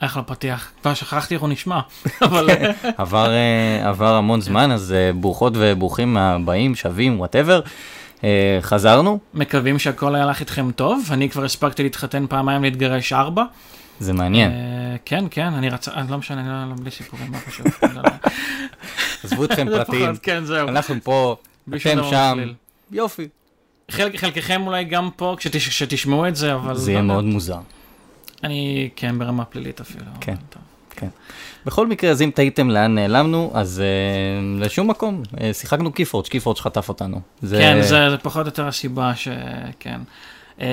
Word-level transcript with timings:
אחלה 0.00 0.22
פתיח, 0.22 0.70
כבר 0.82 0.94
שכחתי 0.94 1.34
איך 1.34 1.42
הוא 1.42 1.48
נשמע, 1.48 1.80
אבל 2.22 2.48
עבר, 2.96 3.30
אה, 3.30 3.88
עבר 3.88 4.14
המון 4.14 4.40
זמן, 4.40 4.70
אז 4.72 4.92
אה, 4.92 5.10
ברוכות 5.12 5.52
וברוכים 5.56 6.16
הבאים, 6.16 6.74
שווים, 6.74 7.18
וואטאבר. 7.20 7.60
חזרנו, 8.60 9.18
מקווים 9.34 9.78
שהכל 9.78 10.14
היה 10.14 10.26
לך 10.26 10.40
איתכם 10.40 10.70
טוב, 10.72 11.08
אני 11.10 11.30
כבר 11.30 11.44
הספקתי 11.44 11.82
להתחתן 11.82 12.26
פעמיים, 12.28 12.62
להתגרש 12.62 13.12
ארבע. 13.12 13.44
זה 14.00 14.12
מעניין. 14.12 14.50
אה, 14.50 14.56
כן, 15.04 15.24
כן, 15.30 15.52
אני 15.54 15.68
רצה, 15.68 15.90
אה, 15.90 16.02
לא 16.10 16.18
משנה, 16.18 16.42
לא, 16.64 16.70
לא, 16.70 16.76
בלי 16.82 16.90
סיפורים, 16.90 17.30
מה 17.32 17.38
חשוב. 17.46 17.66
עזבו 19.24 19.44
אתכם 19.44 19.66
פרטים, 19.76 20.16
כן, 20.22 20.44
זהו. 20.44 20.68
אנחנו 20.68 20.94
פה, 21.02 21.36
אתם 21.68 21.78
שם. 22.10 22.38
יופי. 22.92 23.28
חלק- 23.90 24.16
חלקכם 24.16 24.62
אולי 24.66 24.84
גם 24.84 25.08
פה 25.16 25.36
כשתש- 25.38 25.68
כשתשמעו 25.68 26.28
את 26.28 26.36
זה, 26.36 26.54
אבל... 26.54 26.76
זה 26.76 26.90
יהיה 26.90 27.00
לא. 27.00 27.06
מאוד 27.06 27.24
מוזר. 27.24 27.58
אני, 28.44 28.88
כן, 28.96 29.18
ברמה 29.18 29.44
פלילית 29.44 29.80
אפילו. 29.80 30.04
כן. 30.20 30.34
טוב. 30.50 30.62
בכל 31.66 31.86
מקרה, 31.86 32.10
אז 32.10 32.22
אם 32.22 32.30
תהיתם 32.34 32.70
לאן 32.70 32.94
נעלמנו, 32.94 33.50
אז 33.54 33.80
אה, 33.80 34.64
לשום 34.64 34.90
מקום, 34.90 35.22
אה, 35.40 35.52
שיחקנו 35.52 35.92
קיפורג', 35.92 36.26
קיפורג' 36.26 36.56
חטף 36.58 36.88
אותנו. 36.88 37.20
זה- 37.42 37.58
כן, 37.58 37.82
זה, 37.82 38.10
זה 38.10 38.16
פחות 38.18 38.42
או 38.42 38.48
יותר 38.48 38.66
הסיבה 38.68 39.14
ש... 39.14 39.28
כן. 39.80 40.00
אה, 40.60 40.66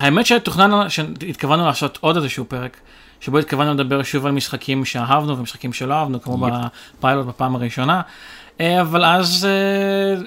האמת 0.00 0.26
שתוכנן, 0.26 0.88
שהתכוונו 0.88 1.66
לעשות 1.66 1.98
עוד 2.00 2.16
איזשהו 2.16 2.44
פרק, 2.44 2.76
שבו 3.20 3.38
התכוונו 3.38 3.74
לדבר 3.74 4.02
שוב 4.02 4.26
על 4.26 4.32
משחקים 4.32 4.84
שאהבנו 4.84 5.38
ומשחקים 5.38 5.72
שלא 5.72 5.94
אהבנו, 5.94 6.22
כמו 6.22 6.48
יפ. 6.48 6.54
בפיילוט 6.98 7.26
בפעם 7.26 7.54
הראשונה, 7.54 8.02
אה, 8.60 8.80
אבל 8.80 9.04
אז 9.04 9.46
אה, 9.50 10.22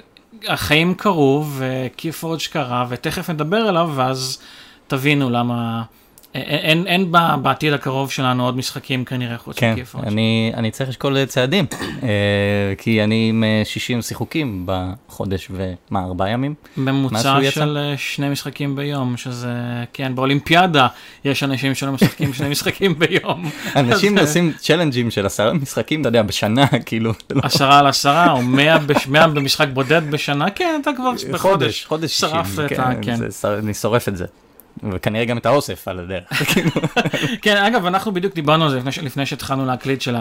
החיים 0.53 0.93
קרו 0.93 1.45
וקיפורג' 1.57 2.39
קרה, 2.51 2.85
ותכף 2.89 3.29
נדבר 3.29 3.57
עליו, 3.57 3.91
ואז 3.95 4.39
תבינו 4.87 5.29
למה... 5.29 5.83
אה, 6.37 6.57
אין, 6.57 6.87
אין 6.87 7.11
ב- 7.11 7.35
בעתיד 7.41 7.73
הקרוב 7.73 8.11
שלנו 8.11 8.45
עוד 8.45 8.57
משחקים 8.57 9.05
כנראה 9.05 9.37
חוץ 9.37 9.59
כן, 9.59 9.73
מקיפורג'. 9.73 10.05
אני, 10.07 10.51
אני 10.55 10.71
צריך 10.71 10.89
לשקול 10.89 11.25
צעדים, 11.25 11.65
אה, 12.03 12.07
כי 12.77 13.03
אני 13.03 13.29
עם 13.29 13.43
אה, 13.43 13.61
60 13.65 14.01
שיחוקים 14.01 14.65
בחודש 14.65 15.47
ומה, 15.51 16.03
ארבעה 16.03 16.29
ימים? 16.29 16.53
ממוצע 16.77 17.39
יצא? 17.41 17.51
של 17.51 17.77
אה, 17.77 17.97
שני 17.97 18.29
משחקים 18.29 18.75
ביום, 18.75 19.17
שזה, 19.17 19.53
כן, 19.93 20.15
באולימפיאדה 20.15 20.87
יש 21.25 21.43
אנשים 21.43 21.75
שלא 21.75 21.91
משחקים 21.91 22.33
שני 22.33 22.49
משחקים 22.49 22.99
ביום. 22.99 23.49
אנשים 23.75 24.13
אז, 24.13 24.17
אה, 24.17 24.27
עושים 24.27 24.53
צ'לנג'ים 24.57 25.11
של 25.11 25.25
עשרה 25.25 25.53
משחקים, 25.53 26.01
אתה 26.01 26.09
יודע, 26.09 26.21
בשנה, 26.21 26.65
כאילו, 26.85 27.13
לא- 27.29 27.41
עשרה 27.43 27.79
על 27.79 27.87
עשרה, 27.87 28.31
או 28.31 28.41
מאה, 28.41 28.77
בש, 28.79 29.07
מאה 29.07 29.27
במשחק 29.27 29.67
בודד 29.73 30.11
בשנה, 30.11 30.49
כן, 30.49 30.79
אתה 30.81 30.91
כבר 30.97 31.11
בחודש. 31.11 31.41
חודש, 31.41 31.85
חודש 31.85 32.11
60, 32.11 32.29
שרפת 32.29 32.71
את 32.71 32.79
ה... 32.79 32.89
כן. 33.01 33.15
זה 33.29 33.57
אני 33.57 33.73
שורף 33.73 34.07
את 34.07 34.17
זה. 34.17 34.25
וכנראה 34.91 35.25
גם 35.25 35.37
את 35.37 35.45
האוסף 35.45 35.87
על 35.87 35.99
הדרך. 35.99 36.23
כן, 37.41 37.57
אגב, 37.57 37.85
אנחנו 37.85 38.11
בדיוק 38.11 38.35
דיברנו 38.35 38.65
על 38.65 38.71
זה 38.71 38.77
לפני, 38.77 39.05
לפני 39.05 39.25
שהתחלנו 39.25 39.65
להקליט 39.65 40.01
של 40.01 40.15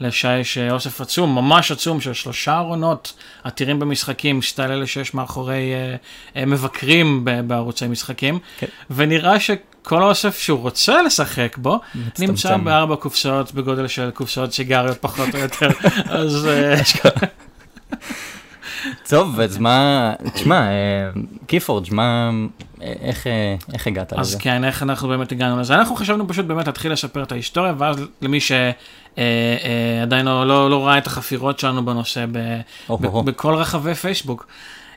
לשי 0.00 0.38
יש 0.38 0.58
אה, 0.58 0.72
אוסף 0.72 1.00
עצום, 1.00 1.34
ממש 1.34 1.72
עצום, 1.72 2.00
של 2.00 2.12
שלושה 2.12 2.58
ארונות 2.58 3.12
עתירים 3.44 3.78
במשחקים, 3.78 4.42
סטייל 4.42 4.70
אלה 4.70 4.86
שיש 4.86 5.14
מאחורי 5.14 5.72
אה, 5.74 5.96
אה, 6.36 6.46
מבקרים 6.46 7.24
בערוצי 7.46 7.86
משחקים, 7.86 8.38
כן. 8.58 8.66
ונראה 8.90 9.40
שכל 9.40 10.02
האוסף 10.02 10.38
שהוא 10.38 10.60
רוצה 10.60 11.02
לשחק 11.02 11.56
בו, 11.56 11.80
נמצא 11.94 12.32
מצטמצם. 12.32 12.64
בארבע 12.64 12.96
קופסאות 12.96 13.52
בגודל 13.52 13.86
של 13.86 14.10
קופסאות 14.10 14.52
סיגריות 14.52 14.98
פחות 15.00 15.34
או 15.34 15.38
יותר, 15.38 15.68
אז 16.20 16.46
אה, 16.46 16.74
טוב, 19.08 19.40
אז 19.40 19.58
מה, 19.58 20.12
תשמע, 20.34 20.60
אה, 20.60 21.10
קיפורג', 21.46 21.86
מה, 21.90 22.30
אה, 22.82 22.92
איך, 23.00 23.26
אה, 23.26 23.56
איך 23.72 23.86
הגעת 23.86 24.12
אז 24.12 24.28
לזה? 24.28 24.38
כן, 24.38 24.64
איך 24.64 24.82
אנחנו 24.82 25.08
באמת 25.08 25.32
הגענו 25.32 25.60
לזה? 25.60 25.74
אנחנו 25.74 25.96
חשבנו 25.96 26.28
פשוט 26.28 26.46
באמת 26.46 26.66
להתחיל 26.66 26.92
לספר 26.92 27.22
את 27.22 27.32
ההיסטוריה, 27.32 27.72
ואז 27.78 27.96
למי 28.22 28.38
שעדיין 28.40 30.26
לא, 30.26 30.46
לא, 30.46 30.70
לא 30.70 30.86
ראה 30.86 30.98
את 30.98 31.06
החפירות 31.06 31.58
שלנו 31.58 31.84
בנושא 31.84 32.24
ב. 32.32 32.60
ב, 32.90 33.24
בכל 33.24 33.54
רחבי 33.54 33.94
פייסבוק. 33.94 34.46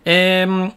Um, 0.07 0.09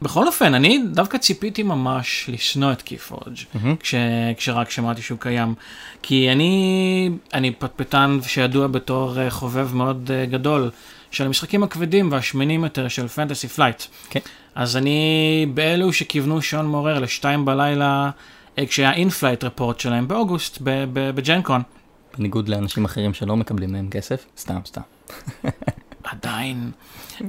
בכל 0.02 0.26
אופן, 0.26 0.54
אני 0.54 0.82
דווקא 0.92 1.18
ציפיתי 1.18 1.62
ממש 1.62 2.30
לשנוא 2.32 2.72
את 2.72 2.82
קיפורג' 2.82 3.36
מהמם. 3.54 3.76
כש, 3.76 3.94
כשרק 4.36 4.70
שמעתי 4.70 5.02
שהוא 5.02 5.18
קיים. 5.18 5.54
כי 6.02 6.32
אני, 6.32 7.10
אני 7.34 7.50
פטפטן 7.50 8.18
שידוע 8.22 8.66
בתור 8.66 9.20
אה, 9.20 9.30
חובב 9.30 9.74
מאוד 9.74 10.10
אה, 10.14 10.26
גדול 10.26 10.70
של 11.10 11.26
המשחקים 11.26 11.62
הכבדים 11.62 12.12
והשמנים 12.12 12.64
יותר 12.64 12.88
של 12.88 13.08
פנטסי 13.08 13.48
פלייט. 13.48 13.82
כן. 14.10 14.20
אז 14.54 14.76
אני 14.76 15.46
באלו 15.54 15.92
שכיוונו 15.92 16.42
שעון 16.42 16.66
מעורר 16.66 16.98
לשתיים 16.98 17.44
בלילה, 17.44 18.10
אה, 18.58 18.66
כשהיה 18.66 18.92
In-Flight 18.92 19.44
Report 19.44 19.80
שלהם 19.80 20.08
באוגוסט 20.08 20.58
ב 20.92 21.01
Gen 21.01 21.27
Con. 21.27 21.62
בניגוד 22.18 22.48
לאנשים 22.48 22.84
אחרים 22.84 23.14
שלא 23.14 23.36
מקבלים 23.36 23.72
מהם 23.72 23.88
כסף, 23.90 24.24
סתם, 24.38 24.60
סתם. 24.66 24.80
עדיין. 26.04 26.70
אמ, 27.20 27.26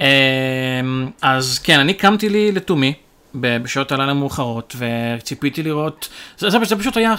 אז 1.22 1.60
כן, 1.60 1.80
אני 1.80 1.94
קמתי 1.94 2.30
לי 2.30 2.52
לתומי 2.52 2.94
בשעות 3.36 3.92
הלילה 3.92 4.12
המאוחרות, 4.12 4.76
וציפיתי 4.78 5.64
לראות, 5.64 6.10
זה, 6.38 6.50
זה, 6.50 6.58
זה 6.64 6.76
פשוט 6.76 6.98
היה, 6.98 7.16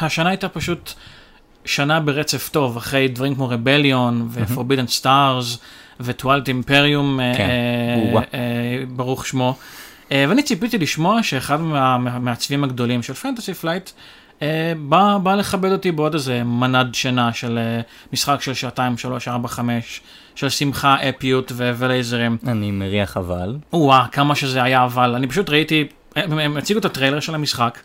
השנה 0.00 0.28
הייתה 0.28 0.48
פשוט 0.48 0.92
שנה 1.64 2.00
ברצף 2.00 2.48
טוב, 2.48 2.76
אחרי 2.76 3.08
דברים 3.08 3.34
כמו 3.34 3.48
Rebellion 3.48 4.28
ו-Forbidden 4.30 5.00
Stars 5.00 5.58
ו-Twilight 6.00 6.24
Imperium, 6.68 7.20
אה, 7.20 7.32
כן, 7.36 7.48
אה, 7.50 8.10
או-אה. 8.12 8.22
אה, 8.34 8.38
ברוך 8.88 9.26
שמו. 9.26 9.54
אה, 10.12 10.24
ואני 10.28 10.42
ציפיתי 10.42 10.78
לשמוע 10.78 11.22
שאחד 11.22 11.60
מה- 11.60 11.70
מה- 11.98 12.10
מהמעצבים 12.10 12.64
הגדולים 12.64 13.02
של 13.02 13.14
פנטסי 13.14 13.54
פלייט, 13.54 13.90
בא, 14.88 15.18
בא 15.22 15.34
לכבד 15.34 15.72
אותי 15.72 15.92
בעוד 15.92 16.14
איזה 16.14 16.44
מנת 16.44 16.94
שינה 16.94 17.32
של 17.32 17.58
משחק 18.12 18.42
של 18.42 18.54
שעתיים, 18.54 18.98
שלוש, 18.98 19.28
ארבע, 19.28 19.48
חמש, 19.48 20.00
של 20.34 20.48
שמחה, 20.48 20.96
אפיות 21.08 21.52
ו- 21.54 21.72
ולייזרים. 21.76 22.36
אני 22.46 22.70
מריח 22.70 23.16
אבל. 23.16 23.56
וואה, 23.72 24.06
כמה 24.12 24.34
שזה 24.34 24.62
היה 24.62 24.84
אבל. 24.84 25.14
אני 25.14 25.26
פשוט 25.26 25.50
ראיתי, 25.50 25.84
הם, 26.16 26.38
הם 26.38 26.56
הציגו 26.56 26.78
את 26.80 26.84
הטריילר 26.84 27.20
של 27.20 27.34
המשחק, 27.34 27.78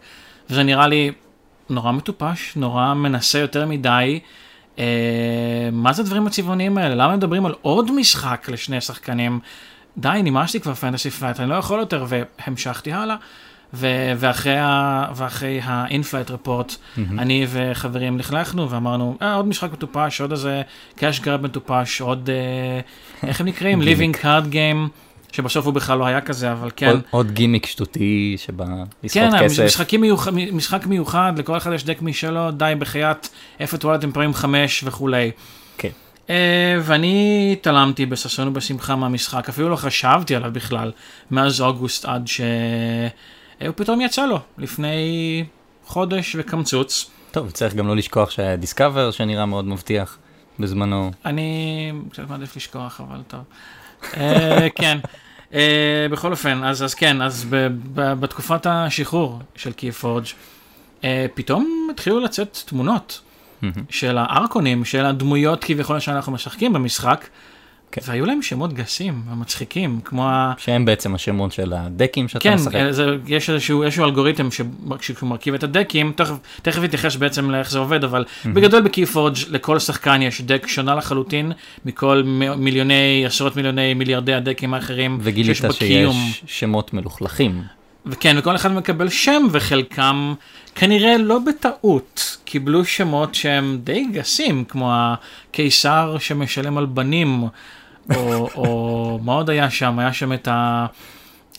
וזה 0.49 0.63
נראה 0.63 0.87
לי 0.87 1.11
נורא 1.69 1.91
מטופש, 1.91 2.53
נורא 2.55 2.93
מנסה 2.93 3.39
יותר 3.39 3.65
מדי. 3.65 4.19
אה, 4.79 4.85
מה 5.71 5.93
זה 5.93 6.01
הדברים 6.01 6.27
הצבעוניים 6.27 6.77
האלה? 6.77 6.95
למה 6.95 7.15
מדברים 7.15 7.45
על 7.45 7.53
עוד 7.61 7.91
משחק 7.91 8.49
לשני 8.51 8.81
שחקנים? 8.81 9.39
די, 9.97 10.19
נמאסתי 10.23 10.59
כבר 10.59 10.73
Fantasy 10.73 11.09
Flight, 11.09 11.39
אני 11.39 11.49
לא 11.49 11.55
יכול 11.55 11.79
יותר, 11.79 12.05
והמשכתי 12.07 12.91
הלאה. 12.93 13.15
ו- 13.73 13.87
ואחרי, 14.17 14.57
ה- 14.57 15.05
ואחרי 15.15 15.59
ה 15.63 15.70
In-Flight 15.70 16.31
Report, 16.31 16.75
אני 17.19 17.45
וחברים 17.49 18.19
לכלכנו 18.19 18.69
ואמרנו, 18.69 19.17
אה, 19.21 19.33
עוד 19.35 19.45
משחק 19.47 19.71
מטופש, 19.71 20.21
עוד 20.21 20.31
איזה 20.31 20.61
cash 20.95 21.19
grab 21.19 21.41
מטופש, 21.41 22.01
עוד, 22.01 22.29
אה, 22.29 22.79
איך 23.27 23.41
הם 23.41 23.47
נקראים? 23.47 23.81
Living 23.87 24.15
Card 24.23 24.53
Game, 24.53 24.89
שבסוף 25.31 25.65
הוא 25.65 25.73
בכלל 25.73 25.97
לא 25.97 26.05
היה 26.05 26.21
כזה, 26.21 26.51
אבל 26.51 26.69
כן. 26.75 26.87
עוד- 26.89 27.01
עוד 27.09 27.31
גימיק 27.31 27.65
שטותי 27.65 28.35
שבא 28.37 28.65
לסחוט 29.03 29.21
כן, 29.23 29.43
כסף. 29.43 29.63
משחקים 29.65 30.01
מיוחד, 30.01 30.31
משחק 30.33 30.85
מיוחד, 30.85 31.33
לכל 31.37 31.57
אחד 31.57 31.73
יש 31.73 31.83
דק 31.85 32.01
משלו, 32.01 32.51
די 32.51 32.73
בחייאת, 32.79 33.27
איפה 33.59 33.77
טואלט 33.77 34.01
אימפרים 34.03 34.33
5 34.33 34.83
וכולי. 34.87 35.31
כן. 35.77 35.89
אה, 36.29 36.35
ואני 36.81 37.15
התעלמתי 37.59 38.05
בששון 38.05 38.47
ובשמחה 38.47 38.95
מהמשחק, 38.95 39.49
אפילו 39.49 39.69
לא 39.69 39.75
חשבתי 39.75 40.35
עליו 40.35 40.51
בכלל, 40.53 40.91
מאז 41.31 41.61
אוגוסט 41.61 42.05
עד 42.05 42.27
שהוא 42.27 42.45
פתאום 43.75 44.01
יצא 44.01 44.25
לו, 44.25 44.39
לפני 44.57 45.43
חודש 45.85 46.35
וקמצוץ. 46.39 47.09
טוב, 47.31 47.51
צריך 47.51 47.73
גם 47.75 47.87
לא 47.87 47.95
לשכוח 47.95 48.29
שהיה 48.29 48.55
דיסקאבר 48.55 49.11
שנראה 49.11 49.45
מאוד 49.45 49.65
מבטיח 49.65 50.17
בזמנו. 50.59 51.11
אני 51.25 51.91
קצת 52.11 52.23
מעדיף 52.29 52.55
לשכוח, 52.55 53.01
אבל 53.09 53.17
טוב. 53.27 53.39
אה, 54.17 54.67
כן. 54.81 54.97
אה, 55.53 56.07
בכל 56.11 56.31
אופן, 56.31 56.63
אז, 56.63 56.83
אז 56.83 56.93
כן, 56.93 57.21
אז 57.21 57.45
ב, 57.49 57.67
ב, 57.93 58.13
בתקופת 58.13 58.65
השחרור 58.65 59.39
של 59.55 59.73
קייפורג' 59.73 60.25
אה, 61.03 61.25
פתאום 61.33 61.87
התחילו 61.91 62.19
לצאת 62.19 62.57
תמונות 62.65 63.21
מהמם. 63.61 63.73
של 63.89 64.17
הארקונים, 64.17 64.85
של 64.85 65.05
הדמויות 65.05 65.63
כביכול 65.63 65.99
שאנחנו 65.99 66.31
משחקים 66.31 66.73
במשחק, 66.73 67.27
כן. 67.91 68.01
והיו 68.05 68.25
להם 68.25 68.41
שמות 68.41 68.73
גסים 68.73 69.21
ומצחיקים, 69.31 69.99
כמו 70.05 70.29
ה... 70.29 70.53
שהם 70.57 70.85
בעצם 70.85 71.15
השמות 71.15 71.51
של 71.51 71.73
הדקים 71.73 72.27
שאתה 72.27 72.39
כן, 72.39 72.53
משחק. 72.53 72.79
זה, 72.91 73.05
יש 73.27 73.49
איזשהו, 73.49 73.83
איזשהו 73.83 74.05
אלגוריתם 74.05 74.49
שכשהוא 74.51 75.29
מרכיב 75.29 75.53
את 75.53 75.63
הדקים, 75.63 76.13
תכף, 76.15 76.35
תכף 76.61 76.83
אתייחס 76.83 77.15
בעצם 77.15 77.51
לאיך 77.51 77.71
זה 77.71 77.79
עובד, 77.79 78.03
אבל 78.03 78.25
בגדול 78.45 78.81
בקייפורג' 78.81 79.35
לכל 79.49 79.79
שחקן 79.79 80.21
יש 80.21 80.41
דק 80.41 80.67
שונה 80.67 80.95
לחלוטין 80.95 81.51
מכל 81.85 82.23
מ- 82.25 82.63
מיליוני, 82.63 83.23
עשרות 83.25 83.55
מיליוני, 83.55 83.93
מיליארדי 83.93 84.33
הדקים 84.33 84.73
האחרים 84.73 85.17
וגילית 85.21 85.55
שיש 85.55 85.65
בקיום. 85.65 86.15
שיש 86.31 86.59
שמות 86.59 86.93
מלוכלכים. 86.93 87.61
וכן, 88.05 88.35
וכל 88.39 88.55
אחד 88.55 88.71
מקבל 88.71 89.09
שם, 89.09 89.47
וחלקם 89.51 90.33
כנראה 90.75 91.17
לא 91.17 91.39
בטעות 91.39 92.37
קיבלו 92.45 92.85
שמות 92.85 93.35
שהם 93.35 93.77
די 93.83 94.05
גסים, 94.11 94.63
כמו 94.63 94.93
הקיסר 94.93 96.15
שמשלם 96.19 96.77
על 96.77 96.85
בנים, 96.85 97.43
או, 98.15 98.49
או 98.55 99.19
מה 99.23 99.33
עוד 99.33 99.49
היה 99.49 99.69
שם? 99.69 99.99
היה 99.99 100.13
שם 100.13 100.33
את, 100.33 100.47
ה, 100.47 100.85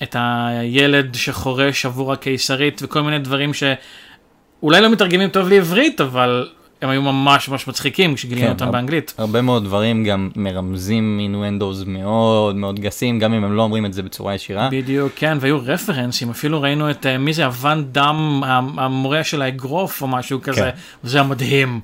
את 0.02 0.16
הילד 0.19 1.14
שחורש 1.14 1.87
עבור 1.87 2.12
הקיסרית, 2.12 2.81
וכל 2.84 3.02
מיני 3.02 3.19
דברים 3.19 3.50
שאולי 3.54 4.81
לא 4.81 4.88
מתרגמים 4.90 5.28
טוב 5.28 5.49
לעברית, 5.49 6.00
אבל 6.00 6.49
הם 6.82 6.88
היו 6.88 7.02
ממש 7.02 7.49
ממש 7.49 7.69
מצחיקים 7.69 8.14
כשגילינו 8.14 8.46
כן, 8.46 8.52
אותם 8.52 8.64
אבל- 8.64 8.72
באנגלית. 8.72 9.14
הרבה 9.19 9.43
מאוד 9.43 9.64
דברים 9.64 10.04
גם 10.04 10.31
מרמזים 10.37 11.19
אינואנדוז 11.20 11.84
מאוד 11.87 12.56
מאוד 12.56 12.81
גסים, 12.81 13.19
גם 13.19 13.34
אם 13.34 13.44
הם 13.44 13.52
לא 13.56 13.62
אומרים 13.62 13.87
את 13.87 13.93
זה 13.93 14.02
בצורה 14.02 14.34
ישירה. 14.34 14.69
בדיוק, 14.72 15.12
כן, 15.16 15.38
והיו 15.40 15.58
רפרנסים, 15.64 16.31
אפילו 16.31 16.62
ראינו 16.62 16.90
את, 16.90 17.06
אה, 17.06 17.19
מי 17.19 17.32
זה, 17.32 17.44
הוואן 17.44 17.84
דם, 17.93 18.43
המורה 18.78 19.25
של 19.25 19.43
האגרוף 19.43 20.02
או 20.02 20.06
משהו 20.06 20.43
כזה, 20.43 20.70
וזה 21.05 21.19
היה 21.19 21.26
מדהים. 21.28 21.81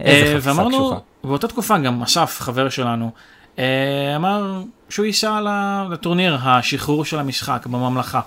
איזה 0.00 0.26
אה, 0.26 0.32
חפיסה 0.34 0.50
ואמרנו, 0.50 0.78
קשוחה. 0.78 0.98
באותה 1.24 1.48
תקופה 1.48 1.78
גם 1.78 2.02
אסף, 2.02 2.36
חבר 2.40 2.68
שלנו, 2.68 3.10
אמר 4.16 4.62
שהוא 4.88 5.06
ייסע 5.06 5.40
לטורניר 5.90 6.38
השחרור 6.42 7.04
של 7.04 7.18
המשחק 7.18 7.66
בממלכה. 7.66 8.20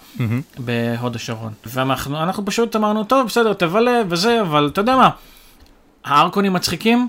בהוד 0.58 1.16
השרון. 1.16 1.54
ואנחנו 1.66 2.24
אנחנו 2.24 2.46
פשוט 2.46 2.76
אמרנו, 2.76 3.04
טוב, 3.04 3.28
בסדר, 3.28 3.54
תבלה 3.54 4.02
וזה, 4.10 4.42
אבל 4.42 4.70
אתה 4.74 4.82
יודע 4.82 4.96
מה, 4.96 5.10
הארקונים 6.06 6.54
מצחיקים, 6.54 7.08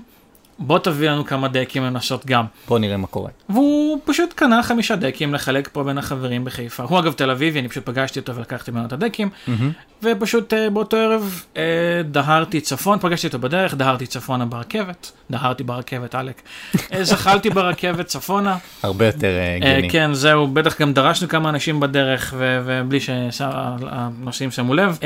בוא 0.59 0.79
תביא 0.79 1.09
לנו 1.09 1.25
כמה 1.25 1.47
דקים 1.47 1.83
לנסות 1.83 2.25
גם. 2.25 2.45
בוא 2.67 2.79
נראה 2.79 2.97
מה 2.97 3.07
קורה. 3.07 3.29
והוא 3.49 3.99
פשוט 4.05 4.33
קנה 4.33 4.63
חמישה 4.63 4.95
דקים 4.95 5.33
לחלק 5.33 5.69
פה 5.73 5.83
בין 5.83 5.97
החברים 5.97 6.45
בחיפה. 6.45 6.83
הוא 6.83 6.99
אגב 6.99 7.13
תל 7.13 7.29
אביבי, 7.31 7.59
אני 7.59 7.69
פשוט 7.69 7.85
פגשתי 7.85 8.19
אותו 8.19 8.35
ולקחתי 8.35 8.71
ממנו 8.71 8.85
את 8.85 8.93
הדקים, 8.93 9.29
מהמם. 9.47 9.71
ופשוט 10.03 10.53
אה, 10.53 10.69
באותו 10.69 10.97
ערב 10.97 11.43
אה, 11.57 11.61
דהרתי 12.05 12.61
צפון, 12.61 12.99
פגשתי 12.99 13.27
אותו 13.27 13.39
בדרך, 13.39 13.75
דהרתי 13.75 14.07
צפונה 14.07 14.45
ברכבת, 14.45 15.11
דהרתי 15.31 15.63
ברכבת, 15.63 16.15
עלק. 16.15 16.41
אה, 16.93 17.03
זחלתי 17.13 17.49
ברכבת 17.49 18.05
צפונה, 18.05 18.57
הרבה 18.83 19.05
יותר 19.05 19.27
אה, 19.27 19.55
הגיוני. 19.55 19.89
כן, 19.89 20.13
זהו, 20.13 20.47
בטח 20.47 20.81
גם 20.81 20.93
דרשנו 20.93 21.27
כמה 21.27 21.49
אנשים 21.49 21.79
בדרך, 21.79 22.33
ובלי 22.37 22.99
שהנוסעים 22.99 24.51
שמו 24.51 24.73
לב. 24.73 24.99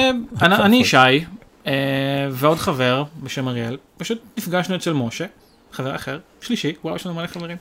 ואני 0.40 0.84
שי, 0.84 1.24
ועוד 2.30 2.58
חבר 2.58 3.04
בשם 3.22 3.48
אריאל, 3.48 3.76
פשוט 3.96 4.18
נפגשנו 4.38 4.76
אצל 4.76 4.92
משה. 4.92 5.26
חבר 5.74 5.94
אחר, 5.96 6.18
שלישי, 6.40 6.72
וואו, 6.84 6.96
יש 6.96 7.06
לנו 7.06 7.14
מלא 7.14 7.26
חברים. 7.26 7.56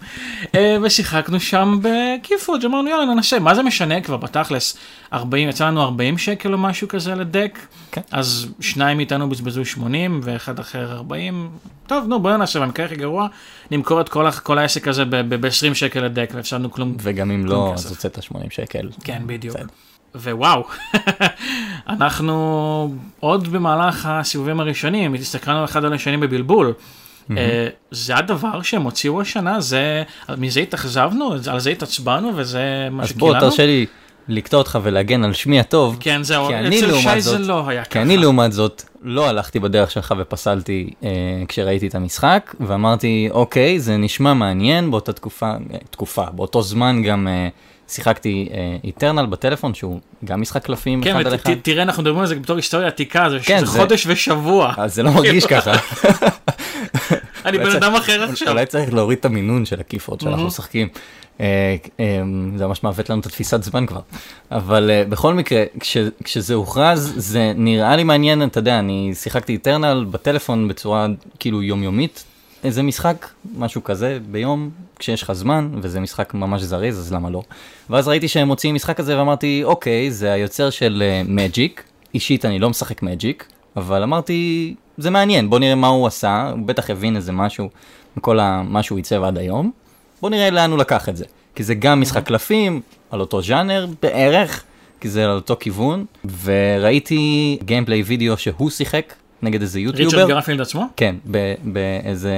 אה, 0.55 0.77
ושיחקנו 0.83 1.39
שם 1.39 1.79
בקיפוג', 1.81 2.65
אמרנו 2.65 2.89
יאללה 2.89 3.05
ננסה, 3.05 3.39
מה 3.39 3.55
זה 3.55 3.63
משנה 3.63 4.01
כבר 4.01 4.17
בתכלס, 4.17 4.77
40, 5.13 5.49
יצא 5.49 5.67
לנו 5.67 5.81
40 5.81 6.17
שקל 6.17 6.53
או 6.53 6.57
משהו 6.57 6.87
כזה 6.87 7.15
לדק, 7.15 7.59
כן. 7.91 8.01
אז 8.11 8.47
שניים 8.59 8.97
מאיתנו 8.97 9.29
בזבזו 9.29 9.65
80 9.65 10.19
ואחד 10.23 10.59
אחר 10.59 10.91
40, 10.91 11.49
טוב 11.87 12.05
נו 12.07 12.19
בוא 12.19 12.37
נעשה, 12.37 12.59
במקרה 12.59 12.85
הכי 12.85 12.95
גרוע, 12.95 13.27
נמכור 13.71 14.01
את 14.01 14.09
כל, 14.09 14.31
כל 14.31 14.57
העסק 14.57 14.87
הזה 14.87 15.05
ב-20 15.05 15.73
שקל 15.73 15.99
לדק 15.99 16.31
והפסדנו 16.33 16.71
כלום. 16.71 16.95
וגם 16.99 17.31
אם 17.31 17.43
כלום 17.47 17.67
לא, 17.67 17.73
כסף. 17.75 17.85
אז 17.85 17.91
הוצאת 17.91 18.23
80 18.23 18.49
שקל. 18.49 18.89
כן, 19.03 19.21
בדיוק. 19.25 19.55
בסדר. 19.55 19.92
ווואו, 20.15 20.63
אנחנו 21.89 22.93
עוד 23.19 23.47
במהלך 23.47 24.05
הסיבובים 24.11 24.59
הראשונים, 24.59 25.13
הסתכלנו 25.13 25.63
אחד 25.65 25.85
על 25.85 25.93
השני 25.93 26.17
בבלבול. 26.17 26.73
אה, 27.37 27.67
זה 27.91 28.15
הדבר 28.17 28.61
שהם 28.61 28.81
הוציאו 28.83 29.21
השנה, 29.21 29.61
זה, 29.61 30.03
מזה 30.37 30.59
התאכזבנו, 30.59 31.33
על 31.51 31.59
זה 31.59 31.69
התעצבנו 31.69 32.31
וזה 32.35 32.61
מה 32.91 33.03
אז 33.03 33.09
שקילנו. 33.09 33.27
בוא 33.33 33.39
תרשה 33.39 33.65
לי 33.65 33.85
לקטוע 34.27 34.59
אותך 34.59 34.79
ולהגן 34.83 35.23
על 35.23 35.33
שמי 35.33 35.59
הטוב. 35.59 35.97
כן, 35.99 36.23
זהו, 36.23 36.47
כי 36.47 36.53
אצל 36.67 36.93
שי 36.93 37.21
זה 37.21 37.31
זאת- 37.37 37.39
לא 37.47 37.69
היה 37.69 37.83
כי 37.83 37.89
ככה. 37.89 38.01
אני 38.01 38.17
לעומת 38.17 38.51
זאת 38.51 38.83
לא 39.01 39.27
הלכתי 39.29 39.59
בדרך 39.59 39.91
שלך 39.91 40.13
ופסלתי 40.17 40.89
אה, 41.03 41.09
כשראיתי 41.47 41.87
את 41.87 41.95
המשחק 41.95 42.55
ואמרתי 42.59 43.27
אוקיי 43.31 43.79
זה 43.79 43.97
נשמע 43.97 44.33
מעניין 44.33 44.91
באותה 44.91 45.13
תקופה 45.13 45.51
תקופה 45.89 46.23
באותו 46.31 46.61
זמן 46.61 47.01
גם 47.03 47.27
אה, 47.27 47.47
שיחקתי 47.93 48.49
איטרנל 48.83 49.25
בטלפון 49.25 49.73
שהוא 49.73 49.99
גם 50.25 50.41
משחק 50.41 50.63
קלפים 50.65 51.03
כן, 51.03 51.15
אחד 51.15 51.27
על 51.27 51.35
אחד. 51.35 51.53
תראה, 51.61 51.83
אנחנו 51.83 52.03
מדברים 52.03 52.19
על 52.21 52.27
זה 52.27 52.35
בתור 52.35 52.55
היסטוריה 52.55 52.87
עתיקה, 52.87 53.29
זה 53.29 53.39
כן, 53.39 53.59
זה 53.59 53.79
חודש 53.79 54.07
ושבוע. 54.07 54.73
אז 54.77 54.95
זה 54.95 55.03
לא 55.03 55.11
מרגיש 55.11 55.45
ככה. 55.45 55.71
אני 57.45 57.57
בן 57.57 57.71
אדם 57.75 57.95
אחר 57.95 58.23
עכשיו. 58.23 58.47
אולי 58.49 58.65
צריך 58.65 58.93
להוריד 58.93 59.17
את 59.19 59.25
המינון 59.25 59.65
של 59.65 59.79
הכיפות 59.79 60.21
שאנחנו. 60.21 60.47
משחקים. 60.47 60.87
אה, 61.41 61.75
אה, 61.99 62.21
זה 62.57 62.67
ממש 62.67 62.83
מעוות 62.83 63.09
לנו 63.09 63.19
את 63.21 63.25
התפיסת 63.25 63.63
זמן 63.63 63.85
כבר. 63.85 63.99
אבל 64.51 64.91
אה, 64.91 65.03
בכל 65.09 65.33
מקרה, 65.33 65.63
כש- 65.79 65.97
כשזה 66.23 66.53
הוכרז, 66.53 67.13
זה 67.15 67.51
נראה 67.55 67.95
לי 67.95 68.03
מעניין, 68.03 68.43
אתה 68.43 68.59
יודע, 68.59 68.79
אני 68.79 69.11
שיחקתי 69.15 69.53
איטרנל 69.53 70.05
בטלפון 70.11 70.67
בצורה 70.67 71.07
כאילו 71.39 71.63
יומיומית. 71.63 72.23
איזה 72.63 72.83
משחק, 72.83 73.27
משהו 73.57 73.83
כזה, 73.83 74.19
ביום, 74.31 74.69
כשיש 75.03 75.23
לך 75.23 75.31
זמן, 75.31 75.69
וזה 75.81 75.99
משחק 75.99 76.33
ממש 76.33 76.61
זריז, 76.61 76.99
אז 76.99 77.13
למה 77.13 77.29
לא? 77.29 77.41
ואז 77.89 78.07
ראיתי 78.07 78.27
שהם 78.27 78.47
מוציאים 78.47 78.75
משחק 78.75 78.97
כזה 78.97 79.17
ואמרתי, 79.17 79.61
אוקיי, 79.63 80.11
זה 80.11 80.31
היוצר 80.31 80.69
של 80.69 81.03
מג'יק. 81.27 81.83
אישית 82.13 82.45
אני 82.45 82.59
לא 82.59 82.69
משחק 82.69 83.03
מג'יק, 83.03 83.45
אבל 83.75 84.03
אמרתי, 84.03 84.73
זה 84.97 85.09
מעניין, 85.09 85.49
בוא 85.49 85.59
נראה 85.59 85.75
מה 85.75 85.87
הוא 85.87 86.07
עשה, 86.07 86.49
הוא 86.55 86.65
בטח 86.67 86.89
הבין 86.89 87.15
איזה 87.15 87.31
משהו 87.31 87.69
מכל 88.17 88.39
ה- 88.39 88.61
מה 88.63 88.83
שהוא 88.83 88.97
עיצב 88.97 89.23
עד 89.23 89.37
היום. 89.37 89.71
בוא 90.21 90.29
נראה 90.29 90.49
לאן 90.49 90.71
הוא 90.71 90.79
לקח 90.79 91.09
את 91.09 91.17
זה. 91.17 91.25
כי 91.55 91.63
זה 91.63 91.75
גם 91.75 92.01
משחק 92.01 92.25
קלפים, 92.25 92.81
על 93.11 93.19
אותו 93.19 93.41
ז'אנר 93.41 93.87
בערך, 94.01 94.63
כי 95.01 95.09
זה 95.09 95.23
על 95.23 95.31
אותו 95.31 95.55
כיוון, 95.59 96.05
וראיתי 96.43 97.57
gameplay 97.65 98.01
video 98.03 98.37
שהוא 98.37 98.69
שיחק 98.69 99.13
נגד 99.43 99.61
איזה 99.61 99.79
ריצ'רד 99.79 99.99
יוטיובר. 99.99 100.27
גרפילד 100.27 100.61
עצמו? 100.61 100.85
כן, 100.95 101.15
באיזה, 101.63 102.33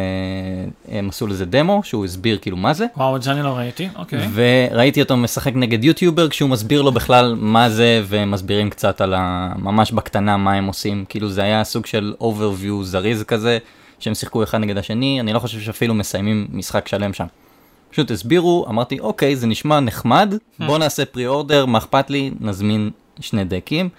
הם 0.91 1.09
עשו 1.09 1.27
לזה 1.27 1.45
דמו, 1.45 1.81
שהוא 1.83 2.05
הסביר 2.05 2.37
כאילו 2.37 2.57
מה 2.57 2.73
זה. 2.73 2.85
וואו, 2.97 3.15
את 3.15 3.23
זה 3.23 3.31
אני 3.31 3.43
לא 3.43 3.57
ראיתי, 3.57 3.89
אוקיי. 3.95 4.27
וראיתי 4.33 5.01
אותו 5.01 5.17
משחק 5.17 5.55
נגד 5.55 5.83
יוטיובר 5.83 6.29
כשהוא 6.29 6.49
מסביר 6.49 6.81
לו 6.81 6.91
בכלל 6.91 7.35
מה 7.39 7.69
זה 7.69 8.03
ומסבירים 8.07 8.69
קצת 8.69 9.01
על 9.01 9.13
ה... 9.17 9.53
ממש 9.59 9.91
בקטנה 9.91 10.37
מה 10.37 10.53
הם 10.53 10.65
עושים 10.65 11.05
כאילו 11.09 11.29
זה 11.29 11.43
היה 11.43 11.63
סוג 11.63 11.85
של 11.85 12.13
overview 12.21 12.83
זריז 12.83 13.23
כזה 13.23 13.57
שהם 13.99 14.13
שיחקו 14.13 14.43
אחד 14.43 14.57
נגד 14.57 14.77
השני 14.77 15.19
אני 15.19 15.33
לא 15.33 15.39
חושב 15.39 15.59
שאפילו 15.59 15.93
מסיימים 15.93 16.47
משחק 16.51 16.87
שלם 16.87 17.13
שם. 17.13 17.25
פשוט 17.91 18.11
הסבירו 18.11 18.65
אמרתי 18.69 18.99
אוקיי 18.99 19.35
זה 19.35 19.47
נשמע 19.47 19.79
נחמד 19.79 20.33
בוא 20.59 20.77
נעשה 20.77 21.05
pre-order 21.05 21.65
מה 21.65 21.77
אכפת 21.77 22.09
לי 22.09 22.31
נזמין 22.39 22.89
שני 23.19 23.43
דקים. 23.43 23.89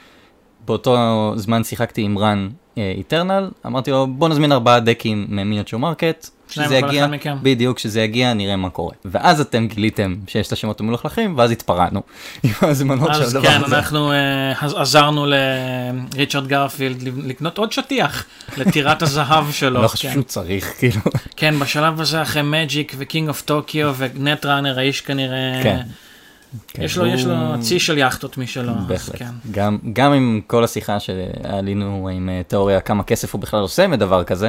באותו 0.66 1.32
זמן 1.36 1.64
שיחקתי 1.64 2.02
עם 2.02 2.18
רן 2.18 2.48
Eternal 2.76 3.50
אמרתי 3.66 3.90
לו 3.90 4.06
בוא 4.06 4.28
נזמין 4.28 4.52
ארבעה 4.52 4.80
דקים 4.80 5.26
מ 5.28 5.34
Miniature 5.34 5.80
Market. 5.80 6.28
שזה 6.50 6.76
יגיע. 6.76 7.06
בדיוק, 7.42 7.76
כשזה 7.76 8.00
יגיע 8.00 8.34
נראה 8.34 8.56
מה 8.56 8.70
קורה. 8.70 8.94
ואז 9.04 9.40
אתם 9.40 9.66
גיליתם 9.66 10.14
שיש 10.26 10.46
את 10.46 10.52
השמות 10.52 10.80
המלוכלכים, 10.80 11.38
ואז 11.38 11.50
התפרענו 11.50 12.02
עם 12.44 12.50
ההזמנות 12.62 13.14
של 13.14 13.22
אז 13.22 13.34
הדבר 13.34 13.48
כן, 13.48 13.64
הזה. 13.64 13.76
אנחנו 13.76 14.12
אה, 14.12 14.52
עזרנו 14.76 15.26
לריצ'רד 15.26 16.46
גרפילד 16.46 17.02
לקנות 17.02 17.58
עוד 17.58 17.72
שטיח 17.72 18.24
לטירת 18.56 19.02
הזהב 19.02 19.52
שלו. 19.58 19.82
לא 19.82 19.88
חושב 19.88 20.08
כן. 20.08 20.14
שהוא 20.14 20.24
צריך, 20.24 20.74
כאילו. 20.78 21.00
כן, 21.36 21.58
בשלב 21.58 22.00
הזה 22.00 22.22
אחרי 22.22 22.42
Magic 22.42 22.94
ו 22.98 23.04
King 23.04 23.28
of 23.28 23.42
Tokyo 23.42 23.94
ו 23.98 24.06
Netrunner, 24.06 24.78
האיש 24.78 25.00
כנראה, 25.00 25.60
כן. 25.62 25.80
יש 26.78 26.96
לו, 26.96 27.06
יש 27.06 27.24
לו 27.24 27.34
הוא- 27.34 27.62
צי 27.62 27.80
של 27.80 27.98
יאכטות 27.98 28.38
משלו. 28.38 28.72
בהחלט. 28.86 29.16
כן. 29.18 29.26
גם, 29.50 29.78
גם 29.92 30.12
עם 30.12 30.40
כל 30.46 30.64
השיחה 30.64 31.00
שעלינו 31.00 32.08
עם 32.12 32.28
אה, 32.28 32.40
תיאוריה 32.48 32.80
כמה 32.80 33.02
כסף 33.02 33.32
הוא 33.34 33.40
בכלל 33.40 33.60
עושה 33.60 33.86
מדבר 33.86 34.24
כזה, 34.24 34.48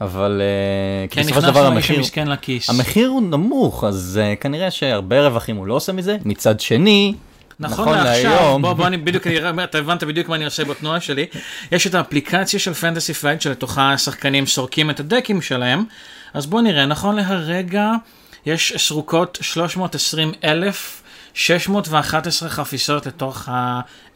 אבל 0.00 0.42
אה, 0.42 1.08
כי 1.08 1.14
כן, 1.16 1.22
בסופו 1.22 1.40
של 1.40 1.46
דבר 1.46 1.66
המחיר. 1.66 2.02
המחיר 2.68 3.08
הוא 3.08 3.22
נמוך, 3.22 3.84
אז 3.84 4.20
אה, 4.22 4.36
כנראה 4.36 4.70
שהרבה 4.70 5.20
רווחים 5.26 5.56
הוא 5.56 5.66
לא 5.66 5.74
עושה 5.74 5.92
מזה. 5.92 6.16
מצד 6.24 6.60
שני, 6.60 7.14
נכון 7.60 7.84
נכון 7.84 7.98
לעכשיו, 7.98 8.30
להיום- 8.30 8.62
בוא, 8.62 8.72
בוא 8.72 8.86
אני 8.86 8.96
בדיוק, 8.96 9.26
אני 9.26 9.64
אתה 9.64 9.78
הבנת 9.78 10.04
בדיוק 10.04 10.28
מה 10.28 10.36
אני 10.36 10.44
עושה 10.44 10.64
בתנועה 10.64 11.00
שלי. 11.00 11.26
יש 11.72 11.86
את 11.86 11.94
האפליקציה 11.94 12.60
של 12.60 12.74
Fantasy 12.74 13.14
Flight 13.14 13.40
שלתוכה 13.40 13.92
השחקנים 13.92 14.46
סורקים 14.46 14.90
את 14.90 15.00
הדקים 15.00 15.42
שלהם, 15.42 15.84
אז 16.34 16.46
בוא 16.46 16.60
נראה, 16.60 16.86
נכון 16.86 17.16
להרגע 17.16 17.90
יש 18.46 18.72
סרוקות 18.76 19.38
320 19.40 20.32
אלף. 20.44 21.02
611 21.36 22.48
חפיסות 22.48 23.06
לתוך 23.06 23.48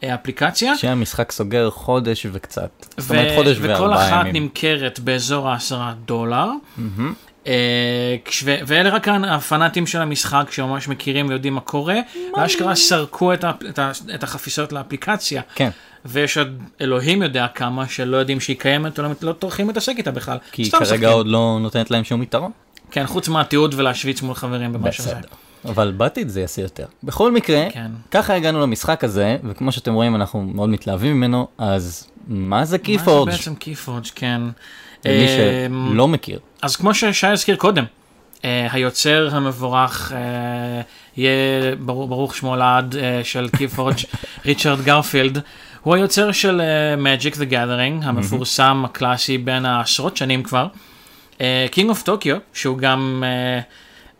האפליקציה, 0.01 0.77
שהמשחק 0.77 1.31
סוגר 1.31 1.69
חודש 1.69 2.25
וקצת. 2.31 2.69
זאת 2.97 3.11
ו- 3.11 3.13
אומרת 3.13 3.35
חודש 3.35 3.57
וכל 3.57 3.67
וארבעה 3.69 4.07
אחת 4.09 4.25
ימים. 4.25 4.43
נמכרת 4.43 4.99
באזור 4.99 5.49
העשרה 5.49 5.93
דולר. 6.05 6.47
ו- 8.43 8.55
ואלה 8.67 8.89
רק 8.89 9.07
הפנאטים 9.07 9.87
של 9.87 10.01
המשחק 10.01 10.47
שממש 10.51 10.87
מכירים 10.87 11.27
ויודעים 11.29 11.53
מה 11.53 11.61
קורה, 11.61 11.95
ואשכרה 12.37 12.75
סרקו 12.75 13.33
את, 13.33 13.43
ה- 13.43 13.51
את, 13.69 13.79
ה- 13.79 13.91
את 14.15 14.23
החפיסות 14.23 14.73
לאפליקציה. 14.73 15.41
כן, 15.55 15.69
ויש 16.05 16.37
עוד 16.37 16.47
אלוהים 16.81 17.21
יודע 17.23 17.47
כמה 17.55 17.87
שלא 17.87 18.17
יודעים 18.17 18.39
שהיא 18.39 18.57
קיימת 18.59 18.99
או 18.99 19.03
לא, 19.03 19.09
לא 19.21 19.33
טורחים 19.33 19.67
להתעסק 19.67 19.93
איתה 19.97 20.11
בכלל. 20.11 20.37
כי 20.51 20.65
סתם 20.65 20.77
כרגע. 20.85 21.09
עוד 21.09 21.27
לא 21.27 21.57
נותנת 21.61 21.91
להם 21.91 22.03
שום 22.03 22.23
יתרון. 22.23 22.51
כן, 22.91 23.07
חוץ 23.07 23.27
מהתיעוד 23.27 23.73
ולהשוויץ 23.77 24.21
מול 24.21 24.35
חברים 24.35 24.73
במה 24.73 24.91
שזה. 24.91 25.09
בסדר. 25.09 25.27
אבל 25.65 25.91
בעתיד 25.97 26.29
זה 26.29 26.41
יעשה 26.41 26.61
יותר. 26.61 26.85
בכל 27.03 27.31
מקרה, 27.31 27.65
כן. 27.71 27.91
ככה 28.11 28.35
הגענו 28.35 28.61
למשחק 28.61 29.03
הזה, 29.03 29.37
וכמו 29.43 29.71
שאתם 29.71 29.93
רואים 29.93 30.15
אנחנו 30.15 30.41
מאוד 30.41 30.69
מתלהבים 30.69 31.17
ממנו, 31.17 31.47
אז 31.57 32.07
מה 32.27 32.65
זה 32.65 32.77
מה 32.77 32.83
קיפורג'? 32.83 33.31
זה 33.31 33.37
בעצם 33.37 33.55
קיפורג', 33.55 34.05
כן. 34.15 34.41
למי 35.05 35.25
אמ, 35.65 35.89
שלא 35.91 36.07
מכיר. 36.07 36.39
אז 36.61 36.75
כמו 36.75 36.93
ששי 36.93 37.27
הזכיר 37.27 37.55
קודם, 37.55 37.85
אה, 38.45 38.67
היוצר 38.71 39.29
המבורך, 39.31 40.11
אה, 40.15 40.81
יהיה 41.17 41.75
ברוך, 41.75 42.09
ברוך 42.09 42.35
שמו 42.35 42.55
לעד 42.55 42.95
אה, 42.95 43.21
של 43.23 43.49
קיפורג', 43.57 43.95
ריצ'רד 44.45 44.81
גרפילד, 44.81 45.39
הוא 45.83 45.95
היוצר 45.95 46.31
של 46.31 46.61
Magic 47.03 47.35
the 47.35 47.51
Gathering, 47.51 48.05
המפורסם, 48.05 48.83
הקלאסי 48.85 49.37
בין 49.37 49.65
העשרות 49.65 50.17
שנים 50.17 50.43
כבר. 50.43 50.67
King 51.71 51.89
of 51.89 52.07
Tokyo, 52.07 52.35
שהוא 52.53 52.77
גם 52.77 53.23
uh, 53.23 53.63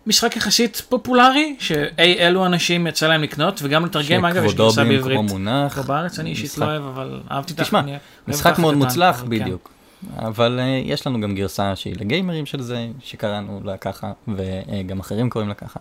משחק 0.08 0.36
יחסית 0.36 0.82
פופולרי, 0.90 1.56
שאי 1.60 2.20
אלו 2.20 2.46
אנשים 2.46 2.88
יצא 2.88 3.08
להם 3.08 3.24
לקנות, 3.24 3.60
וגם 3.64 3.86
לתרגם, 3.86 4.26
אגב, 4.26 4.44
יש 4.44 4.54
גרסה 4.54 4.84
בעברית. 4.84 5.00
שכבודו 5.00 5.20
במקומו 5.22 5.40
מונח. 5.40 5.76
פה 5.76 5.82
בארץ 5.82 6.20
אני 6.20 6.30
אישית 6.30 6.58
לא 6.58 6.66
אוהב, 6.66 6.84
אבל 6.84 7.22
אהבתי. 7.32 7.54
תשמע, 7.58 7.80
אני 7.80 7.98
משחק 8.28 8.60
מאוד 8.60 8.74
מוצלח, 8.76 9.22
כן. 9.22 9.30
בדיוק. 9.30 9.70
אבל 10.18 10.60
uh, 10.60 10.90
יש 10.90 11.08
לנו 11.08 11.22
גם 11.22 11.36
גרסה 11.36 11.76
שהיא 11.76 11.96
לגיימרים 12.00 12.46
של 12.46 12.62
זה, 12.62 12.88
שקראנו 13.04 13.62
לה 13.64 13.78
ככה, 13.78 14.12
וגם 14.28 15.00
אחרים 15.00 15.30
קוראים 15.30 15.50
לה 15.50 15.56
ככה, 15.56 15.80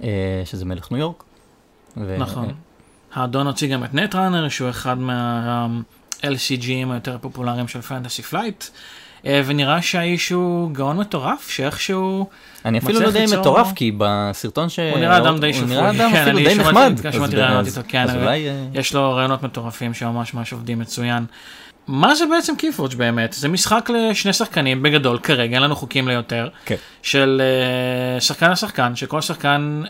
uh, 0.00 0.04
שזה 0.44 0.64
מלך 0.64 0.92
ניו 0.92 1.00
יורק. 1.00 1.24
ו- 1.96 2.16
נכון. 2.18 2.54
האדון 3.14 3.46
הוציא 3.46 3.72
גם 3.72 3.84
את 3.84 3.94
Netrunner, 3.94 4.48
שהוא 4.48 4.70
אחד 4.70 4.96
מה-LCGים 6.24 6.92
היותר 6.92 7.18
פופולריים 7.20 7.68
של 7.68 7.80
Fantasy 7.80 8.22
Flight, 8.22 8.64
אה, 9.26 9.42
ונראה 9.46 9.82
שהאיש 9.82 10.28
הוא 10.28 10.70
גאון 10.70 10.96
מטורף, 10.96 11.50
שאיכשהו... 11.50 12.26
אני 12.64 12.78
אפילו 12.78 13.00
לא 13.00 13.06
יודע 13.06 13.24
אם 13.24 13.40
מטורף, 13.40 13.72
כי 13.74 13.92
בסרטון 13.98 14.68
ש... 14.68 14.78
הוא 14.78 14.98
נראה 14.98 15.16
אדם 15.16 15.38
די 15.38 15.46
הוא 15.46 15.54
שפוי. 15.54 15.66
נראה 15.66 15.90
אדם 15.90 16.10
כן, 16.12 16.22
אפילו 16.22 16.38
אני 16.38 16.48
די 16.48 16.54
נחמד. 16.54 16.92
שמעתי 17.12 17.36
אז- 17.36 17.40
רעיונות 17.42 17.66
אז- 17.66 17.78
איתו, 17.78 17.88
כן. 17.88 18.06
אה, 18.08 18.34
יש 18.74 18.94
לו 18.94 19.12
רעיונות 19.14 19.42
מטורפים 19.42 19.94
שממש 19.94 20.34
ממש 20.34 20.52
עובדים 20.52 20.78
מצוין. 20.78 21.24
מה 21.86 22.14
זה 22.14 22.24
בעצם 22.26 22.56
KeyForge 22.56 22.94
באמת? 22.94 23.32
זה 23.32 23.48
משחק 23.48 23.90
לשני 23.90 24.32
שחקנים 24.32 24.82
בגדול 24.82 25.18
כרגע, 25.18 25.54
אין 25.54 25.62
לנו 25.62 25.76
חוקים 25.76 26.08
ליותר, 26.08 26.48
כן. 26.64 26.74
של 27.02 27.42
אה, 27.44 28.20
שחקן 28.20 28.50
לשחקן, 28.50 28.96
שכל 28.96 29.20
שחקן 29.20 29.82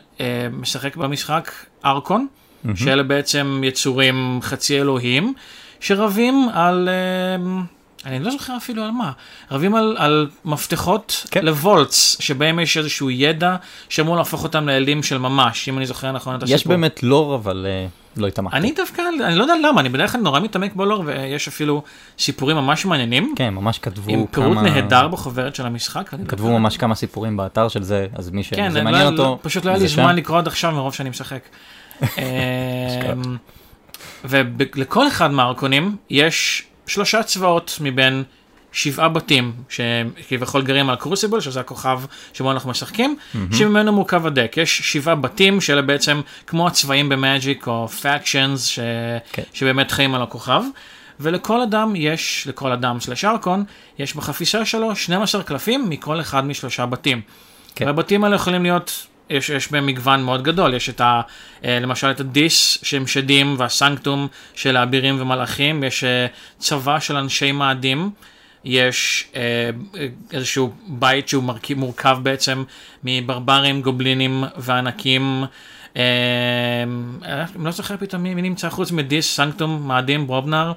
משחק 0.53 0.97
במשחק 0.97 1.51
ארקון, 1.85 2.27
שאלה 2.75 3.03
בעצם 3.03 3.61
יצורים 3.65 4.39
חצי 4.43 4.81
אלוהים, 4.81 5.35
שרבים 5.81 6.49
על... 6.53 6.89
אה, 6.89 7.63
אני 8.07 8.25
לא 8.25 8.31
זוכר 8.31 8.57
אפילו 8.57 8.83
על 8.85 8.91
מה, 8.91 9.13
רבים 9.51 9.75
על, 9.75 9.97
על 9.99 10.29
מפתחות 10.45 11.27
כן. 11.31 11.45
לוולטס, 11.45 12.17
שבהם 12.21 12.59
יש 12.59 12.77
איזשהו 12.77 13.11
ידע 13.11 13.57
שאמור 13.89 14.17
להפוך 14.17 14.43
אותם 14.43 14.69
לאלים 14.69 15.03
של 15.03 15.19
ממש, 15.19 15.69
אם 15.69 15.79
אני 15.79 15.87
זוכר 15.87 16.13
נכון 16.13 16.35
את 16.35 16.43
הסיפור. 16.43 16.57
יש 16.57 16.67
באמת 16.67 17.03
לור, 17.03 17.35
אבל 17.35 17.67
אה, 17.69 17.87
לא 18.17 18.27
התעמקתי. 18.27 18.57
אני 18.57 18.73
דווקא, 18.73 19.03
אני 19.25 19.35
לא 19.35 19.43
יודע 19.43 19.55
למה, 19.69 19.81
אני 19.81 19.89
בדרך 19.89 20.13
כלל 20.13 20.21
נורא 20.21 20.41
מתעמק 20.41 20.77
בלור, 20.77 21.03
ויש 21.07 21.49
אפילו 21.49 21.83
סיפורים 22.19 22.57
ממש 22.57 22.85
מעניינים, 22.85 23.35
כן, 23.37 23.55
ממש 23.55 23.79
כתבו 23.79 24.11
עם 24.11 24.27
פירוט 24.27 24.59
כמה... 24.59 24.63
נהדר 24.63 25.09
בחוברת 25.09 25.55
של 25.55 25.67
המשחק. 25.67 26.11
ואני 26.13 26.27
כתבו 26.27 26.59
ממש 26.59 26.77
כמה 26.77 26.95
סיפורים 26.95 27.37
באתר 27.37 27.69
של 27.69 27.83
זה, 27.83 28.07
אז 28.15 28.31
מי 28.31 28.43
שזה 28.43 28.57
כן, 28.57 28.73
לא- 28.73 28.83
מעניין 28.83 29.05
לא- 29.05 29.11
אותו, 29.11 29.39
פשוט 29.43 29.65
לא 29.65 29.71
היה 29.71 29.79
לי. 29.79 29.89
זמן 29.89 30.17
לקרוא 30.17 30.39
עד 30.39 30.47
עכשיו 30.47 30.73
מרוב 30.73 30.95
שאני 30.95 31.11
משחק. 31.11 31.43
ולכל 34.25 35.09
אחד 35.09 35.31
מהארקונים 35.31 35.97
יש 36.11 36.65
שלושה 36.87 37.23
צבאות 37.23 37.79
מבין 37.81 38.25
שבעה 38.73 39.09
בתים 39.09 39.53
שכביכול 39.69 40.63
גרים 40.63 40.91
על 40.91 40.97
Crucible 40.97 41.41
שזה 41.41 41.61
הכוכב 41.61 42.01
שבו 42.33 42.51
אנחנו 42.51 42.71
משחקים 42.71 43.17
שממנו 43.53 43.93
מורכב 43.93 44.27
הדק 44.27 44.55
יש 44.57 44.81
שבעה 44.93 45.15
בתים 45.15 45.61
שאלה 45.61 45.83
בעצם 45.83 46.21
כמו 46.47 46.67
הצבעים 46.67 47.09
ב 47.09 47.19
Magic 47.19 47.67
או 47.67 47.89
factions 47.89 48.67
ש... 48.67 48.79
כן. 49.33 49.43
שבאמת 49.53 49.91
חיים 49.91 50.15
על 50.15 50.23
הכוכב 50.23 50.63
ולכל 51.21 51.61
אדם 51.61 51.97
יש 51.97 52.47
לכל 52.49 52.73
אדם 52.73 53.01
סלש 53.01 53.25
ארקון 53.25 53.65
יש 53.99 54.17
בחפיסה 54.17 54.65
שלו 54.65 54.97
12 54.97 55.43
קלפים 55.43 55.91
מכל 55.91 56.21
אחד 56.21 56.47
משלושה 56.47 56.87
בתים. 56.87 57.21
כן. 57.75 57.87
והבתים 57.87 58.25
האלה 58.25 58.37
יכולים 58.37 58.63
להיות, 58.63 59.07
יש, 59.31 59.51
יש 59.51 59.73
בהם 59.73 59.87
מגוון 59.87 60.23
מאוד 60.23 60.43
גדול, 60.43 60.75
יש 60.75 60.89
את 60.89 61.01
ה, 61.01 61.21
אה, 61.65 61.79
למשל 61.81 62.11
את 62.11 62.21
הדיס 62.21 62.79
שהם 62.83 63.07
שדים 63.07 63.55
והסנקטום 63.59 64.29
של 64.55 64.77
האבירים 64.77 65.21
ומלאכים, 65.21 65.85
יש 65.85 66.05
אה, 66.05 66.27
צבא 66.59 67.01
של 67.01 67.17
אנשי 67.17 67.53
מאדים, 67.53 68.11
יש 68.65 69.29
אה, 69.37 69.71
איזשהו 70.33 70.73
בית 70.87 71.29
שהוא 71.29 71.45
מרכיב, 71.45 71.79
מורכב 71.79 72.19
בעצם 72.23 72.65
מברברים, 73.05 73.83
גובלינים 73.83 74.45
וענקים. 74.57 75.45
אני 75.97 77.65
לא 77.65 77.71
זוכר 77.71 77.97
פתאום 77.97 78.23
מי 78.23 78.43
נמצא 78.43 78.69
חוץ 78.69 78.91
מדיס, 78.93 79.37
סנקטום, 79.37 79.89
מאדים, 79.89 80.27
ברובנר. 80.27 80.73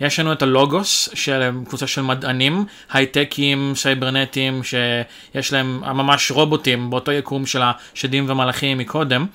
יש 0.00 0.20
לנו 0.20 0.32
את 0.32 0.42
הלוגוס 0.42 1.08
של 1.14 1.50
קבוצה 1.68 1.86
של 1.86 2.02
מדענים, 2.02 2.64
הייטקים, 2.90 3.72
סייברנטים, 3.76 4.62
שיש 4.64 5.52
להם 5.52 5.80
ממש 5.80 6.30
רובוטים 6.30 6.90
באותו 6.90 7.12
יקום 7.12 7.46
של 7.46 7.62
השדים 7.62 8.30
ומלאכים 8.30 8.78
מקודם. 8.78 9.26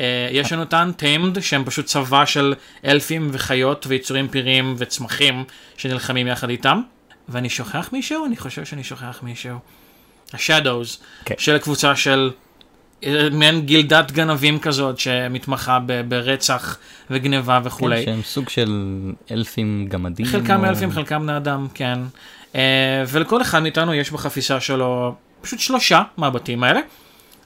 אה, 0.00 0.28
יש 0.32 0.52
לנו 0.52 0.62
את 0.62 0.74
ה-Untamed 0.74 1.40
שהם 1.40 1.64
פשוט 1.64 1.86
צבא 1.86 2.24
של 2.24 2.54
אלפים 2.84 3.30
וחיות 3.32 3.86
ויצורים 3.88 4.28
פיריים 4.28 4.74
וצמחים 4.78 5.44
שנלחמים 5.76 6.26
יחד 6.26 6.50
איתם. 6.50 6.80
ואני 7.28 7.50
שוכח 7.50 7.88
מישהו? 7.92 8.26
אני 8.26 8.36
חושב 8.36 8.64
שאני 8.64 8.84
שוכח 8.84 9.20
מישהו. 9.22 9.58
ה-Shadows 10.32 11.02
כן. 11.24 11.34
של 11.38 11.58
קבוצה 11.58 11.96
של 11.96 12.30
מעין 13.32 13.60
גילדת 13.60 14.12
גנבים 14.12 14.58
כזאת 14.58 14.98
שמתמחה 14.98 15.78
ב- 15.86 16.00
ברצח 16.08 16.78
וגניבה 17.10 17.60
וכולי. 17.64 17.96
כן, 17.96 18.12
שהם 18.12 18.22
סוג 18.22 18.48
של 18.48 18.92
אלפים 19.30 19.86
גמדים. 19.88 20.26
חלקם 20.26 20.64
או- 20.64 20.68
אלפים, 20.68 20.90
חלקם 20.92 21.22
בני 21.22 21.36
אדם, 21.36 21.66
כן. 21.74 21.98
Uh, 22.52 22.56
ולכל 23.08 23.42
אחד 23.42 23.58
מאיתנו 23.62 23.94
יש 23.94 24.10
בחפיסה 24.10 24.60
שלו 24.60 25.14
פשוט 25.40 25.58
שלושה 25.58 26.02
מהבתים 26.16 26.64
האלה, 26.64 26.80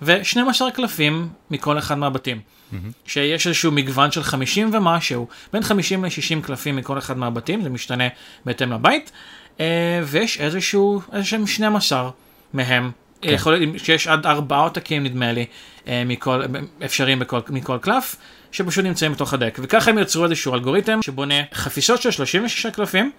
ו-12 0.02 0.70
קלפים 0.74 1.28
מכל 1.50 1.78
אחד 1.78 1.98
מהבתים. 1.98 2.40
שיש 3.06 3.46
איזשהו 3.46 3.72
מגוון 3.72 4.10
של 4.10 4.22
50 4.22 4.70
ומשהו, 4.74 5.26
בין 5.52 5.62
50 5.62 6.04
ל-60 6.04 6.46
קלפים 6.46 6.76
מכל 6.76 6.98
אחד 6.98 7.18
מהבתים, 7.18 7.62
זה 7.62 7.70
משתנה 7.70 8.04
בהתאם 8.44 8.72
לבית, 8.72 9.12
uh, 9.56 9.60
ויש 10.04 10.40
איזשהו, 10.40 11.00
איזשהם 11.12 11.46
12 11.46 12.10
מהם. 12.54 12.90
כן. 13.24 13.34
יכול 13.34 13.52
להיות 13.58 13.78
שיש 13.84 14.06
עד 14.08 14.26
ארבעה 14.26 14.60
עותקים 14.60 15.04
נדמה 15.04 15.32
לי, 15.32 15.46
אה, 15.88 16.02
מכל, 16.06 16.42
אפשרים 16.84 17.18
בכל, 17.18 17.38
מכל 17.50 17.78
קלף, 17.80 18.16
שפשוט 18.52 18.84
נמצאים 18.84 19.12
בתוך 19.12 19.34
הדק. 19.34 19.58
וככה 19.62 19.90
הם 19.90 19.98
יצרו 19.98 20.24
איזשהו 20.24 20.54
אלגוריתם 20.54 21.02
שבונה 21.02 21.34
חפיסות 21.54 22.02
של 22.02 22.10
36 22.10 22.66
קלפים, 22.66 23.10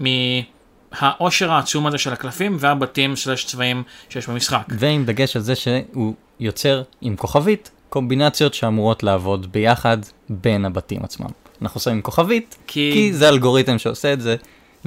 מהעושר 0.00 1.52
העצום 1.52 1.86
הזה 1.86 1.98
של 1.98 2.12
הקלפים 2.12 2.56
והבתים 2.60 3.16
סלש 3.16 3.44
צבעים 3.44 3.82
שיש 4.08 4.26
במשחק. 4.28 4.62
ועם 4.70 5.04
דגש 5.04 5.36
על 5.36 5.42
זה 5.42 5.54
שהוא 5.54 6.14
יוצר 6.40 6.82
עם 7.00 7.16
כוכבית 7.16 7.70
קומבינציות 7.88 8.54
שאמורות 8.54 9.02
לעבוד 9.02 9.52
ביחד 9.52 9.98
בין 10.28 10.64
הבתים 10.64 11.00
עצמם. 11.04 11.26
אנחנו 11.62 11.80
שמים 11.80 12.02
כוכבית, 12.02 12.56
כי- 12.66 12.90
כי 12.94 13.12
זה 13.12 13.28
אלגוריתם 13.28 13.78
שעושה 13.78 14.12
את 14.12 14.20
זה, 14.20 14.36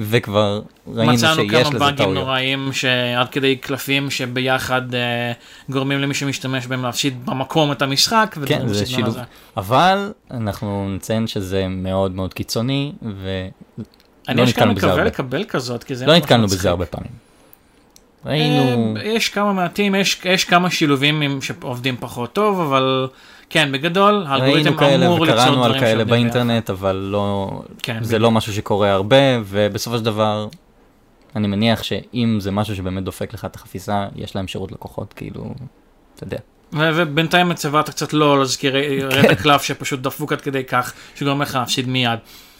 וכבר 0.00 0.62
ראינו 0.94 1.12
מצאנו 1.12 1.34
שיש 1.34 1.50
כמה 1.50 1.60
לזה 1.60 1.78
באגים 1.78 1.96
טעויות. 1.96 2.14
נוראים 2.14 2.72
שעד 2.72 3.28
כדי 3.28 3.56
קלפים 3.56 4.10
שביחד 4.10 4.94
אה, 4.94 5.32
גורמים 5.70 5.98
למי 5.98 6.14
שמשתמש 6.14 6.66
בהם 6.66 6.82
להפסיד 6.82 7.26
במקום 7.26 7.72
את 7.72 7.82
המשחק. 7.82 8.36
כן, 8.46 8.68
זה 8.68 8.86
שילוב. 8.86 9.16
אבל 9.56 10.12
אנחנו 10.30 10.88
נציין 10.96 11.26
שזה 11.26 11.66
מאוד 11.68 12.14
מאוד 12.14 12.34
קיצוני, 12.34 12.92
ולא 13.02 13.12
אני 14.28 14.44
אשכרה 14.44 14.44
נתקלנו 14.44 14.74
בזה 14.74 14.86
מקווה 14.86 14.92
הרבה. 14.92 15.04
לקבל 15.04 15.44
כזאת, 15.44 15.84
כי 15.84 15.94
זה 15.94 16.06
לא 16.06 16.16
נתקלנו. 16.16 16.46
בזה 16.46 16.70
הרבה 16.70 16.86
פעמים. 16.86 17.12
ראינו, 18.26 18.94
אה, 18.96 19.04
יש 19.04 19.28
כמה 19.28 19.52
מעטים, 19.52 19.94
יש, 19.94 20.20
יש 20.24 20.44
כמה 20.44 20.70
שילובים 20.70 21.40
שעובדים 21.42 21.96
פחות 22.00 22.32
טוב, 22.32 22.60
אבל 22.60 23.08
כן, 23.50 23.72
בגדול, 23.72 24.24
האלגוריתם 24.28 24.64
ראינו 24.64 24.76
כאלה 24.78 25.06
אמור 25.06 25.26
ליצור 25.26 25.38
וקראנו 25.40 25.64
על 25.64 25.70
דברים 25.70 25.80
כאלה 25.80 25.90
שעובדים 25.90 26.08
באינטרנט, 26.08 26.70
אבל 26.70 26.96
לא, 26.96 27.50
כן, 27.82 27.98
זה 28.02 28.08
בדיוק. 28.08 28.22
לא 28.22 28.30
משהו 28.30 28.52
שקורה 28.52 28.90
הרבה, 28.90 29.16
ובסופו 29.44 29.98
של 29.98 30.04
דבר, 30.04 30.48
אני 31.36 31.48
מניח 31.48 31.82
שאם 31.82 32.38
זה 32.40 32.50
משהו 32.50 32.76
שבאמת 32.76 33.04
דופק 33.04 33.34
לך 33.34 33.44
את 33.44 33.56
החפיסה, 33.56 34.06
יש 34.16 34.36
להם 34.36 34.48
שירות 34.48 34.72
לקוחות, 34.72 35.12
כאילו, 35.12 35.54
אתה 36.14 36.24
יודע. 36.24 36.38
ובינתיים 36.72 37.52
אתה 37.52 37.92
קצת 37.92 38.12
לא 38.12 38.38
להזכיר 38.38 38.72
כן. 38.72 39.06
רדת 39.06 39.40
קלף 39.40 39.62
שפשוט 39.62 40.00
דפוק 40.00 40.32
עד 40.32 40.40
כדי 40.40 40.64
כך, 40.64 40.92
שגורם 41.14 41.42
לך 41.42 41.54
להפסיד 41.54 41.88
מיד. 41.88 42.18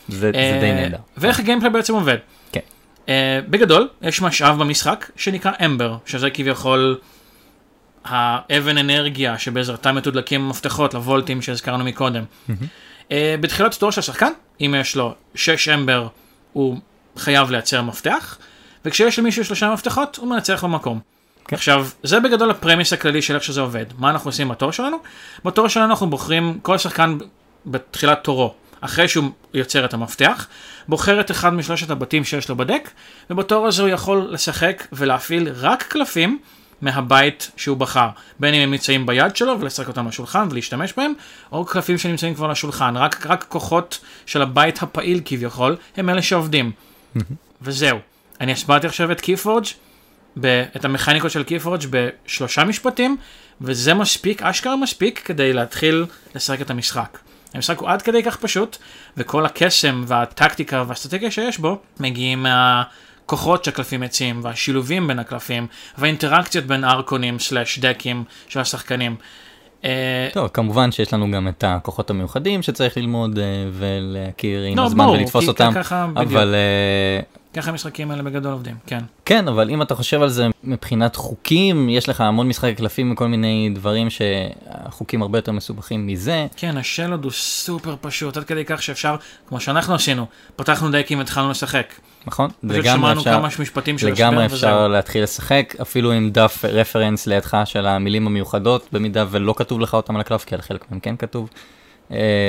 זה, 0.09 0.19
זה 0.19 0.31
די 0.33 0.39
אה, 0.39 0.75
נהדר. 0.75 0.97
ואיך 1.17 1.41
הגיימפליי 1.41 1.71
בעצם 1.73 1.95
עובד? 1.95 2.17
כן. 2.53 2.61
אה, 3.09 3.41
בגדול, 3.49 3.89
יש 4.03 4.23
משאב 4.23 4.59
במשחק 4.59 5.11
שנקרא 5.17 5.53
אמבר, 5.65 5.97
שזה 6.07 6.31
כביכול 6.31 6.99
האבן 8.05 8.79
אנרגיה 8.79 9.39
שבעזרתה 9.39 9.93
מתודלקים 9.93 10.49
מפתחות 10.49 10.95
לוולטים 10.95 11.43
שהזכרנו 11.43 11.85
מקודם. 11.85 12.25
אה, 13.13 13.35
בתחילת 13.41 13.75
תור 13.75 13.91
של 13.93 14.01
השחקן, 14.01 14.33
אם 14.61 14.75
יש 14.79 14.97
לו 14.97 15.15
6 15.35 15.69
אמבר, 15.69 16.09
הוא 16.53 16.79
חייב 17.17 17.51
לייצר 17.51 17.83
מפתח, 17.83 18.39
וכשיש 18.85 19.19
למישהו 19.19 19.45
שלושה 19.45 19.73
מפתחות, 19.73 20.17
הוא 20.17 20.29
מנצח 20.29 20.65
במקום. 20.65 21.01
כן. 21.45 21.57
עכשיו, 21.57 21.89
זה 22.03 22.21
בגדול 22.21 22.51
הפרמיס 22.51 22.93
הכללי 22.93 23.23
של 23.23 23.35
איך 23.35 23.45
שזה 23.45 23.61
עובד. 23.61 23.87
מה 23.99 24.11
אנחנו 24.11 24.29
עושים 24.29 24.49
בתור 24.49 24.71
שלנו? 24.71 24.97
בתור 25.45 25.69
שלנו 25.69 25.91
אנחנו 25.91 26.11
בוחרים, 26.11 26.59
כל 26.63 26.79
שחקן 26.79 27.19
בתחילת 27.67 28.25
תורו, 28.25 28.55
אחרי 28.81 29.09
שהוא 29.09 29.31
יוצר 29.55 29.85
את 29.85 29.95
המפתח, 29.95 30.47
בוחר 30.89 31.21
את 31.21 31.31
אחד 31.31 31.55
משלושת 31.55 31.91
הבתים 31.91 32.25
שיש 32.25 32.49
לו 32.49 32.57
בדק, 32.57 32.91
ובתור 33.31 33.67
הזה 33.67 33.83
הוא 33.83 33.91
יכול 33.91 34.29
לשחק 34.31 34.87
ולהפעיל 34.93 35.49
רק 35.55 35.83
קלפים 35.83 36.39
מהבית 36.81 37.51
שהוא 37.57 37.77
בחר. 37.77 38.09
בין 38.41 38.55
אם 38.55 38.63
הם 38.63 38.71
נמצאים 38.71 39.07
ביד 39.07 39.37
שלו 39.37 39.61
ולשחק 39.61 39.89
אותם 39.89 40.09
לשולחן 40.09 40.49
ולהשתמש 40.51 40.93
בהם, 40.97 41.13
או 41.53 41.65
קלפים 41.65 41.99
שנמצאים 41.99 42.35
כבר 42.35 42.47
לשולחן. 42.47 42.97
רק, 42.97 43.27
רק 43.27 43.45
כוחות 43.49 43.99
של 44.27 44.43
הבית 44.43 44.83
הפעיל 44.83 45.21
כביכול, 45.25 45.77
הם 45.97 46.09
אלה 46.11 46.23
שעובדים. 46.23 46.73
וזהו. 47.63 47.99
אני 48.41 48.53
הסברתי 48.53 48.87
עכשיו 48.87 49.13
את 49.13 49.21
קיפורג', 49.21 49.65
את 50.47 50.85
המכניקות 50.85 51.31
של 51.31 51.43
קיפורג' 51.43 51.81
בשלושה 51.91 52.65
משפטים, 52.65 53.17
וזה 53.61 53.95
מספיק, 53.95 54.43
אשכרה 54.43 54.77
מספיק, 54.77 55.23
כדי 55.25 55.53
להתחיל 55.53 56.07
לשחק 56.35 56.61
את 56.61 56.71
המשחק. 56.71 57.19
המשחק 57.55 57.79
הוא 57.79 57.89
עד 57.89 58.03
כדי 58.03 58.23
כך 58.23 58.37
פשוט, 58.37 58.77
וכל 59.17 59.47
הקסם 59.47 60.05
והטקטיקה 60.07 60.85
והאסטרטגיה 60.87 61.31
שיש 61.31 61.59
בו 61.59 61.79
מגיעים 62.01 62.47
מהכוחות 63.23 63.65
שהקלפים 63.65 64.01
מציעים, 64.01 64.41
והשילובים 64.43 65.09
בין 65.09 65.19
הקלפים, 65.19 65.67
והאינטראקציות 65.99 66.65
בין 66.65 66.85
ארקונים 66.85 67.39
סלאש 67.39 67.79
דקים 67.79 68.25
של 68.49 68.61
השחקנים. 68.61 69.17
אה, 69.85 70.29
טוב, 70.33 70.49
כמובן 70.49 70.93
שיש 70.93 71.15
לנו 71.15 71.31
גם 71.31 71.49
את 71.49 71.65
הכוחות 71.67 72.11
המיוחדים 72.11 72.63
שצריך 72.63 72.97
ללמוד 72.97 73.39
אה, 73.39 73.45
ולהכיר 73.73 74.63
עם 74.63 74.77
לא, 74.77 74.85
הזמן 74.85 75.09
ולתפוס 75.09 75.49
אותם, 75.49 75.73
אבל 76.17 76.55
אה, 76.55 77.21
ככה 77.55 77.71
המשחקים 77.71 78.11
האלה 78.11 78.23
בגדול 78.23 78.53
עובדים, 78.53 78.75
כן. 78.87 79.01
כן, 79.25 79.49
אבל 79.49 79.71
אם 79.71 79.83
אתה 79.83 79.95
חושב 79.95 80.23
על 80.23 80.29
זה 80.29 80.47
מבחינת 80.65 81.17
חוקים, 81.17 81.89
יש 81.89 82.09
לך 82.09 82.21
המון 82.21 82.49
משחקי 82.49 82.75
קלפים 82.75 83.13
וכל 83.13 83.29
מיני 83.29 83.71
דברים 83.75 84.09
שהחוקים 84.11 85.23
הרבה 85.23 85.39
יותר 85.39 85.53
מסובכים 85.53 86.07
מזה. 86.07 86.47
כן, 86.57 86.77
השלוד 86.77 87.25
הוא 87.25 87.33
סופר 87.33 87.97
פשוט, 88.01 88.37
עד 88.37 88.45
כדי 88.45 88.65
כך 88.65 88.83
שאפשר, 88.83 89.17
כמו 89.49 89.61
שאנחנו 89.61 89.95
עשינו, 89.95 90.27
פתחנו 90.57 90.91
דקים 90.91 91.19
והתחלנו 91.19 91.51
לשחק. 91.51 91.95
נכון, 92.27 92.51
לגמרי 92.63 93.13
אפשר, 93.13 93.33
כמה 93.33 93.49
משפטים 93.61 93.99
של 93.99 94.07
לגמרי 94.07 94.47
אפשר 94.47 94.57
וזהו. 94.57 94.89
להתחיל 94.89 95.23
לשחק, 95.23 95.75
אפילו 95.83 96.13
עם 96.13 96.31
דף 96.31 96.65
רפרנס 96.65 97.27
לידך 97.27 97.59
של 97.65 97.87
המילים 97.87 98.27
המיוחדות, 98.27 98.89
במידה 98.93 99.25
ולא 99.31 99.55
כתוב 99.57 99.81
לך 99.81 99.95
אותם 99.95 100.15
על 100.15 100.21
הקלף, 100.21 100.45
כי 100.45 100.55
על 100.55 100.61
חלק 100.61 100.91
מהם 100.91 101.01
כן 101.01 101.17
כתוב. 101.17 101.49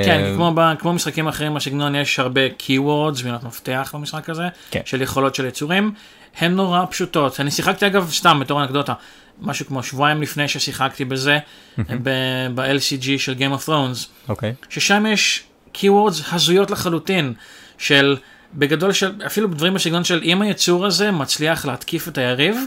כן, 0.06 0.20
אה, 0.24 0.34
כמו, 0.36 0.56
כמו 0.80 0.94
משחקים 0.94 1.28
אחרים 1.28 1.54
בסגנון 1.54 1.96
יש 1.96 2.20
הרבה 2.20 2.42
keywords, 2.48 3.24
מילות 3.24 3.44
מפתח 3.44 3.92
במשחק 3.94 4.30
הזה, 4.30 4.48
כן. 4.72 4.82
של 4.86 5.02
יכולות 5.02 5.36
של 5.36 5.46
יצורים, 5.46 5.94
הן 6.38 6.56
נורא 6.56 6.86
פשוטות. 6.90 7.40
אני 7.40 7.52
שיחקתי 7.52 7.88
אגב 7.88 8.12
סתם 8.12 8.40
בתור 8.40 8.62
אנקדוטה, 8.62 8.94
משהו 9.42 9.66
כמו 9.66 9.84
שבועיים 9.84 10.22
לפני 10.22 10.48
ששיחקתי 10.48 11.06
בזה, 11.06 11.40
ב-LCG 11.78 13.06
של 13.18 13.36
Game 13.40 13.60
of 13.60 13.68
Thrones, 13.68 14.06
okay. 14.06 14.30
אוקיי. 14.30 14.54
ששם 14.70 15.06
יש 15.06 15.44
keywords 15.74 16.24
הזויות 16.32 16.72
לחלוטין, 16.72 17.34
של 17.78 18.18
בגדול 18.54 18.94
של 18.94 19.12
אפילו 19.26 19.48
דברים 19.48 19.74
בסגנון 19.74 20.04
של 20.04 20.22
אם 20.24 20.42
היצור 20.42 20.86
הזה 20.86 21.12
מצליח 21.12 21.66
להתקיף 21.66 22.08
את 22.08 22.18
היריב, 22.18 22.58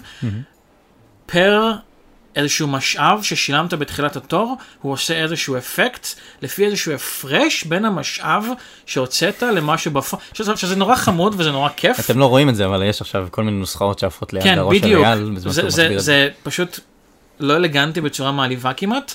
פר 1.26 1.72
איזשהו 2.36 2.68
משאב 2.68 3.22
ששילמת 3.22 3.74
בתחילת 3.74 4.16
התור, 4.16 4.56
הוא 4.82 4.92
עושה 4.92 5.14
איזשהו 5.14 5.56
אפקט 5.56 6.06
לפי 6.42 6.64
איזשהו 6.64 6.92
הפרש 6.92 7.64
בין 7.64 7.84
המשאב 7.84 8.44
שהוצאת 8.86 9.42
למה 9.42 9.78
שבפועל, 9.78 10.22
שזה, 10.32 10.56
שזה 10.56 10.76
נורא 10.76 10.96
חמוד 10.96 11.34
וזה 11.38 11.50
נורא 11.50 11.68
כיף. 11.76 12.00
אתם 12.00 12.18
לא 12.18 12.26
רואים 12.26 12.48
את 12.48 12.56
זה, 12.56 12.66
אבל 12.66 12.82
יש 12.82 13.00
עכשיו 13.00 13.28
כל 13.30 13.42
מיני 13.42 13.58
נוסחאות 13.58 13.98
שעפות 13.98 14.32
ליד 14.32 14.42
כן, 14.42 14.58
הראש 14.58 14.78
של 14.78 14.84
אייל, 14.84 15.18
שהוא 15.18 15.32
מסביר 15.32 15.66
את 15.66 15.70
זה. 15.70 15.98
זה 15.98 16.28
פשוט 16.42 16.80
לא 17.40 17.56
אלגנטי 17.56 18.00
בצורה 18.00 18.32
מעליבה 18.32 18.72
כמעט, 18.72 19.14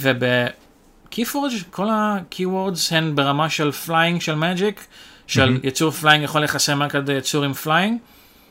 וב 0.00 0.30
KeyForge 0.30 1.52
כל 1.70 1.88
ה-keywords 1.88 2.80
הן 2.94 3.14
ברמה 3.14 3.50
של 3.50 3.72
flying 3.72 4.20
של 4.20 4.34
Magic, 4.34 4.84
של 5.26 5.56
mm-hmm. 5.56 5.66
יצור 5.66 5.90
flying 5.90 6.24
יכול 6.24 6.44
לחסם 6.44 6.82
רק 6.82 6.94
על 6.94 7.10
יצור 7.10 7.44
עם 7.44 7.52
flying. 7.52 7.98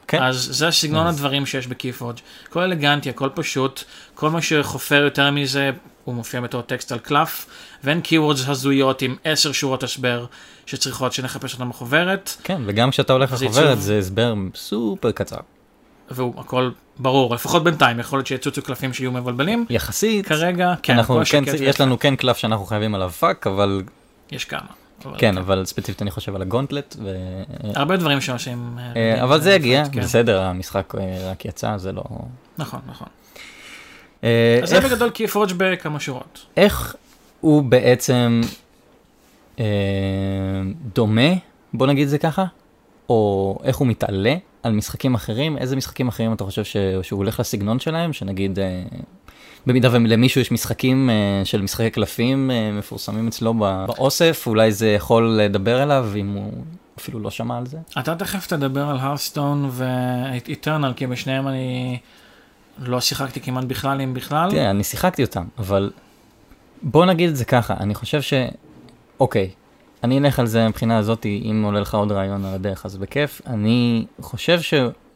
כן. 0.07 0.23
אז 0.23 0.47
זה 0.51 0.71
סגנון 0.71 1.07
אז... 1.07 1.15
הדברים 1.15 1.45
שיש 1.45 1.67
ב 1.67 1.72
KeyForge. 1.72 2.17
הכל 2.49 2.61
אלגנטי, 2.61 3.09
הכל 3.09 3.29
פשוט, 3.33 3.83
כל 4.13 4.29
מה 4.29 4.41
שחופר 4.41 5.03
יותר 5.03 5.31
מזה, 5.31 5.71
הוא 6.03 6.15
מופיע 6.15 6.41
בתור 6.41 6.61
טקסט 6.61 6.91
על 6.91 6.99
קלף, 6.99 7.45
ואין 7.83 8.01
keywords 8.01 8.47
הזויות 8.47 9.01
עם 9.01 9.15
עשר 9.23 9.51
שורות 9.51 9.83
הסבר 9.83 10.25
שצריכות 10.65 11.13
שנחפש 11.13 11.53
אותם 11.53 11.69
בחוברת. 11.69 12.35
כן, 12.43 12.61
וגם 12.65 12.91
כשאתה 12.91 13.13
הולך 13.13 13.33
לחוברת 13.33 13.81
זה 13.81 13.99
הסבר 13.99 14.33
סופר 14.55 15.11
קצר. 15.11 15.37
והוא 16.11 16.39
הכל 16.39 16.71
ברור, 16.99 17.35
לפחות 17.35 17.63
בינתיים, 17.63 17.99
יכול 17.99 18.19
להיות 18.19 18.27
שיצוצו 18.27 18.61
קלפים 18.61 18.93
שיהיו 18.93 19.11
מבלבלים. 19.11 19.65
יחסית. 19.69 20.27
כרגע, 20.27 20.73
כן. 20.83 20.93
אנחנו, 20.93 21.21
כן, 21.29 21.43
יש 21.59 21.81
לנו 21.81 21.99
כן 21.99 22.15
קלף 22.15 22.37
שאנחנו 22.37 22.65
חייבים 22.65 22.95
עליו 22.95 23.09
FAQ, 23.09 23.47
אבל... 23.47 23.83
יש 24.31 24.45
כמה. 24.45 24.84
כן, 25.17 25.37
אבל 25.37 25.65
ספציפית 25.65 26.01
אני 26.01 26.11
חושב 26.11 26.35
על 26.35 26.41
ה 26.41 26.47
Gauntlet. 26.47 26.95
הרבה 27.63 27.97
דברים 27.97 28.21
שעושים. 28.21 28.77
אה, 28.77 28.93
אה, 28.95 29.23
אבל 29.23 29.41
זה 29.41 29.53
יגיע, 29.53 29.83
כן. 29.91 30.01
בסדר, 30.01 30.41
המשחק 30.41 30.95
אה, 30.95 31.31
רק 31.31 31.45
יצא, 31.45 31.77
זה 31.77 31.91
לא... 31.91 32.03
נכון, 32.57 32.79
נכון. 32.87 33.07
אז 34.63 34.69
זה 34.69 34.79
בגדול 34.81 35.09
KeyForge 35.09 35.51
בכמה 35.57 35.99
שורות. 35.99 36.45
איך 36.57 36.95
הוא 37.41 37.63
בעצם 37.63 38.41
דומה, 40.95 41.31
בוא 41.73 41.87
נגיד 41.87 42.07
זה 42.07 42.17
ככה, 42.17 42.45
או 43.09 43.59
איך 43.63 43.77
הוא 43.77 43.87
מתעלה 43.87 44.35
על 44.63 44.71
משחקים 44.71 45.15
אחרים, 45.15 45.57
איזה 45.57 45.75
משחקים 45.75 46.07
אחרים 46.07 46.33
אתה 46.33 46.43
חושב 46.43 46.63
שהוא 47.01 47.17
הולך 47.17 47.39
לסגנון 47.39 47.79
שלהם, 47.79 48.13
שנגיד 48.13 48.59
במידה 49.67 49.89
ולמישהו 49.91 50.41
יש 50.41 50.51
משחקים 50.51 51.09
uh, 51.09 51.45
של 51.45 51.61
משחקי 51.61 51.89
קלפים 51.89 52.51
uh, 52.51 52.77
מפורסמים 52.77 53.27
אצלו 53.27 53.53
באוסף, 53.53 54.43
אולי 54.47 54.71
זה 54.71 54.89
יכול 54.89 55.39
לדבר 55.39 55.83
אליו 55.83 56.09
אם 56.15 56.33
הוא 56.33 56.51
אפילו 56.99 57.19
לא 57.19 57.31
שמע 57.31 57.57
על 57.57 57.65
זה. 57.65 57.77
אתה 57.99 58.15
תכף 58.15 58.47
תדבר 58.47 58.89
על 58.89 58.97
הרסטון 58.99 59.69
ואיטרנל, 59.71 60.93
כי 60.95 61.07
בשניהם 61.07 61.47
אני 61.47 61.97
לא 62.79 63.01
שיחקתי 63.01 63.41
כמעט 63.41 63.63
בכלל, 63.63 64.01
אם 64.01 64.13
בכלל. 64.13 64.51
תראה, 64.51 64.69
אני 64.69 64.83
שיחקתי 64.83 65.23
אותם, 65.23 65.43
אבל 65.57 65.91
בוא 66.81 67.05
נגיד 67.05 67.29
את 67.29 67.35
זה 67.35 67.45
ככה, 67.45 67.73
אני 67.79 67.95
חושב 67.95 68.21
ש... 68.21 68.33
אוקיי, 69.19 69.49
אני 70.03 70.17
אלך 70.17 70.39
על 70.39 70.45
זה 70.45 70.67
מבחינה 70.67 70.97
הזאת, 70.97 71.25
אם 71.25 71.61
עולה 71.65 71.79
לך 71.79 71.95
עוד 71.95 72.11
רעיון 72.11 72.45
על 72.45 72.53
הדרך, 72.53 72.85
אז 72.85 72.97
בכיף. 72.97 73.41
אני 73.47 74.05
חושב 74.21 74.61
ש... 74.61 74.73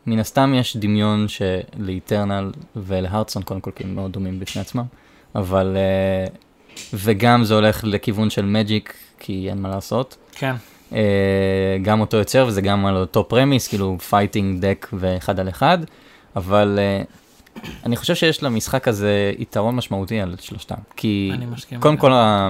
מן 0.10 0.20
הסתם 0.20 0.54
יש 0.54 0.78
דמיון 0.78 1.26
של 1.28 1.65
Eternal 1.65 2.52
ול 2.76 2.86
Hearthstone 2.86 3.44
קודם 3.44 3.62
כל 3.62 3.72
כי 3.76 3.84
הם 3.84 3.96
מאוד 3.96 4.12
דומים 4.12 4.40
בפני 4.40 4.62
עצמם, 4.62 4.84
אבל 5.36 5.78
uh, 5.78 6.32
וגם 6.94 7.44
זה 7.44 7.54
הולך 7.56 7.84
לכיוון 7.84 8.30
של 8.30 8.46
Magic 8.46 8.94
כי 9.20 9.50
אין 9.50 9.62
מה 9.62 9.70
לעשות. 9.70 10.18
כן. 10.32 10.56
Uh, 10.90 10.94
גם 11.82 12.02
אותו 12.02 12.18
יוצר 12.18 12.46
וזה 12.48 12.62
גם 12.62 12.86
על 12.86 12.96
אותו 12.96 13.30
premise, 13.30 13.68
כאילו 13.68 13.98
fighting 14.10 14.62
deck 14.62 14.88
ואחד 14.94 15.40
על 15.40 15.50
אחד, 15.50 15.78
אבל 16.36 16.80
uh, 16.80 17.62
אני 17.86 17.96
חושב 17.96 18.16
שיש 18.16 18.44
למשחק 18.44 18.88
הזה 18.88 19.32
יתרון 19.38 19.76
משמעותי 19.76 20.22
על 20.22 20.36
שלושתם. 20.40 20.76
כי 20.96 21.32
קודם 21.80 21.98
כל, 21.98 22.14
ה... 22.14 22.48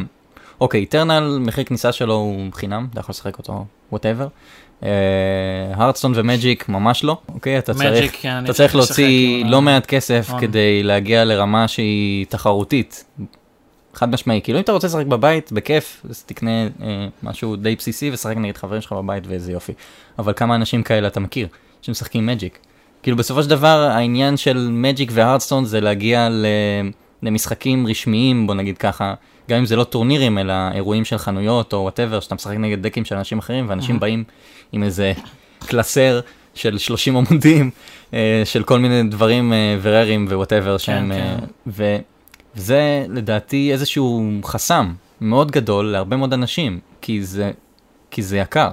אוקיי, 0.61 0.79
Eternal, 0.79 1.37
מחיר 1.41 1.63
כניסה 1.63 1.91
שלו 1.91 2.13
הוא 2.13 2.53
חינם, 2.53 2.87
אתה 2.91 2.99
יכול 2.99 3.13
לשחק 3.13 3.37
אותו 3.37 3.65
whatever. 3.91 4.27
Hearthstone 5.73 6.13
אה, 6.15 6.19
ו 6.19 6.28
Magic 6.28 6.69
ממש 6.69 7.03
לא, 7.03 7.17
אוקיי? 7.33 7.57
אתה 7.57 7.73
צריך, 7.73 8.15
כן, 8.21 8.43
אתה 8.43 8.53
צריך 8.53 8.75
להוציא 8.75 9.45
לא 9.45 9.61
מעט 9.61 9.85
כסף 9.85 10.25
נכון. 10.27 10.41
כדי 10.41 10.83
להגיע 10.83 11.25
לרמה 11.25 11.67
שהיא 11.67 12.25
תחרותית. 12.29 13.03
חד 13.93 14.11
משמעי, 14.11 14.41
כאילו 14.43 14.57
אם 14.59 14.63
אתה 14.63 14.71
רוצה 14.71 14.87
לשחק 14.87 15.05
בבית, 15.05 15.51
בכיף, 15.51 16.05
אז 16.09 16.23
תקנה 16.23 16.63
אה, 16.63 17.07
משהו 17.23 17.55
די 17.55 17.75
בסיסי 17.75 18.11
ושחק 18.13 18.37
נגד 18.37 18.57
חברים 18.57 18.81
שלך 18.81 18.93
בבית 18.93 19.27
ואיזה 19.27 19.51
יופי. 19.51 19.73
אבל 20.19 20.33
כמה 20.35 20.55
אנשים 20.55 20.83
כאלה 20.83 21.07
אתה 21.07 21.19
מכיר 21.19 21.47
שמשחקים 21.81 22.25
Magic? 22.25 22.59
כאילו 23.03 23.17
בסופו 23.17 23.43
של 23.43 23.49
דבר 23.49 23.89
העניין 23.91 24.37
של 24.37 24.69
Magic 24.71 25.09
ו 25.13 25.17
Hearthstone 25.17 25.65
זה 25.65 25.81
להגיע 25.81 26.29
למשחקים 27.23 27.87
רשמיים, 27.87 28.47
בוא 28.47 28.55
נגיד 28.55 28.77
ככה, 28.77 29.13
גם 29.49 29.57
אם 29.57 29.65
זה 29.65 29.75
לא 29.75 29.83
טורנירים 29.83 30.37
אלא 30.37 30.53
אירועים 30.73 31.05
של 31.05 31.17
חנויות 31.17 31.73
או 31.73 31.77
whatever, 31.77 32.19
שאתה 32.19 32.35
משחק 32.35 32.55
נגד 32.57 32.81
דקים 32.81 33.05
של 33.05 33.15
אנשים 33.15 33.39
אחרים 33.39 33.69
ואנשים. 33.69 33.99
באים 33.99 34.23
עם 34.71 34.83
איזה 34.83 35.13
קלסר 35.59 36.19
של 36.55 36.77
30 36.77 37.17
עמודים 37.17 37.69
אה, 38.13 38.41
של 38.45 38.63
כל 38.63 38.79
מיני 38.79 39.03
דברים 39.03 39.53
אה, 39.53 39.77
וררים 39.81 40.25
ווואטאבר 40.29 40.77
כן, 40.77 40.77
שהם, 40.83 41.11
כן. 41.15 41.45
ו, 41.67 41.97
וזה 42.55 43.05
לדעתי 43.09 43.71
איזשהו 43.71 44.31
חסם 44.43 44.93
מאוד 45.21 45.51
גדול 45.51 45.85
להרבה 45.85 46.17
מאוד 46.17 46.33
אנשים, 46.33 46.79
כי 47.01 47.23
זה, 47.23 47.51
כי 48.11 48.21
זה 48.21 48.37
יקר. 48.37 48.69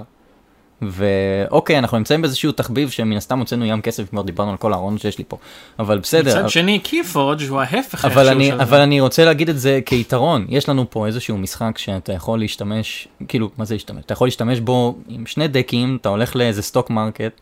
ואוקיי, 0.81 1.77
אנחנו 1.77 1.97
נמצאים 1.97 2.21
באיזשהו 2.21 2.51
תחביב 2.51 2.89
שמן 2.89 3.17
הסתם 3.17 3.39
הוצאנו 3.39 3.65
ים 3.65 3.81
כסף, 3.81 4.09
כבר 4.09 4.21
דיברנו 4.21 4.51
על 4.51 4.57
כל 4.57 4.73
הארון 4.73 4.97
שיש 4.97 5.17
לי 5.17 5.23
פה, 5.27 5.37
אבל 5.79 5.99
בסדר. 5.99 6.39
מצד 6.39 6.49
שני, 6.49 6.79
KeyForge 6.79 7.41
הוא 7.49 7.59
ההפך 7.61 8.05
אבל 8.05 8.27
אני, 8.27 8.53
אבל 8.53 8.79
אני 8.79 9.01
רוצה 9.01 9.25
להגיד 9.25 9.49
את 9.49 9.59
זה 9.59 9.79
כיתרון, 9.85 10.45
יש 10.49 10.69
לנו 10.69 10.85
פה 10.89 11.07
איזשהו 11.07 11.37
משחק 11.37 11.77
שאתה 11.77 12.13
יכול 12.13 12.39
להשתמש, 12.39 13.07
כאילו, 13.27 13.49
מה 13.57 13.65
זה 13.65 13.75
להשתמש? 13.75 14.03
אתה 14.05 14.13
יכול 14.13 14.27
להשתמש 14.27 14.59
בו 14.59 14.95
עם 15.09 15.25
שני 15.25 15.47
דקים, 15.47 15.97
אתה 16.01 16.09
הולך 16.09 16.35
לאיזה 16.35 16.61
stock 16.61 16.89
market, 16.89 17.41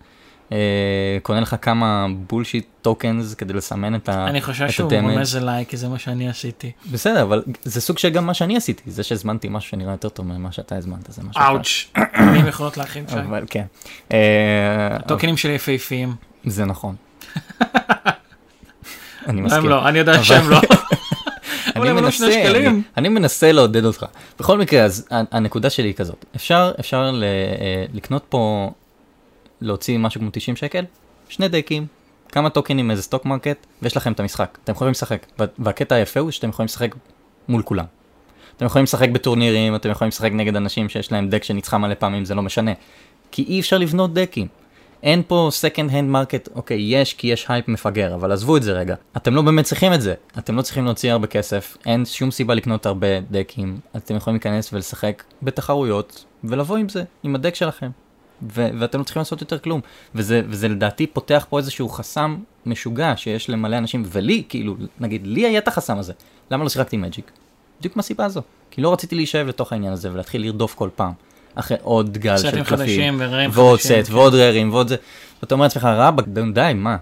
קונה 1.22 1.40
לך 1.40 1.56
כמה 1.62 2.08
bullshit 2.30 2.66
tokens 2.82 3.34
כדי 3.34 3.54
לסמן 3.54 3.96
את 3.96 4.10
ה 4.10 4.12
damage. 4.12 4.30
אני 4.30 4.42
חושב 4.42 4.70
שהוא 4.70 4.92
רומז 5.02 5.38
אליי 5.38 5.66
כי 5.66 5.78
זה 5.78 5.90
מה 5.90 6.00
שאני 6.00 6.30
עשיתי. 6.30 6.72
בסדר 6.92 7.22
אבל 7.22 7.44
זה 7.64 7.82
סוג 7.82 7.98
של 7.98 8.10
גם 8.10 8.26
מה 8.26 8.34
שאני 8.34 8.58
עשיתי 8.58 8.92
זה 8.92 9.04
שהזמנתי 9.04 9.48
משהו 9.50 9.70
שנראה 9.70 9.94
יותר 9.94 10.10
טוב 10.10 10.26
ממה 10.26 10.52
שאתה 10.52 10.76
הזמנת 10.76 11.12
זה 11.12 11.22
משהו. 11.24 11.42
אאוץ'. 11.42 11.92
אני 12.16 12.50
יכולות 12.50 12.78
להכין 12.78 13.06
שם. 13.08 13.18
אבל 13.18 13.46
כן. 13.50 13.66
אה, 14.12 14.96
הטוקנים 14.96 15.38
שלי 15.38 15.52
יפהפיים. 15.52 16.16
זה 16.46 16.66
נכון. 16.66 16.96
אני 19.28 19.42
מסכים. 19.42 19.70
לא, 19.70 19.88
אני 19.88 20.00
יודע 20.00 20.24
שהם 20.24 20.50
לא. 20.50 20.60
אני 21.76 21.92
מנסה, 21.92 22.50
אני. 22.50 22.82
אני 22.98 23.10
מנסה 23.10 23.52
לעודד 23.52 23.86
אותך. 23.86 24.06
בכל 24.40 24.58
מקרה, 24.58 24.84
אז 24.84 25.08
הנקודה 25.12 25.70
שלי 25.70 25.88
היא 25.88 25.94
כזאת, 25.94 26.26
אפשר, 26.36 26.72
אפשר 26.80 27.12
ל, 27.12 27.24
אה, 27.24 27.86
לקנות 27.94 28.26
פה, 28.30 28.72
להוציא 29.62 29.98
משהו 29.98 30.22
כמו 30.22 30.30
90 30.34 30.56
שקל, 30.56 30.86
שני 31.30 31.48
דקים, 31.48 31.86
כמה 32.30 32.50
טוקנים 32.50 32.88
מאיזה 32.88 33.02
stock 33.02 33.26
market, 33.26 33.66
ויש 33.82 33.98
לכם 33.98 34.12
את 34.12 34.20
המשחק. 34.20 34.58
אתם 34.64 34.72
יכולים 34.74 34.92
לשחק, 34.92 35.26
וה- 35.40 35.46
והקטע 35.60 35.96
היפה 35.96 36.20
הוא 36.20 36.32
שאתם 36.32 36.50
יכולים 36.50 36.66
לשחק 36.66 36.96
מול 37.48 37.62
כולם. 37.62 37.86
אתם 38.58 38.66
יכולים 38.66 38.84
לשחק 38.84 39.10
בטורנירים, 39.10 39.76
אתם 39.76 39.90
יכולים 39.90 40.10
לשחק 40.10 40.32
נגד 40.32 40.56
אנשים 40.56 40.90
שיש 40.90 41.12
להם 41.12 41.30
דק 41.30 41.44
שניצחה 41.44 41.78
מלא 41.78 41.94
פעמים, 41.94 42.26
זה 42.26 42.36
לא 42.36 42.42
משנה. 42.42 42.72
כי 43.32 43.44
אי 43.44 43.60
אפשר 43.60 43.78
לבנות 43.78 44.14
דקים. 44.14 44.48
אין 45.04 45.22
פה 45.28 45.50
second 45.62 45.90
hand 45.90 46.14
market, 46.16 46.56
אוקיי, 46.56 46.82
יש 46.82 47.14
כי 47.14 47.28
יש 47.28 47.46
הייפ 47.50 47.68
מפגר, 47.68 48.16
אבל 48.16 48.32
עזבו 48.32 48.58
את 48.58 48.64
זה 48.64 48.74
רגע. 48.74 48.96
אתם 49.18 49.36
לא 49.36 49.42
באמת 49.42 49.66
צריכים 49.66 49.94
את 49.94 50.02
זה. 50.02 50.14
אתם 50.38 50.56
לא 50.56 50.62
צריכים 50.62 50.86
להוציא 50.86 51.12
הרבה 51.12 51.28
כסף, 51.28 51.78
אין 51.86 52.06
שום 52.06 52.32
סיבה 52.32 52.54
לקנות 52.54 52.86
הרבה 52.86 53.08
דקים. 53.32 53.80
אתם 53.96 54.16
יכולים 54.16 54.36
להיכנס 54.36 54.74
ולשחק 54.74 55.24
בתחרויות, 55.44 56.26
ולבוא 56.44 56.78
עם 56.78 56.90
זה, 56.90 57.04
עם 57.24 57.36
הדק 57.36 57.56
שלכם. 57.56 57.90
ו- 58.42 58.70
ואתם 58.80 59.00
לא 59.00 59.04
צריכים 59.04 59.20
לעשות 59.20 59.42
יותר 59.42 59.60
כלום. 59.60 59.82
וזה, 60.16 60.42
וזה 60.48 60.68
לדעתי 60.68 61.08
פותח 61.08 61.46
פה 61.50 61.58
איזשהו 61.58 61.90
חסם 61.90 62.38
משוגע 62.66 63.14
שיש 63.18 63.50
למלא 63.50 63.78
אנשים, 63.78 64.04
ולי, 64.06 64.44
כאילו, 64.50 64.76
נגיד, 65.00 65.28
לי 65.28 65.46
היה 65.46 65.60
את 65.60 65.68
החסם 65.68 65.98
הזה. 65.98 66.14
למה 66.52 66.64
לא 66.64 66.70
שיחקתי 66.70 66.98
מג'יק? 66.98 67.32
בדיוק 67.80 67.96
מהסיבה 67.96 68.26
הזו. 68.26 68.42
כי 68.72 68.82
לא 68.82 68.94
רציתי 68.94 69.16
להישאב 69.16 69.48
לתוך 69.48 69.72
העניין 69.72 69.94
הזה 69.94 70.12
ולהתחיל 70.12 70.42
לרדוף 70.42 70.76
כל 70.76 70.90
פעם. 70.96 71.12
אחרי 71.56 71.78
עוד 71.82 72.18
גל 72.18 72.38
של 72.38 72.64
קלפים. 72.64 73.20
ועוד 73.52 73.80
סט, 73.80 73.92
כן. 73.92 74.14
ועוד 74.14 74.36
ררים, 74.36 74.74
ועוד 74.74 74.88
זה. 74.88 74.96
ואתה 75.42 75.56
אומר 75.56 75.66
לעצמך, 75.66 75.84
רבאק, 75.84 76.26
די, 76.54 76.72
מה? 76.76 76.98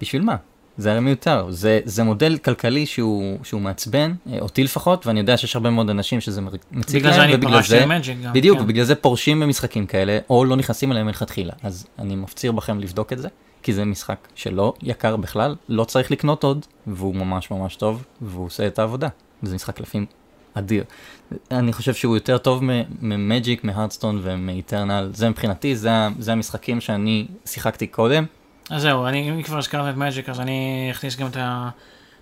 בשביל 0.00 0.22
מה? 0.22 0.36
זה 0.80 0.90
הרי 0.90 1.00
מיותר. 1.00 1.46
זה, 1.50 1.80
זה 1.84 2.02
מודל 2.02 2.38
כלכלי 2.38 2.86
שהוא, 2.86 3.38
שהוא 3.42 3.60
מעצבן, 3.60 4.12
אה, 4.32 4.38
אותי 4.40 4.64
לפחות, 4.64 5.06
ואני 5.06 5.20
יודע 5.20 5.36
שיש 5.36 5.56
הרבה 5.56 5.70
מאוד 5.70 5.90
אנשים 5.90 6.20
שזה 6.20 6.40
מציק 6.72 7.02
זה 7.02 7.08
להם, 7.08 7.30
ובגלל 7.34 7.62
זה, 7.62 7.84
גם. 8.22 8.32
בדיוק, 8.32 8.58
כן. 8.58 8.64
ובגלל 8.64 8.84
זה 8.84 8.94
פורשים 8.94 9.40
במשחקים 9.40 9.86
כאלה, 9.86 10.18
או 10.30 10.44
לא 10.44 10.56
נכנסים 10.56 10.92
אליהם 10.92 11.06
מלכתחילה. 11.06 11.52
אז 11.62 11.86
אני 11.98 12.16
מפציר 12.16 12.52
בכם 12.52 12.80
לבדוק 12.80 13.12
את 13.12 13.18
זה, 13.18 13.28
כי 13.62 13.72
זה 13.72 13.84
משחק 13.84 14.28
שלא 14.34 14.74
יקר 14.82 15.16
בכלל, 15.16 15.54
לא 15.68 15.84
צריך 15.84 16.10
לקנות 16.10 16.44
עוד, 16.44 16.66
והוא 16.86 17.14
ממש 17.14 17.50
ממש 17.50 17.76
טוב, 17.76 18.04
והוא 18.20 18.46
עושה 18.46 18.66
את 18.66 18.78
העבודה. 18.78 19.08
זה 19.42 19.54
משחק 19.54 19.76
קלפים 19.76 20.06
אדיר. 20.54 20.84
אני 21.50 21.72
חושב 21.72 21.94
שהוא 21.94 22.16
יותר 22.16 22.38
טוב 22.38 22.62
ממג'יק, 23.00 23.64
מהרדסטון 23.64 24.20
ומאיטרנל, 24.22 25.10
זה 25.14 25.28
מבחינתי, 25.28 25.76
זה, 25.76 25.90
זה 26.18 26.32
המשחקים 26.32 26.80
שאני 26.80 27.26
שיחקתי 27.46 27.86
קודם. 27.86 28.24
אז 28.70 28.82
זהו, 28.82 29.06
אני, 29.06 29.30
אם 29.30 29.42
כבר 29.42 29.58
הזכרת 29.58 29.92
את 29.92 29.96
מג'יק, 29.96 30.28
אז 30.28 30.40
אני 30.40 30.88
אכניס 30.90 31.16
גם 31.16 31.26
את, 31.26 31.36
ה, 31.36 31.68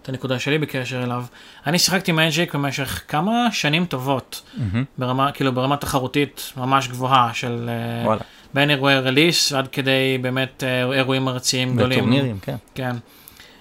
את 0.02 0.08
הנקודה 0.08 0.38
שלי 0.38 0.58
בקשר 0.58 1.02
אליו. 1.04 1.24
אני 1.66 1.78
שיחקתי 1.78 2.12
מג'יק 2.12 2.54
במשך 2.54 3.02
כמה 3.08 3.48
שנים 3.52 3.86
טובות, 3.86 4.42
מהמם. 4.56 4.84
ברמה, 4.98 5.32
כאילו 5.32 5.52
ברמה 5.52 5.76
תחרותית 5.76 6.52
ממש 6.56 6.88
גבוהה 6.88 7.34
של... 7.34 7.68
אה, 7.68 8.06
וואלה, 8.06 8.20
בין 8.54 8.70
אירועי 8.70 8.98
רליס 8.98 9.52
עד 9.52 9.68
כדי 9.68 10.18
באמת 10.20 10.64
אה, 10.64 10.92
אירועים 10.92 11.28
ארציים 11.28 11.76
גדולים. 11.76 11.98
בטורנירים, 11.98 12.38
כן. 12.42 12.56
כן. 12.74 12.96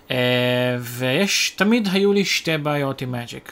Uh, 0.07 0.11
ויש, 0.79 1.49
תמיד 1.49 1.87
היו 1.91 2.13
לי 2.13 2.25
שתי 2.25 2.57
בעיות 2.57 3.01
עם 3.01 3.11
מג'יק. 3.11 3.51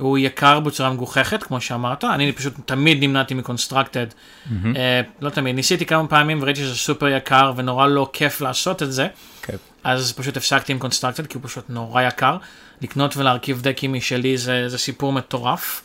הוא 0.00 0.18
יקר 0.18 0.60
בצורה 0.60 0.90
מגוחכת, 0.90 1.42
כמו 1.42 1.60
שאמרת, 1.60 2.04
אני 2.04 2.32
פשוט 2.32 2.54
תמיד 2.64 3.02
נמנעתי 3.04 3.34
מקונסטרקטד. 3.34 4.06
מהמם. 4.50 4.74
Uh, 4.74 4.78
לא 5.20 5.30
תמיד, 5.30 5.54
ניסיתי 5.54 5.86
כמה 5.86 6.08
פעמים 6.08 6.42
וראיתי 6.42 6.60
שזה 6.60 6.76
סופר 6.76 7.08
יקר 7.08 7.52
ונורא 7.56 7.86
לא 7.86 8.10
כיף 8.12 8.40
לעשות 8.40 8.82
את 8.82 8.92
זה, 8.92 9.06
כן. 9.42 9.56
אז 9.84 10.12
פשוט 10.12 10.36
הפסקתי 10.36 10.72
עם 10.72 10.78
constructed 10.78 11.26
כי 11.26 11.38
הוא 11.38 11.42
פשוט 11.44 11.64
נורא 11.68 12.02
יקר. 12.02 12.36
לקנות 12.82 13.16
ולהרכיב 13.16 13.62
דקים 13.62 13.92
משלי 13.92 14.38
זה, 14.38 14.68
זה 14.68 14.78
סיפור 14.78 15.12
מטורף. 15.12 15.82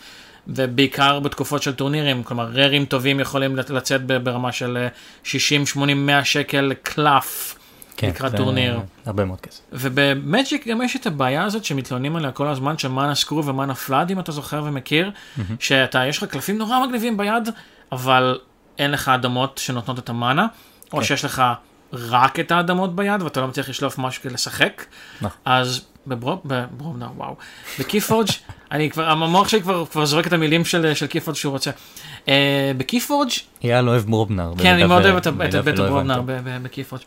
ובעיקר 0.48 1.20
בתקופות 1.20 1.64
של 1.64 1.74
טורנירים, 1.74 2.24
כלומר 2.24 2.46
ררים 2.54 2.86
טובים 2.86 3.20
יכולים 3.20 3.56
לצאת 3.56 4.06
ברמה 4.06 4.52
של 4.52 4.78
אה, 4.78 4.88
60, 5.24 5.66
80, 5.66 6.06
100 6.06 6.26
שקל 6.26 6.74
קלף. 6.84 7.56
כן, 7.98 8.08
לקראת 8.08 8.32
זה 8.32 8.38
טורניר. 8.38 8.80
הרבה 9.06 9.26
מאוד 9.26 9.42
כסף. 9.42 9.62
וב 9.72 9.99
Magic 9.99 10.68
גם 10.68 10.82
יש 10.82 10.96
את 10.96 11.06
הבעיה 11.06 11.44
הזאת 11.44 11.66
שמתלוננים 11.66 12.16
עליה 12.16 12.32
כל 12.32 12.48
הזמן 12.48 12.78
של 12.78 12.88
mana 12.88 13.16
screw 13.16 13.46
ו 13.46 13.52
mana 13.52 13.76
flood 13.76 14.12
אם 14.12 14.20
אתה 14.20 14.32
זוכר 14.32 14.64
ומכיר, 14.66 15.12
שאתה 15.60 16.06
יש 16.06 16.18
לך 16.18 16.24
קלפים 16.24 16.58
נורא 16.58 16.86
מגניבים 16.86 17.18
ביד 17.18 17.50
אבל 17.92 18.40
אין 18.78 18.92
לך 18.92 19.10
אדמות 19.10 19.58
שנותנות 19.58 20.00
את 20.00 20.10
המנה, 20.10 20.48
או 20.94 20.98
כן. 20.98 21.04
שיש 21.04 21.26
לך 21.26 21.44
רק 21.94 22.40
את 22.40 22.52
האדמות 22.52 22.96
ביד 22.96 23.22
ואתה 23.22 23.42
לא 23.42 23.48
מצליח 23.48 23.70
לשלוף 23.70 23.98
משהו 23.98 24.24
כדי 24.24 24.34
לשחק, 24.34 24.86
נכון. 25.22 25.38
אז 25.46 25.86
בברוב, 26.08 26.42
בברובנה, 26.46 27.08
וואו, 27.16 27.36
בקיפורג' 27.80 28.28
אני 28.72 28.90
כבר, 28.90 29.10
המוח 29.10 29.48
שלי 29.48 29.62
כבר, 29.62 29.86
כבר 29.86 30.06
זורק 30.06 30.28
את 30.28 30.34
המילים 30.34 30.66
של, 30.66 30.94
של 30.94 31.08
קיפורג' 31.08 31.38
שהוא 31.38 31.52
רוצה. 31.52 31.72
Uh, 32.26 32.30
בקיפורג' 32.78 33.30
אייל 33.64 33.90
אוהב 33.90 34.04
ברובנר. 34.04 34.54
כן, 34.58 34.74
אני 34.74 34.84
מאוד 34.84 35.06
אוהב 35.06 35.16
את 35.16 35.28
את 35.28 35.56
ב- 36.26 36.64
בקיפורג'. 36.64 37.02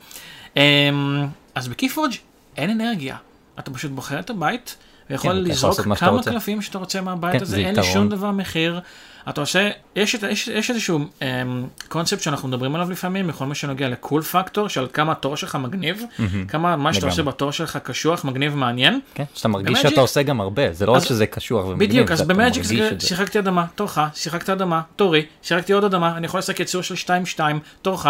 אמ, 0.58 1.26
אז 1.54 1.68
בקיפורג' 1.68 2.12
אין 2.56 2.70
אנרגיה. 2.70 3.16
אתה 3.58 3.70
פשוט 3.70 3.90
בוחר 3.90 4.18
את 4.18 4.30
הבית, 4.30 4.76
ויכול 5.10 5.30
כן, 5.32 5.36
לזרוק 5.36 5.70
לעשות 5.70 5.86
מה 5.86 5.96
שאתה 5.96 6.06
כמה 6.06 6.16
רוצה. 6.16 6.30
קלפים 6.30 6.62
שאתה 6.62 6.78
רוצה 6.78 7.00
מהבית 7.00 7.32
כן, 7.32 7.42
הזה, 7.42 7.56
זה 7.56 7.60
אין 7.60 7.76
לי. 7.76 7.82
שום 7.82 8.08
דבר 8.08 8.30
מחיר. 8.30 8.80
אתה 9.28 9.40
עושה, 9.40 9.70
יש, 9.96 10.14
את- 10.14 10.22
יש, 10.22 10.48
יש 10.48 10.70
איזשהו 10.70 10.98
אמ, 11.22 11.66
קונספט 11.88 12.20
שאנחנו 12.22 12.48
מדברים 12.48 12.74
עליו 12.74 12.90
לפעמים, 12.90 13.26
בכל 13.26 13.46
מה 13.46 13.54
שנוגע 13.54 13.88
לקול 13.88 14.22
פקטור, 14.22 14.68
של 14.68 14.86
כמה 14.92 15.12
התור 15.12 15.36
שלך 15.36 15.54
מגניב, 15.54 16.02
מהמם. 16.18 16.46
כמה 16.46 16.76
מה 16.76 16.94
שאתה. 16.94 17.06
עושה 17.06 17.22
בתור 17.22 17.50
שלך 17.52 17.76
קשוח, 17.82 18.24
מגניב, 18.24 18.54
מעניין. 18.56 19.00
כן, 19.14 19.24
שאתה 19.34 19.48
מרגיש 19.48 19.78
במג'יק- 19.78 19.88
שאתה 19.90 20.00
עושה 20.00 20.22
גם 20.22 20.40
הרבה, 20.40 20.72
זה 20.72 20.86
לא 20.86 20.92
רק 20.92 21.04
שזה 21.04 21.26
קשוח 21.26 21.64
ומגניב, 21.66 21.88
בדיוק, 21.90 22.10
אז 22.10 22.22
במאג'יק. 22.22 22.62
שיחקתי 22.98 23.38
אדמה, 23.38 23.66
תורך, 23.74 23.98
שיחקת 24.14 24.50
אדמה, 24.50 24.80
תורי, 24.96 25.22
שיחקתי 25.42 25.72
עוד 25.72 25.84
אדמה, 25.84 26.16
אני 26.16 26.26
יכול 26.26 26.38
לשחק 26.38 26.60
יצור 26.60 26.82
של 26.82 26.94
2-2, 27.36 27.40
תורך. 27.82 28.06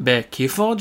בקיפורג' 0.00 0.80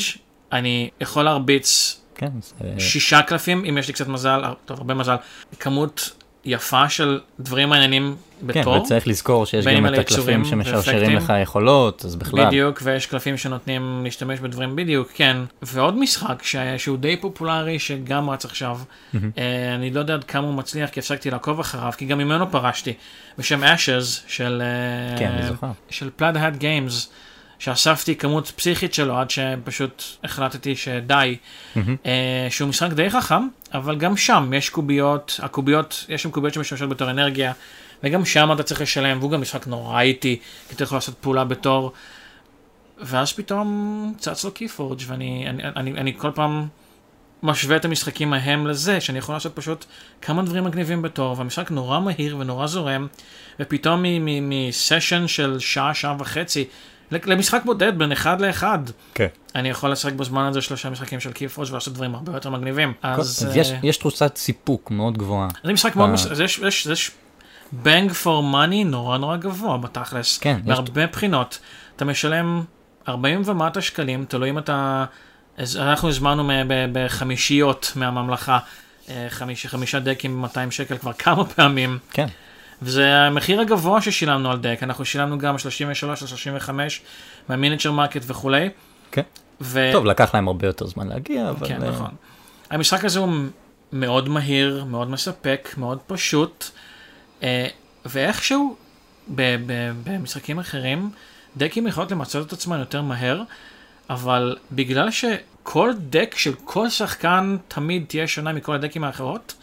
אני 0.53 0.89
יכול 1.01 1.23
להרביץ 1.23 1.99
כן, 2.15 2.29
זה- 2.41 2.79
שישה 2.79 3.21
קלפים, 3.21 3.65
אם 3.69 3.77
יש 3.77 3.87
לי 3.87 3.93
קצת 3.93 4.07
מזל, 4.07 4.41
טוב, 4.65 4.77
הרבה 4.77 4.93
מזל, 4.93 5.15
כמות 5.59 6.11
יפה 6.45 6.89
של 6.89 7.19
דברים 7.39 7.69
מעניינים 7.69 8.15
כן, 8.53 8.61
בתור. 8.61 8.73
וצריך 8.75 9.07
לזכור 9.07 9.45
שיש 9.45 9.65
גם 9.67 9.85
את 9.85 9.99
הקלפים 9.99 10.45
שמשרשרים. 10.45 11.17
לך 11.17 11.33
יכולות, 11.41 12.05
אז 12.05 12.15
בכלל. 12.15 12.45
בדיוק, 12.45 12.79
ויש 12.83 13.05
קלפים 13.05 13.37
שנותנים 13.37 14.01
להשתמש 14.03 14.39
בדברים 14.39 14.75
בדיוק, 14.75 15.11
כן. 15.13 15.37
ועוד 15.61 15.97
משחק 15.97 16.43
ש... 16.43 16.55
שהוא 16.77 16.97
די 16.97 17.17
פופולרי, 17.17 17.79
שגם 17.79 18.29
רץ 18.29 18.45
עכשיו. 18.45 18.79
אה, 19.15 19.75
אני 19.75 19.89
לא 19.91 19.99
יודע 19.99 20.13
עד 20.13 20.23
כמה 20.23 20.47
הוא 20.47 20.53
מצליח, 20.53 20.89
כי 20.89 20.99
הפסקתי 20.99 21.31
לעקוב 21.31 21.59
אחריו, 21.59 21.91
כי 21.97 22.05
גם 22.05 22.17
ממנו 22.17 22.51
פרשתי, 22.51 22.93
בשם 23.37 23.63
Ashes 23.63 24.21
של, 24.27 24.61
אה, 24.61 25.17
כן, 25.17 25.47
זוכר. 25.47 25.71
של 25.89 26.09
פלאד 26.15 26.37
האט 26.37 26.55
גיימס, 26.55 27.09
שאספתי 27.63 28.15
כמות 28.15 28.51
פסיכית 28.55 28.93
שלו 28.93 29.17
עד 29.17 29.29
שפשוט 29.29 30.03
החלטתי 30.23 30.75
שדי. 30.75 31.37
אה, 32.05 32.47
שהוא 32.49 32.69
משחק 32.69 32.93
די 32.93 33.09
חכם, 33.09 33.47
אבל 33.73 33.95
גם 33.95 34.17
שם 34.17 34.51
יש 34.55 34.69
קוביות, 34.69 35.39
הקוביות, 35.43 36.05
יש 36.09 36.23
שם 36.23 36.31
קוביות 36.31 36.53
שמשמשות 36.53 36.89
בתור 36.89 37.09
אנרגיה, 37.09 37.53
וגם 38.03 38.25
שם 38.25 38.51
אתה 38.51 38.63
צריך 38.63 38.81
לשלם, 38.81 39.17
והוא 39.19 39.31
גם 39.31 39.41
משחק 39.41 39.67
נורא 39.67 40.01
איטי, 40.01 40.39
כי 40.69 40.75
אתה 40.75 40.83
יכול 40.83 40.95
לעשות 40.95 41.15
פעולה 41.21 41.43
בתור, 41.43 41.91
ואז 42.97 43.33
פתאום 43.33 44.13
צץ 44.17 44.43
לו 44.43 44.51
קיפורג' 44.51 45.01
ואני 45.07 45.45
אני, 45.49 45.63
אני, 45.75 45.91
אני 45.91 46.13
כל 46.17 46.31
פעם 46.35 46.67
משווה 47.43 47.75
את 47.75 47.85
המשחקים 47.85 48.33
ההם 48.33 48.67
לזה, 48.67 49.01
שאני 49.01 49.17
יכול 49.17 49.35
לעשות 49.35 49.55
פשוט 49.55 49.85
כמה 50.21 50.43
דברים 50.43 50.63
מגניבים 50.63 51.01
בתור, 51.01 51.37
והמשחק 51.37 51.71
נורא 51.71 51.99
מהיר 51.99 52.37
ונורא 52.37 52.67
זורם, 52.67 53.07
ופתאום 53.59 54.03
מסשן 54.41 55.27
של 55.27 55.59
שעה, 55.59 55.93
שעה 55.93 56.15
וחצי, 56.19 56.65
למשחק 57.25 57.61
בודד 57.65 57.97
בין 57.99 58.11
אחד 58.11 58.41
לאחד. 58.41 58.79
כן. 59.13 59.27
אני 59.55 59.69
יכול 59.69 59.91
לשחק 59.91 60.13
בזמן 60.13 60.43
הזה 60.43 60.61
שלושה 60.61 60.89
משחקים 60.89 61.19
של 61.19 61.31
קיפרוש 61.31 61.71
ולעשות 61.71 61.93
דברים 61.93 62.15
הרבה 62.15 62.31
יותר 62.33 62.49
מגניבים. 62.49 62.93
אז 63.03 63.47
אה, 63.51 63.57
יש- 63.61 63.71
יש 63.83 63.97
תחושת 63.97 64.31
סיפוק 64.37 64.91
מאוד 64.91 65.17
גבוהה. 65.17 65.47
זה 65.63 65.73
משחק 65.73 65.95
מאוד, 65.95 66.09
אה. 66.09 66.13
מש- 66.13 66.25
יש- 66.43 66.59
יש 66.59 66.85
יש 66.85 67.11
bang 67.83 68.09
for 68.23 68.53
money 68.53 68.85
נורא 68.85 69.17
נורא 69.17 69.37
גבוה 69.37 69.77
בתכלס. 69.77 70.37
כן, 70.37 70.59
מהרבה 70.65 71.07
בחינות. 71.07 71.59
אתה 71.95 72.05
משלם 72.05 72.63
40 73.07 73.41
ומטה 73.45 73.81
שקלים, 73.81 74.25
תלוי 74.27 74.49
אם 74.49 74.57
אתה... 74.57 75.05
אנחנו 75.79 76.09
הזמנו 76.09 76.51
בחמישיות 76.91 77.91
מהממלכה. 77.95 78.59
אה, 79.09 79.25
חמיש, 79.29 79.67
חמישה 79.67 79.99
דקים 79.99 80.41
ב-200 80.41 80.71
שקל 80.71 80.97
כבר 80.97 81.13
כמה 81.13 81.45
פעמים, 81.45 81.97
כן. 82.11 82.25
וזה 82.83 83.17
המחיר 83.17 83.61
הגבוה 83.61 84.01
ששילמנו 84.01 84.51
על 84.51 84.59
דק, 84.59 84.79
אנחנו 84.81 85.05
שילמנו 85.05 85.37
גם 85.37 85.57
33 85.57 86.21
או 86.21 86.27
35 86.27 87.01
מה 87.49 87.57
Miniature 87.57 87.91
Market 87.91 88.21
וכולי. 88.27 88.69
כן. 89.11 89.21
ו... 89.61 89.89
טוב, 89.91 90.05
לקח 90.05 90.35
להם 90.35 90.47
הרבה 90.47 90.67
יותר 90.67 90.87
זמן 90.87 91.07
להגיע, 91.07 91.49
אבל... 91.49 91.67
כן, 91.67 91.83
אה, 91.83 91.89
נכון. 91.89 92.11
המשחק 92.69 93.05
הזה 93.05 93.19
הוא 93.19 93.29
מאוד 93.93 94.29
מהיר, 94.29 94.85
מאוד 94.89 95.09
מספק, 95.09 95.69
מאוד 95.77 95.99
פשוט, 96.07 96.65
אה, 97.43 97.67
ואיכשהו 98.05 98.75
ב- 99.35 99.55
ב- 99.65 99.91
במשחקים 100.03 100.59
אחרים, 100.59 101.09
דקים 101.57 101.87
יכולות 101.87 102.11
למצות 102.11 102.47
את 102.47 102.53
עצמן 102.53 102.79
יותר 102.79 103.01
מהר, 103.01 103.41
אבל 104.09 104.57
בגלל 104.71 105.09
כל 105.63 105.91
דק 106.09 106.35
של 106.37 106.53
כל 106.63 106.89
שחקן 106.89 107.57
תמיד 107.67 108.05
תהיה 108.07 108.27
שונה 108.27 108.53
מכל 108.53 108.75
הדקים 108.75 109.03
האחרות. 109.03 109.53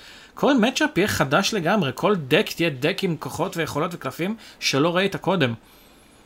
כל 0.41 0.59
מצ'אפ 0.59 0.99
יהיה 0.99 1.09
חדש 1.09 1.55
לגמרי, 1.55 1.91
כל 1.95 2.17
דק 2.17 2.51
תהיה 2.57 2.71
דק 2.71 2.99
עם 3.03 3.17
כוחות 3.19 3.57
ויכולות 3.57 3.95
וקלפים 3.95 4.37
שלא 4.61 4.97
ראית 4.97 5.17
קודם. 5.17 5.55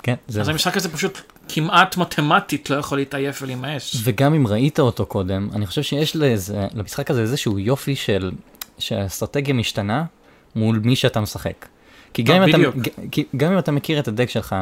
כן, 0.02 0.14
זה... 0.28 0.40
אז 0.40 0.48
המשחק 0.48 0.76
הזה 0.76 0.92
פשוט 0.92 1.18
כמעט 1.48 1.96
מתמטית 1.96 2.70
לא 2.70 2.76
יכול 2.76 2.98
להתעייף 2.98 3.42
ולהימאס. 3.42 3.96
וגם 4.04 4.34
אם 4.34 4.46
ראית 4.46 4.80
אותו 4.80 5.06
קודם, 5.06 5.48
אני 5.54 5.66
חושב 5.66 5.82
שיש 5.82 6.16
לזה, 6.16 6.66
למשחק 6.74 7.10
הזה 7.10 7.20
איזשהו 7.20 7.58
יופי 7.58 7.96
של, 7.96 8.30
שהאסטרטגיה 8.78 9.54
משתנה 9.54 10.04
מול 10.56 10.80
מי 10.84 10.96
שאתה 10.96 11.20
משחק. 11.20 11.66
כי 12.12 12.22
גם, 12.22 12.42
אה, 12.42 12.44
אם 12.44 12.50
אתה. 12.50 12.58
כי 13.10 13.24
גם 13.36 13.52
אם 13.52 13.58
אתה 13.58 13.72
מכיר 13.72 13.98
את 13.98 14.08
הדק 14.08 14.28
שלך, 14.30 14.56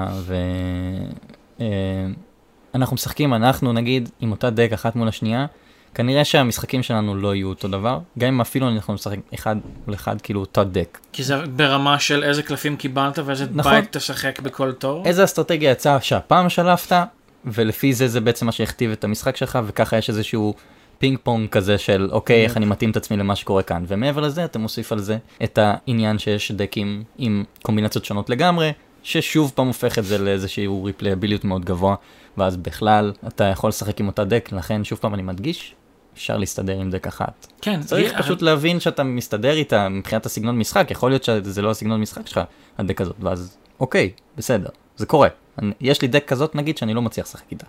ואנחנו 2.74 2.94
משחקים, 2.94 3.34
אנחנו 3.34 3.72
נגיד, 3.72 4.08
עם 4.20 4.30
אותה 4.30 4.50
דק 4.50 4.70
אחת 4.72 4.96
מול 4.96 5.08
השנייה, 5.08 5.46
כנראה 5.94 6.24
שהמשחקים 6.24 6.82
שלנו 6.82 7.14
לא 7.14 7.34
יהיו 7.34 7.48
אותו 7.48 7.68
דבר, 7.68 7.98
גם 8.18 8.28
אם 8.28 8.40
אפילו 8.40 8.68
אנחנו 8.68 8.94
נשחק 8.94 9.18
אחד 9.34 9.56
מול 9.86 9.94
אחד, 9.94 10.20
כאילו 10.20 10.40
אותו 10.40 10.64
דק. 10.64 10.98
כי 11.12 11.22
זה 11.22 11.46
ברמה 11.46 11.98
של 11.98 12.24
איזה 12.24 12.42
קלפים 12.42 12.76
קיבלת 12.76 13.18
ואיזה 13.24 13.46
נכון. 13.52 13.72
בית 13.72 13.96
תשחק 13.96 14.40
בכל 14.40 14.72
תור. 14.72 15.06
איזה 15.06 15.24
אסטרטגיה 15.24 15.70
יצאה 15.70 16.00
שהפעם 16.00 16.48
שלפת, 16.48 16.96
ולפי 17.44 17.92
זה 17.92 18.08
זה 18.08 18.20
בעצם 18.20 18.46
מה 18.46 18.52
שהכתיב 18.52 18.90
את 18.90 19.04
המשחק 19.04 19.36
שלך, 19.36 19.58
וככה 19.66 19.96
יש 19.96 20.08
איזשהו 20.08 20.54
פינג 20.98 21.18
פונג 21.22 21.48
כזה 21.48 21.78
של 21.78 22.08
אוקיי, 22.12 22.44
איך 22.44 22.56
אני 22.56 22.66
מתאים 22.66 22.90
את 22.90 22.96
עצמי 22.96 23.16
למה 23.16 23.36
שקורה 23.36 23.62
כאן. 23.62 23.84
ומעבר 23.88 24.20
לזה, 24.20 24.44
אתה 24.44 24.58
מוסיף 24.58 24.92
על 24.92 24.98
זה 24.98 25.16
את 25.44 25.58
העניין 25.62 26.18
שיש 26.18 26.52
דקים 26.52 27.04
עם 27.18 27.44
קומבינציות 27.62 28.04
שונות 28.04 28.30
לגמרי, 28.30 28.72
ששוב 29.02 29.52
פעם 29.54 29.66
הופך 29.66 29.98
את 29.98 30.04
זה 30.04 30.18
לאיזשהו 30.18 30.84
ריפלייביליות 30.84 31.44
מאוד 31.44 31.64
גבוה, 31.64 31.94
ואז 32.36 32.56
בכלל 32.56 33.12
אתה 33.26 33.44
יכול 33.44 33.68
לשחק 33.68 34.00
עם 34.00 34.06
אותה 34.06 34.24
דק, 34.24 34.48
לכן 34.52 34.84
שוב 34.84 34.98
פעם 34.98 35.14
אני 35.14 35.22
מדגיש, 35.22 35.74
אפשר 36.14 36.36
להסתדר 36.36 36.80
עם 36.80 36.90
דק 36.90 37.06
אחת. 37.06 37.46
כן, 37.62 37.80
צריך 37.82 38.12
פשוט 38.18 38.42
להבין 38.42 38.80
שאתה 38.80 39.02
מסתדר 39.02 39.52
איתה 39.52 39.88
מבחינת 39.88 40.26
הסגנון 40.26 40.58
משחק, 40.58 40.86
יכול 40.90 41.10
להיות 41.10 41.24
שזה 41.24 41.62
לא 41.62 41.70
הסגנון 41.70 42.00
משחק 42.00 42.26
שלך, 42.26 42.40
הדק 42.78 43.00
הזאת, 43.00 43.16
ואז 43.20 43.56
אוקיי, 43.80 44.10
בסדר, 44.36 44.68
זה 44.96 45.06
קורה. 45.06 45.28
אני, 45.58 45.72
יש 45.80 46.02
לי 46.02 46.08
דק 46.08 46.24
כזאת 46.26 46.54
נגיד 46.54 46.78
שאני 46.78 46.94
לא 46.94 47.02
מצליח 47.02 47.26
לשחק 47.26 47.44
איתה. 47.50 47.66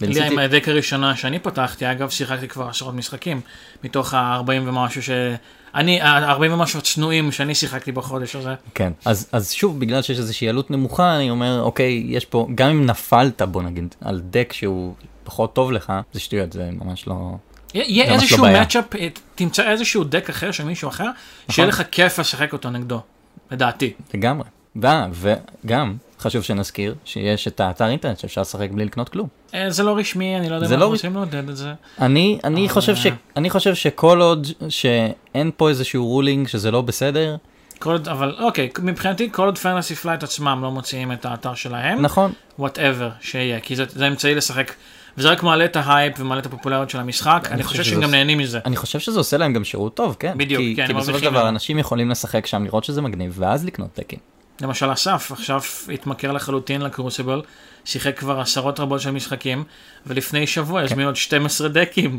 לי 0.00 0.26
עם 0.26 0.38
הדק 0.38 0.68
הראשונה 0.68 1.16
שאני 1.16 1.38
פתחתי, 1.38 1.90
אגב 1.90 2.10
שיחקתי 2.10 2.48
כבר 2.48 2.68
עשרות 2.68 2.94
משחקים, 2.94 3.40
מתוך 3.84 4.14
ה-40 4.14 4.68
ומשהו 4.68 5.02
ש... 5.02 5.10
אני, 5.74 6.00
ה-40 6.00 6.40
ומשהו 6.50 6.82
צנועים 6.82 7.32
שאני 7.32 7.54
שיחקתי 7.54 7.92
בחודש 7.92 8.36
הזה. 8.36 8.54
כן, 8.74 8.92
אז, 9.04 9.28
אז 9.32 9.52
שוב, 9.52 9.80
בגלל 9.80 10.02
שיש 10.02 10.18
איזושהי 10.18 10.48
עלות 10.48 10.70
נמוכה, 10.70 11.16
אני 11.16 11.30
אומר, 11.30 11.62
אוקיי, 11.62 12.04
יש 12.06 12.24
פה, 12.24 12.48
גם 12.54 12.70
אם 12.70 12.86
נפלת, 12.86 13.42
בוא 13.42 13.62
נגיד, 13.62 13.94
על 14.00 14.20
דק 14.30 14.52
שהוא 14.52 14.94
פחות 15.24 15.54
טוב 15.54 15.72
לך, 15.72 15.92
זה 16.12 16.20
שטויות, 16.20 16.52
זה 16.52 16.70
ממש 16.72 17.06
לא... 17.06 17.36
יהיה 17.74 18.06
לא 18.06 18.14
איזשהו 18.14 18.42
בעיה. 18.42 18.62
matchup, 18.62 18.84
תמצא 19.34 19.70
איזשהו 19.70 20.04
דק 20.04 20.30
אחר 20.30 20.50
של 20.50 20.64
מישהו 20.64 20.88
אחר, 20.88 21.10
שיהיה 21.50 21.68
לך 21.68 21.82
כיף 21.90 22.18
לשחק 22.18 22.52
אותו 22.52 22.70
נגדו, 22.70 23.00
לדעתי. 23.50 23.92
לגמרי. 24.14 24.44
וגם, 25.12 25.96
חשוב 26.20 26.42
שנזכיר, 26.42 26.94
שיש 27.04 27.48
את 27.48 27.60
האתר 27.60 27.86
אינטרנט 27.86 28.18
שאפשר 28.18 28.40
לשחק 28.40 28.70
בלי 28.70 28.84
לקנות 28.84 29.08
כלום. 29.08 29.28
אה, 29.54 29.70
זה 29.70 29.82
לא 29.82 29.96
רשמי, 29.96 30.36
אני 30.36 30.48
לא 30.48 30.54
יודע 30.54 30.66
אם 30.66 30.72
לא 30.72 30.76
אנחנו 30.76 30.90
רוצים 30.90 31.14
לעודד 31.14 31.48
את 31.48 31.56
זה. 31.56 31.72
אני, 32.00 32.38
אני, 32.44 32.64
אבל, 32.64 32.74
חושב 32.74 32.96
ש, 32.96 33.06
אה, 33.06 33.12
אני 33.36 33.50
חושב 33.50 33.74
שכל 33.74 34.20
עוד 34.20 34.46
שאין 34.68 35.50
פה 35.56 35.68
איזשהו 35.68 36.06
ruling 36.06 36.48
שזה 36.48 36.70
לא 36.70 36.80
בסדר, 36.80 37.36
כל 37.78 37.92
עוד, 37.92 38.08
אבל 38.08 38.36
אוקיי, 38.38 38.68
מבחינתי 38.82 39.28
כל 39.32 39.44
עוד 39.44 39.58
Fantasy 39.58 39.94
Flight 39.94 40.22
עצמם 40.22 40.58
לא 40.62 40.70
מוציאים 40.70 41.12
את 41.12 41.26
האתר 41.26 41.54
שלהם, 41.54 42.02
נכון, 42.02 42.32
whatever 42.58 43.10
שיהיה, 43.20 43.60
כי 43.60 43.76
זה, 43.76 43.84
זה 43.88 44.06
אמצעי 44.08 44.34
לשחק, 44.34 44.72
וזה 45.18 45.30
רק 45.30 45.42
מעלה 45.42 45.64
את 45.64 45.76
ההייפ 45.76 46.20
ומעלה 46.20 46.40
את 46.40 46.46
הפופולריות 46.46 46.90
של 46.90 47.00
המשחק, 47.00 47.48
אני, 47.50 47.62
חושב 47.62 47.82
שהם 47.82 48.00
גם 48.00 48.10
נהנים 48.10 48.38
מזה. 48.38 48.58
אני 48.64 48.76
חושב 48.76 48.98
שזה 48.98 49.20
עושה 49.20 49.36
להם 49.36 49.52
גם 49.52 49.64
שירות 49.64 49.94
טוב, 49.94 50.16
כן. 50.18 50.32
בדיוק, 50.36 50.62
כי, 50.62 50.76
כן, 50.76 50.86
כי 50.86 50.94
בסופו 50.94 51.18
של 51.18 51.24
דבר. 51.24 51.48
אנשים 51.48 51.78
יכולים 51.78 52.10
לשחק 52.10 52.46
שם, 52.46 52.64
לראות 52.64 52.84
שזה 52.84 53.02
מגניב, 53.02 53.34
ואז 53.38 53.64
לקנות 53.64 53.88
תקן. 53.92 54.16
למשל 54.60 54.92
אסף, 54.92 55.32
עכשיו 55.32 55.60
התמכר 55.94 56.32
לחלוטין 56.32 56.82
ל 56.82 56.88
Crucible, 56.88 57.42
שיחק 57.84 58.18
כבר 58.18 58.40
עשרות 58.40 58.80
רבות 58.80 59.00
של 59.00 59.10
משחקים, 59.10 59.64
ולפני 60.06 60.46
שבוע 60.46 60.80
הזמין 60.80 61.06
עוד 61.06 61.16
12 61.16 61.68
דקים. 61.68 62.18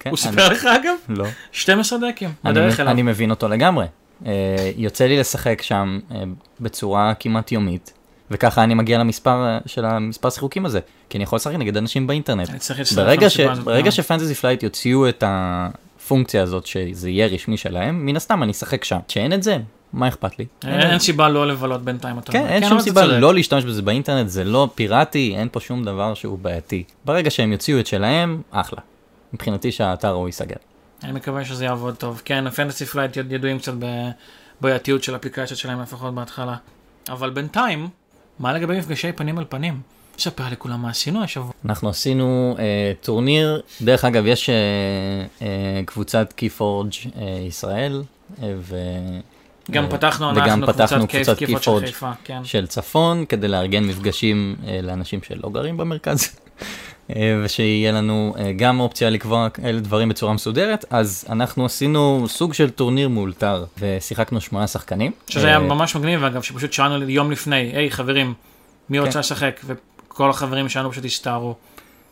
כן, 0.00 0.10
הוא 0.10 0.18
סיפר 0.18 0.48
לך 0.48 0.64
אגב? 0.64 0.94
לא. 1.08 1.24
12 1.52 1.98
דקים, 2.10 2.32
בדרך 2.44 2.80
אליו. 2.80 2.92
אני 2.92 3.02
מבין 3.02 3.30
אותו 3.30 3.48
לגמרי. 3.48 3.86
אה, 4.26 4.70
יוצא 4.76 5.06
לי 5.06 5.18
לשחק 5.18 5.62
שם 5.62 5.98
אה, 6.10 6.22
בצורה 6.60 7.12
כמעט 7.20 7.52
יומית, 7.52 7.92
וככה 8.30 8.64
אני 8.64 8.74
מגיע 8.74 8.98
למספר 8.98 9.44
אה, 9.46 9.58
של 9.66 9.84
המספר 9.84 10.30
שיחוקים 10.30 10.66
הזה, 10.66 10.80
כי 11.08 11.18
אני 11.18 11.24
יכול 11.24 11.36
לשחק 11.36 11.54
נגד 11.54 11.76
אנשים 11.76 12.06
באינטרנט. 12.06 12.48
ברגע, 12.96 13.30
ש... 13.30 13.40
ברגע 13.40 13.84
גם. 13.84 13.90
ש 13.90 14.00
Fantasy 14.00 14.34
Flight 14.34 14.62
יוציאו 14.62 15.08
את 15.08 15.24
הפונקציה 15.26 16.42
הזאת 16.42 16.66
שזה 16.66 17.10
יהיה 17.10 17.26
רשמי 17.26 17.56
שלהם, 17.56 18.06
מן 18.06 18.16
הסתם 18.16 18.42
אני 18.42 18.52
אשחק 18.52 18.84
שם. 18.84 18.98
כשאין 19.08 19.32
את 19.32 19.42
זה, 19.42 19.58
מה 19.92 20.08
אכפת 20.08 20.38
לי? 20.38 20.46
אין 20.64 20.98
סיבה 20.98 21.28
לא 21.28 21.46
לבלות 21.46 21.82
בינתיים 21.82 22.20
כן. 22.20 22.46
אין 22.46 22.62
אבל 22.64 22.70
שום 22.70 22.80
סיבה. 22.80 23.06
לא 23.06 23.34
להשתמש 23.34 23.64
בזה 23.64 23.82
באינטרנט, 23.82 24.28
זה 24.28 24.44
לא 24.44 24.68
פיראטי, 24.74 25.34
אין 25.36 25.48
פה 25.52 25.60
שום 25.60 25.84
דבר 25.84 26.14
שהוא 26.14 26.38
בעייתי. 26.38 26.84
ברגע 27.04 27.30
שהם 27.30 27.52
יוציאו 27.52 27.80
את 27.80 27.86
שלהם, 27.86 28.42
אחלה. 28.50 28.80
מבחינתי 29.32 29.72
שהאתר 29.72 30.10
הוא 30.10 30.28
ייסגר. 30.28 30.56
אני 31.04 31.12
מקווה 31.12 31.44
שזה 31.44 31.64
יעבוד 31.64 31.94
טוב. 31.94 32.22
כן, 32.24 32.50
Fantasy 32.50 32.86
Flight 32.86 33.16
ידועים 33.16 33.58
קצת 33.58 33.72
בבעייתיות 34.60 35.02
של 35.02 35.16
אפליקציות 35.16 35.58
שלהם 35.58 35.80
לפחות 35.80 36.14
בהתחלה. 36.14 36.56
אבל 37.08 37.30
בינתיים, 37.30 37.88
מה 38.40 38.52
לגבי 38.52 38.78
מפגשי 38.78 39.12
פנים 39.12 39.38
על 39.38 39.44
פנים? 39.48 39.80
ספר 40.18 40.44
לכולם 40.50 40.82
מה 40.82 40.90
עשינו 40.90 41.22
השבוע. 41.22 41.52
אנחנו 41.64 41.88
עשינו 41.88 42.56
אה, 42.58 42.92
טורניר, 43.00 43.62
דרך 43.82 44.04
אגב, 44.04 44.26
יש 44.26 44.50
אה, 44.50 44.54
אה, 45.42 45.82
קבוצת 45.84 46.32
KeyForge 46.36 46.92
אה, 47.16 47.44
ישראל, 47.46 48.02
אה, 48.42 48.54
ו... 48.58 48.76
גם 49.70 49.84
אה, 49.84 49.90
פתחנו 49.90 50.30
וגם 50.30 50.42
אנחנו 50.44 50.66
פתחנו 50.66 51.08
קבוצת 51.08 51.38
KeyForge 51.38 51.62
של 51.62 52.06
כן. 52.24 52.44
של 52.44 52.66
צפון, 52.66 53.24
כדי 53.28 53.48
לארגן 53.48 53.84
מפגשים 53.84 54.56
אה, 54.66 54.80
לאנשים 54.82 55.20
שלא 55.22 55.50
גרים 55.50 55.76
במרכז, 55.76 56.36
ושיהיה 57.44 57.92
לנו 57.92 58.34
אה, 58.38 58.52
גם 58.52 58.80
אופציה 58.80 59.10
לקבוע 59.10 59.48
כאלה 59.48 59.80
דברים 59.80 60.08
בצורה 60.08 60.32
מסודרת, 60.32 60.84
אז 60.90 61.24
אנחנו 61.28 61.64
עשינו 61.64 62.24
סוג 62.28 62.54
של 62.54 62.70
טורניר 62.70 63.08
מאולתר, 63.08 63.64
ושיחקנו 63.78 64.40
שמונה 64.40 64.66
שחקנים. 64.66 65.12
שזה 65.28 65.46
היה 65.46 65.56
אה, 65.56 65.62
ממש 65.62 65.96
מגניב 65.96 66.24
אגב, 66.24 66.42
שפשוט 66.42 66.72
שאלנו 66.72 67.10
יום 67.10 67.30
לפני, 67.30 67.56
היי 67.74 67.90
חברים, 67.90 68.34
מי 68.90 68.98
כן. 68.98 69.04
רוצה 69.06 69.18
לשחק? 69.18 69.60
וכל 69.66 70.30
החברים 70.30 70.68
שלנו 70.68 70.92
פשוט 70.92 71.04
הסתערו. 71.04 71.54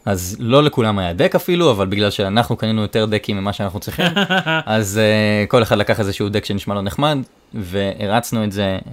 אז 0.04 0.36
לא 0.40 0.62
לכולם 0.62 0.98
היה 0.98 1.12
דק 1.12 1.34
אפילו, 1.34 1.70
אבל 1.70 1.86
בגלל 1.86 2.10
שאנחנו 2.10 2.56
קנינו 2.56 2.82
יותר 2.82 3.04
דקים 3.04 3.36
ממה 3.36 3.52
שאנחנו 3.52 3.80
צריכים, 3.80 4.06
אז 4.66 5.00
uh, 5.00 5.50
כל 5.50 5.62
אחד 5.62 5.78
לקח 5.78 6.00
איזשהו 6.00 6.28
דק 6.28 6.44
שנשמע 6.44 6.74
לו 6.74 6.82
נחמד, 6.82 7.18
והרצנו 7.54 8.44
את 8.44 8.52
זה. 8.52 8.78
Uh, 8.84 8.88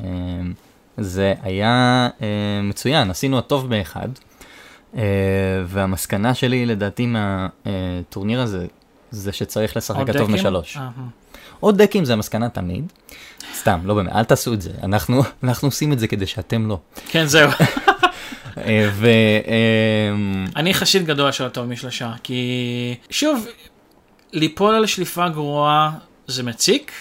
זה 0.97 1.33
היה 1.43 2.09
uh, 2.19 2.23
מצוין, 2.63 3.09
עשינו 3.09 3.37
הטוב 3.37 3.69
באחד, 3.69 4.07
והמסקנה 5.67 6.33
שלי 6.33 6.65
לדעתי 6.65 7.05
מהטורניר 7.05 8.41
הזה, 8.41 8.65
זה 9.11 9.31
שצריך 9.31 9.77
לשחק 9.77 10.09
הטוב? 10.09 10.31
משלוש. 10.31 10.77
אה, 10.77 10.89
עוד 11.59 11.81
דקים 11.81 12.05
זה 12.05 12.13
המסקנה 12.13 12.49
תמיד. 12.49 12.91
סתם, 13.55 13.79
לא 13.83 13.93
באמת, 13.93 14.11
אל 14.11 14.23
תעשו 14.23 14.53
את 14.53 14.61
זה, 14.61 14.71
אנחנו, 14.83 15.23
אנחנו 15.43 15.67
עושים 15.67 15.93
את 15.93 15.99
זה 15.99 16.07
כדי 16.07 16.27
שאתם 16.27 16.67
לא. 16.67 16.79
כן, 17.07 17.25
זהו. 17.25 17.49
אה, 18.57 18.89
ו... 18.91 19.07
אה, 19.47 20.51
אני 20.55 20.73
חסיד 20.73 21.05
גדול 21.05 21.31
של 21.31 21.45
הטוב 21.45 21.65
משלושה, 21.65 22.11
כי 22.23 22.95
שוב, 23.09 23.47
ליפול 24.33 24.75
על 24.75 24.85
שליפה 24.85 25.29
גרועה 25.29 25.91
זה 26.27 26.43
מציק, 26.43 26.91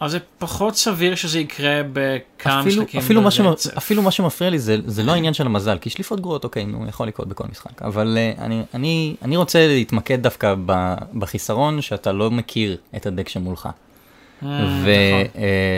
אבל 0.00 0.10
זה 0.10 0.18
פחות 0.38 0.76
סביר 0.76 1.14
שזה 1.14 1.38
יקרה 1.38 1.80
בכמה 1.92 2.60
אפילו, 2.60 2.82
משחקים 2.82 3.00
אפילו, 3.00 3.22
מה 3.22 3.30
שמ. 3.30 3.44
אפילו 3.78 4.02
מה 4.02 4.10
שמפריע 4.10 4.50
לי 4.50 4.58
זה, 4.58 4.76
זה 4.86 5.02
לא 5.02 5.12
העניין 5.12 5.34
של 5.34 5.46
המזל, 5.46 5.78
כי 5.80 5.90
שליפות 5.90 6.20
גרועות, 6.20 6.44
אוקיי, 6.44 6.64
נו, 6.64 6.88
יכול 6.88 7.08
לקרות 7.08 7.28
בכל 7.28 7.44
משחק, 7.50 7.82
אבל 7.82 8.18
uh, 8.36 8.40
אני, 8.40 8.62
אני, 8.74 9.14
אני 9.22 9.36
רוצה 9.36 9.66
להתמקד 9.66 10.22
דווקא 10.22 10.54
ב, 10.66 10.94
בחיסרון 11.14 11.80
שאתה 11.80 12.12
לא 12.12 12.30
מכיר 12.30 12.76
את 12.96 13.06
הדק 13.06 13.28
שמולך. 13.28 13.66
אה, 13.66 14.48
נכון. 14.48 14.82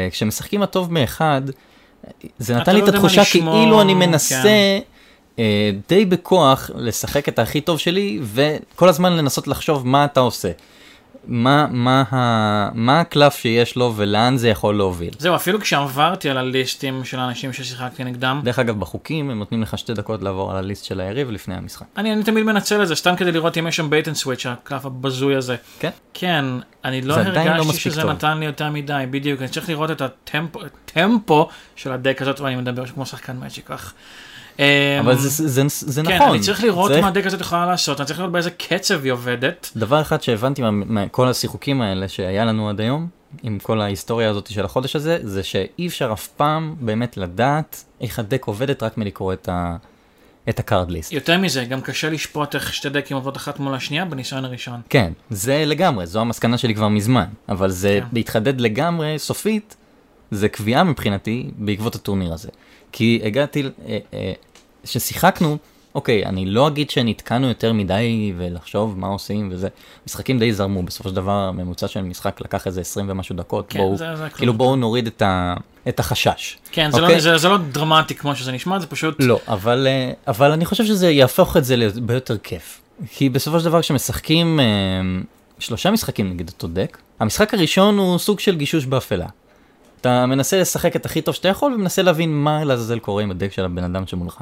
וכשמשחקים 0.08 0.62
הטוב 0.62 0.92
מאחד, 0.92 1.42
זה 2.38 2.56
נתן 2.56 2.74
לי 2.74 2.80
לא 2.80 2.88
את 2.88 2.94
התחושה 2.94 3.24
כאילו 3.24 3.80
אני 3.82 3.92
כן. 3.92 3.98
מנסה 3.98 4.78
אה, 5.38 5.70
די 5.88 6.04
בכוח 6.04 6.70
לשחק 6.74 7.28
את 7.28 7.38
הכי 7.38 7.60
טוב 7.60 7.78
שלי, 7.78 8.20
וכל 8.22 8.88
הזמן 8.88 9.12
לנסות 9.12 9.48
לחשוב 9.48 9.86
מה 9.86 10.04
אתה 10.04 10.20
עושה. 10.20 10.50
מה, 11.26 11.66
מה, 11.70 12.04
ה, 12.10 12.70
מה 12.74 13.00
הקלף 13.00 13.36
שיש 13.36 13.76
לו 13.76 13.92
ולאן 13.96 14.36
זה 14.36 14.48
יכול 14.48 14.76
להוביל. 14.76 15.14
זהו, 15.18 15.34
אפילו 15.34 15.60
כשעברתי 15.60 16.30
על 16.30 16.38
הליסטים 16.38 17.04
של 17.04 17.18
האנשים 17.18 17.52
ששיחקתי 17.52 18.04
נגדם, 18.04 18.40
דרך 18.44 18.58
אגב, 18.58 18.80
בחוקים 18.80 19.30
הם 19.30 19.38
נותנים 19.38 19.62
לך 19.62 19.78
שתי 19.78 19.94
דקות 19.94 20.22
לעבור 20.22 20.50
על 20.50 20.56
ה 20.56 20.62
list 20.62 20.84
של 20.84 21.00
היריב 21.00 21.30
לפני 21.30 21.54
המשחק. 21.54 21.86
אני, 21.96 22.12
אני 22.12 22.24
תמיד 22.24 22.44
מנצל 22.44 22.82
את 22.82 22.88
זה, 22.88 22.94
סתם 22.94 23.16
כדי 23.16 23.32
לראות 23.32 23.58
אם 23.58 23.66
יש 23.66 23.76
שם 23.76 23.90
Bait 23.90 24.08
and 24.08 24.16
Switch, 24.16 24.46
הקלף 24.46 24.86
הבזוי 24.86 25.36
הזה. 25.36 25.56
כן. 25.78 25.90
כן, 26.14 26.44
אני 26.84 27.02
לא 27.02 27.16
לא 27.16 27.20
הרגשתי 27.20 27.68
מספיק 27.68 27.80
שזה 27.80 28.02
טוב. 28.02 28.10
נתן 28.10 28.38
לי 28.38 28.46
יותר 28.46 28.70
מדי, 28.70 29.04
בדיוק, 29.10 29.40
אני 29.40 29.48
צריך 29.48 29.68
לראות 29.68 29.90
את 29.90 30.00
הטמפו, 30.00 30.60
הטמפו 30.64 31.48
של 31.76 31.92
הדק 31.92 32.22
הזאת, 32.22 32.40
ואני 32.40 32.56
מדבר 32.56 32.86
כמו 32.86 33.06
שחקן 33.06 33.36
Magic. 33.36 33.94
אה, 34.60 35.00
אבל 35.00 35.16
זה, 35.16 35.48
זה, 35.48 35.62
זה 35.68 36.02
כן, 36.02 36.16
נכון. 36.16 36.28
אני 36.28 36.40
צריך 36.40 36.64
לראות 36.64 36.90
צריך- 36.90 37.02
מה 37.02 37.08
הדק 37.08 37.26
הזאת 37.26 37.40
יכולה 37.40 37.66
לעשות, 37.66 38.00
אני 38.00 38.06
צריך 38.06 38.18
לראות 38.18 38.32
באיזה 38.32 38.50
קצב 38.50 39.04
היא 39.04 39.12
עובדת. 39.12 39.70
דבר 39.76 40.00
אחד 40.00 40.22
שהבנתי 40.22 40.62
מכל 40.72 41.28
השיחוקים 41.28 41.82
האלה 41.82 42.08
שהיה 42.08 42.44
לנו 42.44 42.68
עד 42.68 42.80
היום, 42.80 43.08
עם 43.42 43.58
כל 43.58 43.80
ההיסטוריה 43.80 44.30
הזאת 44.30 44.46
של 44.46 44.64
החודש 44.64 44.96
הזה, 44.96 45.18
זה 45.22 45.42
שאי 45.42 45.86
אפשר 45.86 46.12
אף 46.12 46.26
פעם 46.28 46.74
באמת 46.80 47.16
לדעת 47.16 47.84
איך 48.00 48.18
הדק 48.18 48.44
עובדת 48.44 48.82
רק 48.82 48.98
מלקרוא 48.98 49.32
את, 49.32 49.48
ה, 49.48 49.76
את 50.48 50.58
ה 50.58 50.65
card 50.65 50.90
list. 50.90 51.12
יותר 51.12 51.38
מזה, 51.38 51.64
גם 51.64 51.80
קשה 51.80 52.10
לשפוט 52.10 52.54
איך 52.54 52.74
שתי 52.74 52.88
דקים 52.88 53.16
עובדות 53.16 53.36
אחת 53.36 53.58
מול 53.60 53.74
השנייה 53.74 54.04
בניסיון 54.04 54.44
הראשון. 54.44 54.80
כן, 54.88 55.12
זה 55.30 55.64
לגמרי, 55.66 56.06
זו 56.06 56.20
המסקנה 56.20 56.58
שלי 56.58 56.74
כבר 56.74 56.88
מזמן, 56.88 57.26
אבל 57.48 57.70
זה 57.70 57.98
כן. 58.02 58.06
להתחדד 58.12 58.60
לגמרי, 58.60 59.14
סופית, 59.18 59.76
זה 60.30 60.48
קביעה 60.48 60.84
מבחינתי 60.84 61.50
בעקבות 61.58 61.94
הטורניר 61.94 62.32
הזה. 62.32 62.48
כי 62.96 63.20
הגעתי, 63.24 63.62
אה, 63.88 63.98
אה, 64.14 64.32
ששיחקנו, 64.84 65.56
אוקיי, 65.94 66.26
אני 66.26 66.46
לא 66.46 66.68
אגיד 66.68 66.90
שנתקענו 66.90 67.48
יותר 67.48 67.72
מדי 67.72 68.32
ולחשוב 68.36 68.98
מה 68.98 69.06
עושים 69.06 69.48
וזה, 69.52 69.68
משחקים 70.06 70.38
די 70.38 70.52
זרמו, 70.52 70.82
בסופו 70.82 71.08
של 71.08 71.14
דבר 71.14 71.32
הממוצע 71.32 71.88
של 71.88 72.02
משחק 72.02 72.40
לקח 72.40 72.66
איזה 72.66 72.80
20 72.80 73.06
ומשהו 73.10 73.36
דקות, 73.36 73.66
כן, 73.68 73.78
בואו, 73.78 73.96
זה- 73.96 74.16
זה 74.16 74.28
כאילו. 74.30 74.54
בואו 74.54 74.76
נוריד 74.76 75.06
את, 75.06 75.22
ה, 75.22 75.54
את 75.88 76.00
החשש. 76.00 76.56
כן, 76.72 76.90
זה, 76.92 77.00
אוקיי? 77.00 77.14
לא, 77.14 77.20
זה, 77.20 77.38
זה 77.38 77.48
לא 77.48 77.56
דרמטי 77.72 78.14
כמו 78.14 78.36
שזה 78.36 78.52
נשמע, 78.52 78.78
זה 78.78 78.86
פשוט... 78.86 79.16
לא, 79.18 79.40
אבל, 79.48 79.86
אה, 79.90 80.12
אבל 80.28 80.52
אני 80.52 80.64
חושב 80.64 80.84
שזה 80.84 81.10
יהפוך 81.10 81.56
את 81.56 81.64
זה 81.64 81.76
להרבה 81.76 82.14
יותר 82.14 82.38
כיף. 82.38 82.80
כי 83.10 83.28
בסופו 83.28 83.58
של 83.60 83.64
דבר 83.64 83.80
כשמשחקים 83.82 84.60
אה, 84.60 84.64
שלושה 85.58 85.90
משחקים 85.90 86.30
נגד 86.30 86.48
אותו 86.48 86.68
דק, 86.68 86.98
המשחק 87.20 87.54
הראשון 87.54 87.98
הוא 87.98 88.18
סוג 88.18 88.40
של 88.40 88.56
גישוש 88.56 88.84
באפלה. 88.86 89.26
אתה 90.00 90.26
מנסה 90.26 90.60
לשחק 90.60 90.96
את 90.96 91.06
הכי 91.06 91.22
טוב 91.22 91.34
שאתה 91.34 91.48
יכול 91.48 91.74
ומנסה 91.74 92.02
להבין 92.02 92.32
מה 92.32 92.64
לעזאזל 92.64 92.98
קורה 92.98 93.22
עם 93.22 93.30
הדק 93.30 93.52
של 93.52 93.64
הבן 93.64 93.84
אדם 93.84 94.06
שמולך. 94.06 94.40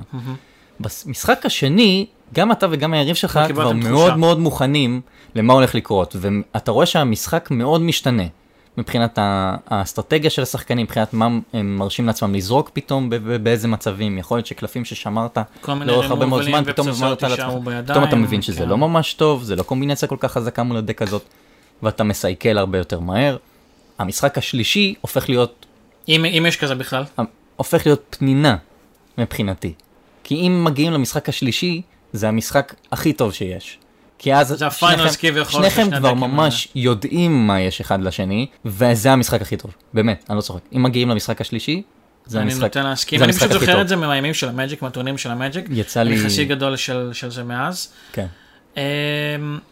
במשחק 0.80 1.46
השני, 1.46 2.06
גם 2.34 2.52
אתה 2.52 2.66
וגם 2.70 2.94
היריב 2.94 3.14
שלך 3.14 3.40
כבר. 3.48 3.72
מאוד 3.72 4.16
מאוד 4.16 4.38
מוכנים 4.38 5.00
למה 5.34 5.52
הולך 5.52 5.74
לקרות, 5.74 6.16
ואתה 6.20 6.70
רואה 6.70 6.86
שהמשחק 6.86 7.48
מאוד 7.50 7.80
משתנה. 7.80 8.22
מבחינת 8.78 9.18
האסטרטגיה 9.68 10.30
של 10.30 10.42
השחקנים, 10.42 10.84
מבחינת 10.84 11.14
מה 11.14 11.28
הם 11.52 11.76
מרשים 11.76 12.06
לעצמם 12.06 12.34
לזרוק 12.34 12.70
פתאום, 12.72 13.10
באיזה 13.42 13.68
מצבים, 13.68 14.18
יכול 14.18 14.36
להיות 14.36 14.46
שקלפים 14.46 14.84
ששמרת 14.84 15.38
לאורך 15.68 16.10
הרבה 16.10 16.26
מאוד 16.26 16.42
זמן, 16.42 16.64
פתאום 16.64 16.88
אמרת 16.88 17.22
לעצמך, 17.22 17.52
פתאום 17.86 18.04
אתה 18.04 18.16
מבין 18.16 18.42
שזה 18.42 18.58
כן. 18.58 18.68
לא 18.68 18.78
ממש 18.78 19.14
טוב, 19.14 19.42
זה 19.42 19.56
לא 19.56 19.62
קומבינציה 19.62 20.08
כל 20.08 20.16
כך 20.20 20.32
חזקה 20.32 20.62
מול 20.62 20.76
הדק 20.76 21.02
הזאת, 21.02 21.22
ואתה 21.82 22.04
מסייקל 22.04 22.58
הרבה 22.58 22.78
יותר 22.78 23.00
מהר. 23.00 23.36
המשחק 23.98 24.38
השלישי 24.38 24.94
הופך 25.00 25.28
להיות, 25.28 25.66
אם, 26.08 26.24
אם 26.24 26.46
יש 26.48 26.56
כזה 26.56 26.74
בכלל. 26.74 27.04
הופך 27.56 27.86
להיות 27.86 28.16
פנינה 28.18 28.56
מבחינתי. 29.18 29.72
כי 30.24 30.34
אם 30.34 30.64
מגיעים 30.64 30.92
למשחק 30.92 31.28
השלישי, 31.28 31.82
זה 32.12 32.28
המשחק 32.28 32.74
הכי 32.92 33.12
טוב 33.12 33.32
שיש. 33.32 33.78
כי 34.18 34.34
אז 34.34 34.64
שניכם 35.48 35.84
שני 35.84 35.98
כבר 35.98 36.14
ממש 36.14 36.68
יודעים 36.74 37.46
מה 37.46 37.60
יש 37.60 37.80
אחד 37.80 38.02
לשני, 38.02 38.46
וזה 38.64 39.12
המשחק 39.12 39.42
הכי 39.42 39.56
טוב. 39.56 39.74
באמת, 39.94 40.24
אני 40.30 40.36
לא 40.36 40.42
צוחק. 40.42 40.60
אם 40.76 40.82
מגיעים 40.82 41.08
למשחק 41.08 41.40
השלישי, 41.40 41.82
זה 42.26 42.38
אני 42.38 42.44
המשחק, 42.44 42.62
נותן 42.62 42.82
להסכים, 42.82 43.22
אני 43.22 43.32
פשוט 43.32 43.52
זוכר. 43.52 43.80
את 43.80 43.88
זה 43.88 43.96
מהימים 43.96 44.34
של 44.34 44.48
המג'יק, 44.48 44.82
מהטורנירים 44.82 45.18
של 45.18 45.30
המג'יק. 45.30 45.64
יצא 45.70 46.00
אני 46.00 46.10
לי... 46.10 46.24
חסיד 46.24 46.48
גדול 46.48 46.76
של, 46.76 47.10
של 47.12 47.30
זה 47.30 47.44
מאז. 47.44 47.88
כן. 48.12 48.26
Um, 48.74 48.78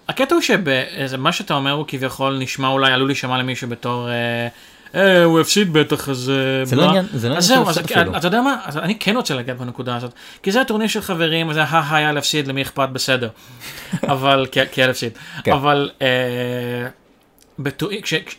הקטע 0.09 0.35
הוא 0.35 0.43
שמה 0.43 1.33
שאתה 1.33 1.55
אומר 1.55 1.71
הוא 1.71 1.85
כביכול 1.88 2.38
נשמע 2.38 2.69
אולי 2.69 2.93
עלול 2.93 3.09
להישמע 3.09 3.38
למישהו 3.38 3.69
בתור 3.69 4.09
אה, 4.09 4.49
אה, 4.95 5.25
הוא 5.25 5.41
הפסיד 5.41 5.73
בטח 5.73 6.09
אז 6.09 6.31
אה, 6.31 6.65
זה 6.65 6.77
לא 6.77 6.83
מה?" 6.83 6.88
עניין, 6.88 7.07
זה 7.12 7.29
לא 7.29 7.35
עניין 7.35 7.49
של 7.49 7.55
הפסד 7.55 7.85
אפילו. 7.85 8.17
אתה 8.17 8.27
יודע 8.27 8.41
מה, 8.41 8.57
אני 8.77 8.99
כן 8.99 9.17
רוצה 9.17 9.35
לגעת 9.35 9.59
בנקודה 9.59 9.97
הזאת, 9.97 10.12
כי 10.43 10.53
זה 10.53 10.61
הטורניר 10.61 10.88
של 10.88 11.01
חברים, 11.01 11.49
וזה 11.49 11.62
הא 11.62 11.97
היה 11.97 12.12
להפסיד, 12.12 12.49
למי 12.49 12.62
אכפת, 12.62 12.88
בסדר, 12.88 13.29
אבל, 14.15 14.47
כי 14.53 14.61
היה 14.77 14.87
להפסיד, 14.87 15.12
כן. 15.45 15.53
אבל 15.53 15.91
אה, 16.03 16.88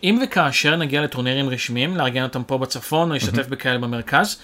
אם 0.04 0.20
וכאשר 0.24 0.76
נגיע 0.76 1.02
לטורנירים 1.02 1.50
רשמיים, 1.50 1.98
לארגן 1.98 2.24
אותם 2.24 2.44
פה 2.44 2.58
בצפון, 2.58 3.10
או 3.10 3.14
להשתתף 3.14 3.48
בכאלה 3.48 3.78
במרכז, 3.78 4.40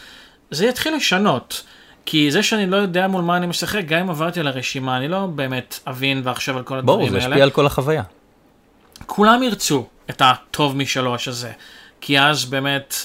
זה 0.51 0.65
יתחיל 0.65 0.95
לשנות. 0.95 1.63
כי 2.05 2.31
זה 2.31 2.43
שאני 2.43 2.65
לא 2.65 2.77
יודע 2.77 3.07
מול 3.07 3.21
מה 3.21 3.37
אני 3.37 3.47
משחק, 3.47 3.81
גם 3.85 3.99
אם 3.99 4.09
עברתי 4.09 4.39
על 4.39 4.47
הרשימה, 4.47 4.97
אני 4.97 5.07
לא 5.07 5.25
באמת 5.25 5.79
אבין 5.87 6.21
ואחשוב 6.23 6.57
על 6.57 6.63
כל 6.63 6.77
הדברים 6.77 6.97
ברור, 6.97 7.07
האלה. 7.09 7.19
זה 7.19 7.27
ישפיע 7.27 7.43
על 7.43 7.49
כל 7.49 7.65
החוויה. 7.65 8.03
כולם 9.05 9.43
ירצו 9.43 9.85
את 10.09 10.21
הטוב 10.25 10.75
משלוש 10.75 11.27
הזה. 11.27 11.51
כי 12.01 12.19
אז 12.19 12.45
באמת, 12.45 12.95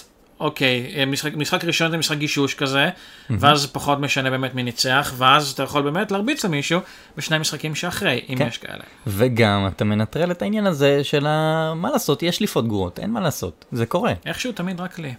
אוקיי, 0.41 1.05
משחק, 1.07 1.35
משחק 1.35 1.65
ראשון 1.65 1.91
זה 1.91 1.97
משחק 1.97 2.17
גישוש 2.17 2.55
כזה, 2.55 2.91
ואז 3.31 3.61
זה 3.61 3.69
פחות 3.69 4.01
משנה 4.01 4.31
באמת 4.31 4.55
מי 4.55 4.63
ניצח, 4.63 5.13
ואז 5.17 5.51
אתה 5.51 5.63
יכול 5.63 5.83
באמת 5.83 6.13
להרביץ 6.13 6.45
למישהו 6.45 6.81
בשני 7.17 7.39
משחקים 7.39 7.75
שאחרי, 7.75 8.21
אם 8.29 8.37
כן. 8.39 8.47
יש 8.47 8.59
כאלה. 8.59 8.83
וגם 9.07 9.67
אתה 9.67 9.85
מנטרל 9.85 10.31
את 10.31 10.43
העניין 10.43 10.67
הזה 10.67 11.05
של 11.05 11.27
ה... 11.27 11.73
מה 11.77 11.91
לעשות, 11.91 12.23
יש 12.23 12.37
שליפות 12.37 12.69
גרועות, 12.69 12.99
אין 12.99 13.11
מה 13.11 13.21
לעשות, 13.21 13.65
זה 13.73 13.87
קורה. 13.87 14.13
איכשהו 14.27 14.53
תמיד 14.53 14.81
רק 14.81 14.99
לי. 14.99 15.15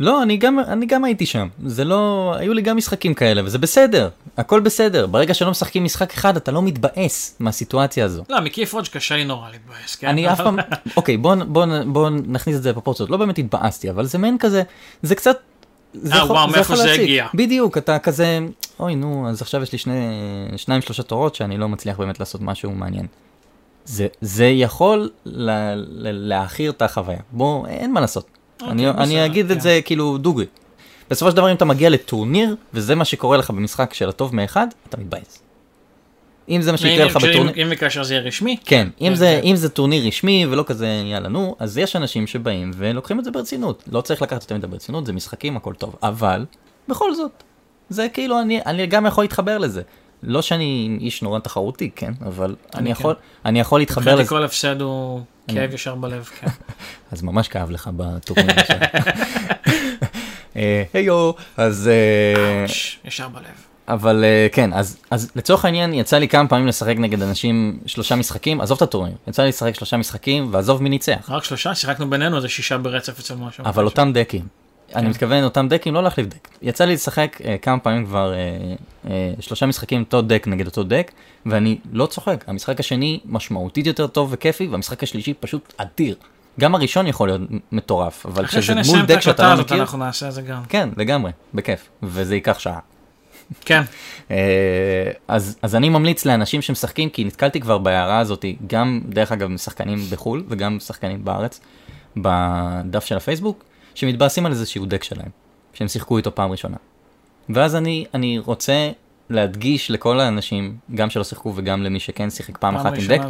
לא, 0.00 0.22
אני 0.22 0.36
גם, 0.36 0.58
אני 0.60 0.86
גם 0.86 1.04
הייתי 1.04 1.26
שם, 1.26 1.48
זה 1.66 1.84
לא, 1.84 2.34
היו 2.38 2.54
לי 2.54 2.62
גם 2.62 2.76
משחקים 2.76 3.14
כאלה, 3.14 3.44
וזה 3.44 3.58
בסדר, 3.58 4.08
הכל 4.36 4.60
בסדר. 4.60 5.06
ברגע 5.06 5.34
שלא 5.34 5.50
משחקים 5.50 5.84
משחק 5.84 6.12
אחד, 6.12 6.36
אתה 6.36 6.52
לא 6.52 6.62
מתבאס 6.62 7.36
מהסיטואציה 7.40 8.04
הזו. 8.04 8.24
לא, 8.30 8.40
מקיף 8.40 8.74
רוג' 8.74 8.86
קשה 8.86 9.16
לי 9.16 9.24
נורא 9.24 9.50
להתבאס, 9.50 9.96
כן? 9.96 10.08
אני 10.08 10.32
אף 10.32 10.40
פעם, 10.40 10.56
אוקיי, 10.96 11.16
בוא, 11.16 11.34
בוא, 11.34 11.66
בוא 11.86 12.10
נכניס 12.10 12.56
את 12.56 12.62
זה 12.62 12.70
לפרופורציות, 12.70 13.10
לא 13.10 13.16
באמת 13.16 13.38
התבאסתי, 13.38 13.90
אבל 13.90 14.06
זה 14.06 14.18
מעין 14.18 14.38
כזה, 14.38 14.62
זה 15.02 15.14
קצת... 15.14 15.36
זה 15.92 16.14
אה, 16.14 16.18
יכול- 16.18 16.36
וואו, 16.36 16.48
מאיפה 16.48 16.76
זה. 16.76 16.92
הגיע? 16.92 17.26
בדיוק, 17.34 17.78
אתה 17.78 17.98
כזה, 17.98 18.38
אוי 18.80 18.94
נו, 18.94 19.28
אז 19.28 19.42
עכשיו 19.42 19.62
יש 19.62 19.72
לי 19.72 19.78
שני, 19.78 19.94
שניים 20.56 20.82
שלושה 20.82 21.02
תורות 21.02 21.34
שאני 21.34 21.58
לא 21.58 21.68
מצליח 21.68 21.98
באמת 21.98 22.20
לעשות 22.20 22.40
משהו 22.40 22.70
מעניין. 22.70 23.06
זה, 23.84 24.06
זה 24.20 24.46
יכול 24.46 25.10
לה, 25.24 25.74
לה, 25.76 26.12
להעכיר 26.12 26.70
את 26.70 26.82
החוויה, 26.82 27.18
בוא, 27.32 27.66
אין 27.66 27.92
מה 27.92 28.00
לעשות. 28.00 28.39
אוקיי, 28.62 28.72
אני, 28.72 28.90
אני 28.90 28.96
בסדר, 28.96 29.26
אגיד 29.26 29.46
כן. 29.46 29.52
את 29.52 29.60
זה 29.60 29.80
כאילו 29.84 30.18
דוגרי. 30.18 30.46
בסופו 31.10 31.30
של 31.30 31.36
דבר 31.36 31.50
אם 31.50 31.56
אתה 31.56 31.64
מגיע 31.64 31.90
לטורניר, 31.90 32.56
וזה 32.74 32.94
מה 32.94 33.04
שקורה 33.04 33.36
לך 33.36 33.50
במשחק 33.50 33.94
של 33.94 34.08
הטוב 34.08 34.34
מאחד, 34.34 34.66
אתה 34.88 34.96
מתבאס. 34.96 35.42
אם 36.48 36.62
זה 36.62 36.72
מה 36.72 36.78
שיקרה 36.78 37.04
לך 37.04 37.16
בטורניר... 37.16 37.54
אם 37.56 37.68
וכאשר 37.70 38.02
זה 38.02 38.14
יהיה 38.14 38.22
רשמי, 38.22 38.56
כן, 38.64 38.88
אם 39.00 39.14
זה. 39.14 39.40
אם 39.44 39.56
זה 39.56 39.68
טורניר 39.68 40.06
רשמי 40.06 40.46
ולא 40.50 40.64
כזה 40.66 41.02
יאללה 41.04 41.28
נו, 41.28 41.56
אז 41.58 41.78
יש 41.78 41.96
אנשים 41.96 42.26
שבאים 42.26 42.70
ולוקחים 42.74 43.18
את 43.18 43.24
זה 43.24 43.30
ברצינות. 43.30 43.84
לא 43.92 44.00
צריך 44.00 44.22
לקחת 44.22 44.42
יותר 44.42 44.54
מדי 44.54 44.66
ברצינות, 44.66 45.06
זה 45.06 45.12
משחקים, 45.12 45.56
הכל 45.56 45.74
טוב. 45.74 45.96
אבל, 46.02 46.44
בכל 46.88 47.14
זאת, 47.14 47.42
זה 47.88 48.06
כאילו, 48.12 48.40
אני, 48.40 48.60
אני 48.66 48.86
גם 48.86 49.06
יכול 49.06 49.24
להתחבר 49.24 49.58
לזה. 49.58 49.82
לא 50.22 50.42
שאני 50.42 50.98
איש 51.00 51.22
נורא 51.22 51.38
תחרותי, 51.38 51.90
כן, 51.96 52.12
אבל 52.26 52.44
אני, 52.74 52.80
אני 52.80 52.90
יכול, 52.90 53.14
אני 53.44 53.60
יכול 53.60 53.80
להתחבר 53.80 54.14
לזה. 54.14 54.28
כל 54.28 54.44
הפסד 54.44 54.80
הוא 54.80 55.20
כאב 55.48 55.74
ישר 55.74 55.94
בלב, 55.94 56.24
כן. 56.40 56.46
אז 57.12 57.22
ממש 57.22 57.48
כאב 57.48 57.70
לך 57.70 57.90
בטורניר 57.96 58.60
עכשיו. 58.60 58.76
אה, 60.56 60.82
היו, 60.92 61.30
אז... 61.56 61.88
אה, 61.88 62.68
ש- 62.68 62.98
ישר 63.04 63.28
בלב. 63.28 63.44
אבל 63.88 64.24
אה, 64.24 64.46
כן, 64.52 64.72
אז, 64.72 64.96
אז 65.10 65.30
לצורך 65.36 65.64
העניין 65.64 65.94
יצא 65.94 66.18
לי 66.18 66.28
כמה 66.28 66.48
פעמים 66.48 66.66
לשחק 66.66 66.94
נגד 66.98 67.22
אנשים 67.22 67.78
שלושה 67.86 68.16
משחקים, 68.16 68.60
עזוב 68.60 68.76
את 68.76 68.82
הטורניר, 68.82 69.14
יצא 69.28 69.42
לי 69.42 69.48
לשחק 69.48 69.74
שלושה 69.74 69.96
משחקים 69.96 70.48
ועזוב 70.52 70.82
מי 70.82 70.88
ניצח. 70.88 71.28
רק 71.30 71.44
שלושה, 71.44 71.74
שיחקנו 71.74 72.10
בינינו 72.10 72.36
איזה 72.36 72.48
שישה 72.48 72.78
ברצף 72.78 73.18
אצל 73.18 73.34
משהו. 73.34 73.64
אבל 73.64 73.84
אותם 73.84 74.10
דקים. 74.14 74.46
אני 74.94 75.02
כן. 75.02 75.10
מתכוון 75.10 75.44
אותם 75.44 75.68
דקים, 75.68 75.94
לא 75.94 76.02
להחליף 76.02 76.26
דק. 76.26 76.48
יצא 76.62 76.84
לי 76.84 76.92
לשחק 76.94 77.38
אה, 77.44 77.56
כמה 77.62 77.78
פעמים 77.78 78.06
כבר 78.06 78.34
אה, 78.34 78.38
אה, 79.10 79.32
שלושה 79.40 79.66
משחקים 79.66 80.00
אותו 80.00 80.22
דק 80.22 80.44
נגד 80.46 80.66
אותו 80.66 80.82
דק, 80.82 81.12
ואני 81.46 81.78
לא 81.92 82.06
צוחק. 82.06 82.44
המשחק 82.46 82.80
השני 82.80 83.20
משמעותית 83.24 83.86
יותר 83.86 84.06
טוב 84.06 84.28
וכיפי, 84.32 84.66
והמשחק 84.66 85.02
השלישי 85.02 85.34
פשוט 85.34 85.72
אדיר. 85.76 86.14
גם 86.60 86.74
הראשון 86.74 87.06
יכול 87.06 87.28
להיות 87.28 87.40
מטורף, 87.72 88.26
אבל 88.26 88.46
כשזה 88.46 88.74
מול 88.86 89.06
דק 89.06 89.20
שאתה 89.20 89.54
לא 89.54 89.60
מכיר, 89.60 89.80
אנחנו 89.80 89.98
נעשה 89.98 90.28
את 90.28 90.32
זה 90.32 90.42
גם. 90.42 90.64
כן, 90.68 90.88
לגמרי, 90.96 91.32
בכיף, 91.54 91.88
וזה 92.02 92.34
ייקח 92.34 92.58
שעה. 92.58 92.78
כן. 93.60 93.82
אה, 94.30 95.10
אז, 95.28 95.58
אז 95.62 95.74
אני 95.74 95.88
ממליץ 95.88 96.24
לאנשים 96.24 96.62
שמשחקים, 96.62 97.10
כי 97.10 97.24
נתקלתי 97.24 97.60
כבר 97.60 97.78
בהערה 97.78 98.18
הזאת, 98.18 98.44
גם 98.66 99.00
דרך 99.08 99.32
אגב 99.32 99.48
משחקנים 99.48 99.98
בחו"ל 100.10 100.44
וגם 100.48 100.80
שחקנים 100.80 101.24
בארץ, 101.24 101.60
בדף 102.16 103.04
של 103.04 103.16
הפייסבוק, 103.16 103.64
שמתבאסים 103.94 104.46
על 104.46 104.52
איזשהו 104.52 104.86
דק 104.86 105.02
שלהם, 105.04 105.28
שהם 105.74 105.88
שיחקו 105.88 106.16
איתו 106.16 106.34
פעם 106.34 106.50
ראשונה. 106.50 106.76
ואז 107.48 107.76
אני, 107.76 108.04
אני 108.14 108.38
רוצה 108.38 108.90
להדגיש 109.30 109.90
לכל 109.90 110.20
האנשים, 110.20 110.76
גם 110.94 111.10
שלא 111.10 111.24
שיחקו 111.24 111.52
וגם 111.56 111.82
למי 111.82 112.00
שכן 112.00 112.30
שיחק 112.30 112.58
פעם, 112.58 112.76
אחת 112.76 112.92
עם 112.98 113.06
דק. 113.08 113.20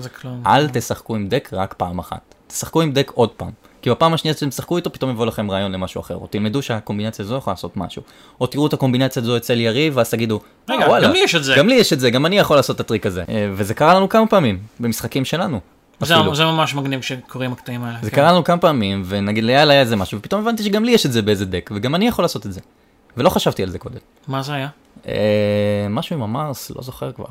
אל 0.46 0.68
תשחקו 0.68 1.16
עם 1.16 1.28
דק 1.28 1.48
רק 1.52 1.74
פעם 1.74 1.98
אחת. 1.98 2.34
תשחקו 2.46 2.82
עם 2.82 2.92
דק 2.92 3.10
עוד 3.14 3.30
פעם. 3.30 3.50
כי 3.82 3.90
בפעם 3.90 4.14
השנייה 4.14 4.34
שאתם 4.34 4.48
תשחקו 4.48 4.76
איתו 4.76 4.92
פתאום 4.92 5.10
יבוא 5.10 5.26
לכם 5.26 5.50
רעיון 5.50 5.72
למשהו 5.72 6.00
אחר, 6.00 6.14
או 6.14 6.26
תלמדו 6.26 6.62
שהקומבינציה 6.62 7.24
הזו 7.24 7.34
יכולה 7.36 7.52
לעשות 7.54 7.76
משהו, 7.76 8.02
או 8.40 8.46
תראו 8.46 8.66
את 8.66 8.72
הקומבינציה 8.72 9.22
הזו 9.22 9.36
אצל 9.36 9.60
יריב 9.60 9.96
ואז 9.96 10.10
תגידו, 10.10 10.40
"אה, 10.70 10.74
רגע, 10.76 10.86
וואלה, 10.88 11.06
גם 11.06 11.12
לי 11.12 11.18
יש 11.18 11.34
את 11.34 11.44
זה. 11.44 11.54
גם 11.56 11.68
לי 11.68 11.74
יש 11.74 11.92
את 11.92 12.00
זה, 12.00 12.10
גם 12.10 12.26
אני 12.26 12.38
יכול 12.38 12.56
לעשות 12.56 12.76
את 12.76 12.80
הטריק 12.80 13.06
הזה. 13.06 13.24
אה, 13.28 13.48
וזה 13.52 13.74
קרה 13.74 13.94
לנו 13.94 14.08
כמה 14.08 14.26
פעמים, 14.26 14.58
במשחקים 14.80 15.24
שלנו. 15.24 15.60
אפילו. 16.02 16.22
זהו, 16.24 16.34
זה 16.34 16.44
ממש 16.44 16.74
מגניב 16.74 17.00
שקורים 17.02 17.52
הקטעים 17.52 17.84
האלה. 17.84 17.98
זה 18.02 18.10
כן. 18.10 18.16
קרה 18.16 18.32
לנו 18.32 18.44
כמה 18.44 18.58
פעמים, 18.58 19.02
ונגיד 19.06 19.44
ליאל 19.44 19.70
היה 19.70 19.80
איזה 19.80 19.96
משהו, 19.96 20.18
ופתאום 20.18 20.40
הבנתי 20.42 20.62
שגם 20.62 20.84
לי 20.84 20.92
יש 20.92 21.06
את 21.06 21.12
זה 21.12 21.22
באיזה 21.22 21.46
דק, 21.46 21.70
וגם 21.74 21.94
אני 21.94 22.06
יכול 22.08 22.24
לעשות 22.24 22.46
את 22.46 22.52
זה. 22.52 22.60
ולא 23.16 23.30
חשבתי 23.30 23.62
על 23.62 23.70
זה 23.70 23.78
קודם. 23.78 23.98
מה 24.28 24.42
זה 24.42 24.54
היה? 24.54 24.68
אה, 25.08 25.12
משהו 25.90 26.16
עם 26.16 26.22
המרס, 26.22 26.70
לא 26.70 26.82
זוכר 26.82 27.12
כבר. 27.12 27.24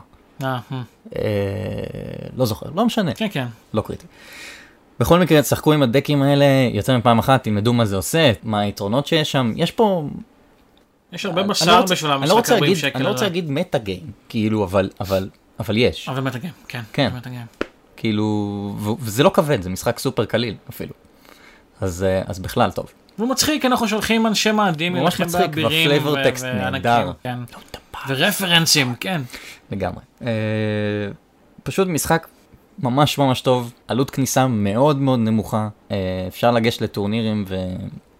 אה, 0.44 0.60
אה, 0.72 0.82
אה, 1.16 1.22
לא 2.38 2.46
זוכר, 2.46 2.66
לא 2.76 2.86
משנה, 2.86 3.14
כן, 3.14 3.28
כן. 3.32 3.46
לא 3.74 3.82
קריטי. 3.82 4.06
בכל 5.00 5.20
מקרה, 5.20 5.42
תשחקו 5.42 5.74
עם 5.74 5.82
הדקים 5.84 6.22
האלה 6.22 6.46
יותר 6.74 6.98
מפעם 6.98 7.20
אחת, 7.20 7.44
תלמדו 7.44 7.74
מה 7.74 7.86
זה 7.86 7.96
עושה, 7.96 8.32
מה 8.44 8.60
היתרונות 8.60 9.08
שיש 9.08 9.32
שם. 9.32 9.54
יש 9.56 9.72
פה... 9.72 10.08
יש 11.14 11.26
הרבה 11.26 11.42
לא 11.42 11.48
בשר 11.48 11.80
רוצה- 11.82 11.94
בשביל 11.94 12.10
לא 12.12 12.16
המשחק 12.16 12.32
רוצה 12.36 12.54
40 12.54 12.64
להגיד- 12.72 12.82
שקל. 12.82 12.98
אני 12.98 13.04
לא 13.04 13.10
רוצה. 13.10 13.24
להגיד 13.26 13.52
מטה 13.52 13.78
גיים, 13.78 14.12
כאילו, 14.30 14.64
אבל, 14.64 14.90
אבל, 15.00 15.30
אבל 15.60 15.78
יש. 15.78 16.10
אבל 16.10 16.22
מטאגיים, 16.22 16.54
כן. 16.68 16.82
כן. 16.94 17.12
מטאגיים. 17.16 17.46
כאילו, 18.00 18.76
וזה 19.00 19.24
לא 19.24 19.32
כבד, 19.34 19.62
זה 19.62 19.70
משחק 19.70 20.00
סופר 20.00 20.26
קליל 20.26 20.56
אפילו. 20.70 20.93
אז, 21.82 22.04
אה, 22.04 22.22
אז 22.26 22.39
בכלל 22.39 22.72
טוב. 22.72 22.91
והוא 23.18 23.30
מצחיק, 23.30 23.66
אנחנו 23.66 23.88
שולחים 23.88 24.28
אנשי 24.28 24.52
מאדים 24.52 24.93
ממש 24.93 25.22
מצחיק, 25.22 25.41
באבירים 25.45 25.82
והפלייבור 25.82 26.14
ו- 26.14 26.24
טקסט 26.24 26.43
נהדר. 26.43 27.12
כן. 27.24 27.39
ורפרנסים, 28.08 28.95
כן. 29.00 29.22
לגמרי. 29.72 30.02
אה, 30.22 30.28
פשוט 31.64 31.88
משחק 31.88 32.28
ממש 32.80 33.18
ממש 33.18 33.41
טוב, 33.41 33.74
עלות 33.88 34.10
כניסה 34.10 34.47
מאוד 34.47 34.97
מאוד 34.97 35.20
נמוכה, 35.20 35.70
אה, 35.91 35.97
אפשר 36.28 36.52
לגשת 36.52 36.82
לטורנירים 36.82 37.45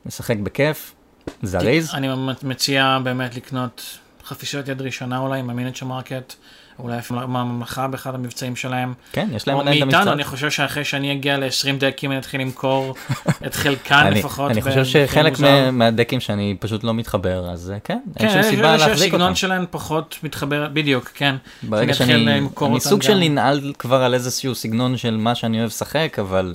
ולשחק 0.06 0.38
בכיף, 0.38 0.96
זריז. 1.44 1.94
אני 1.94 2.08
מציע 2.44 2.98
באמת 3.04 3.36
לקנות 3.36 4.00
חפיסות 4.26 4.68
יד 4.68 4.82
ראשונה 4.82 5.20
אולי, 5.20 5.40
עם 5.40 5.50
ה 5.50 5.53
Miniature 5.53 5.86
Market, 5.86 6.34
אולי 6.80 6.98
אפילו 7.00 7.28
מהממלכה 7.28 7.88
באחד 7.88 8.16
המבצעים 8.16 8.56
שלהם. 8.56 8.94
כן, 9.12 9.28
יש 9.34 9.48
להם 9.48 9.60
עדיין 9.60 9.78
את 9.78 9.84
מאיתנו, 9.84 9.98
המקצוע. 9.98 10.14
אני 10.14 10.24
חושב 10.24 10.50
שאחרי 10.50 10.84
שאני 10.86 11.12
אגיע 11.12 11.38
ל-20 11.38 11.48
דקים 11.80 12.12
אני 12.12 12.20
אתחיל 12.20 12.42
למכור 12.42 12.96
את 13.48 13.56
חלקן 13.56 13.96
אני, 13.96 14.20
לפחות. 14.20 14.52
אני 14.52 14.62
חושב 14.62 14.86
שחלק. 14.86 15.40
מה- 15.40 15.72
מהדקים 15.72 16.20
שאני 16.20 16.56
פשוט 16.60 16.84
לא 16.84 16.94
מתחבר, 16.94 17.50
אז 17.52 17.72
אה, 17.72 17.80
כן, 17.84 18.00
אין 18.20 18.28
כן, 18.30 18.34
שום 18.34 18.52
סיבה 18.52 18.78
להחזיק 18.78 19.14
אותם. 19.14 19.36
שלהן 19.36 19.66
פחות 19.72 20.18
מתחבר, 20.24 20.68
בדיוק, 20.74 21.12
כן. 21.16 21.36
ברגע 21.64 21.94
שאני, 21.94 22.14
אני 22.62 22.80
סוג 22.80 23.02
של. 23.02 23.18
ננעל 23.20 23.74
כבר 23.80 24.04
על 24.04 24.14
איזשהו 24.14 24.56
סגנון 24.56 24.98
של 24.98 25.18
מה 25.18 25.36
שאני 25.36 25.58
אוהב 25.60 25.68
לשחק, 25.68 26.18
אבל 26.20 26.54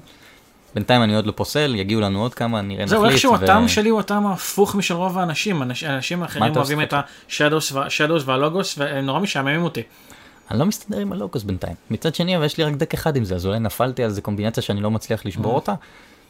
בינתיים 0.74 1.02
אני 1.02 1.16
עוד 1.16 1.26
לא 1.26 1.32
פוסל, 1.36 1.74
יגיעו 1.74 2.00
לנו 2.00 2.22
עוד 2.22 2.34
כמה, 2.34 2.60
נראה 2.60 2.86
זהו, 2.86 2.98
נחליט. 3.00 3.12
איכשהו 3.12 3.32
ו- 3.32 3.36
הטעם 3.36 3.68
שלי 3.68 3.88
הוא 3.88 4.00
הטעם 4.00 4.26
ההפוך 4.26 4.74
משל 4.74 4.94
רוב 4.94 5.18
האנשים. 5.18 5.62
אנש- 5.62 5.86
אנשים 5.88 6.22
אחרים 6.22 6.56
אוהבים? 6.56 6.80
את 6.82 6.94
השדוס 7.28 7.72
והלוגוס, 8.26 8.74
והם 8.78 9.06
נורא 9.06 9.20
משעממים 9.20 9.62
אותי. 9.64 9.82
אני 10.50 10.58
לא 10.58 10.66
מסתדר 10.66 10.98
עם 10.98 11.12
הלוקוס 11.12 11.42
בינתיים. 11.42 11.74
מצד 11.90 12.14
שני, 12.14 12.36
אבל 12.36 12.44
יש 12.44 12.58
לי 12.58 12.64
רק 12.64 12.74
דק 12.74 12.94
אחד 12.94 13.16
עם 13.16 13.24
זה, 13.24 13.34
אז 13.34 13.46
אולי 13.46 13.58
נפלתי 13.58 14.02
על 14.02 14.08
איזה 14.08 14.20
קומבינציה 14.22 14.62
שאני 14.62 14.80
לא 14.80 14.90
מצליח 14.90 15.26
לשבור 15.26 15.52
Mm. 15.52 15.54
אותה, 15.54 15.74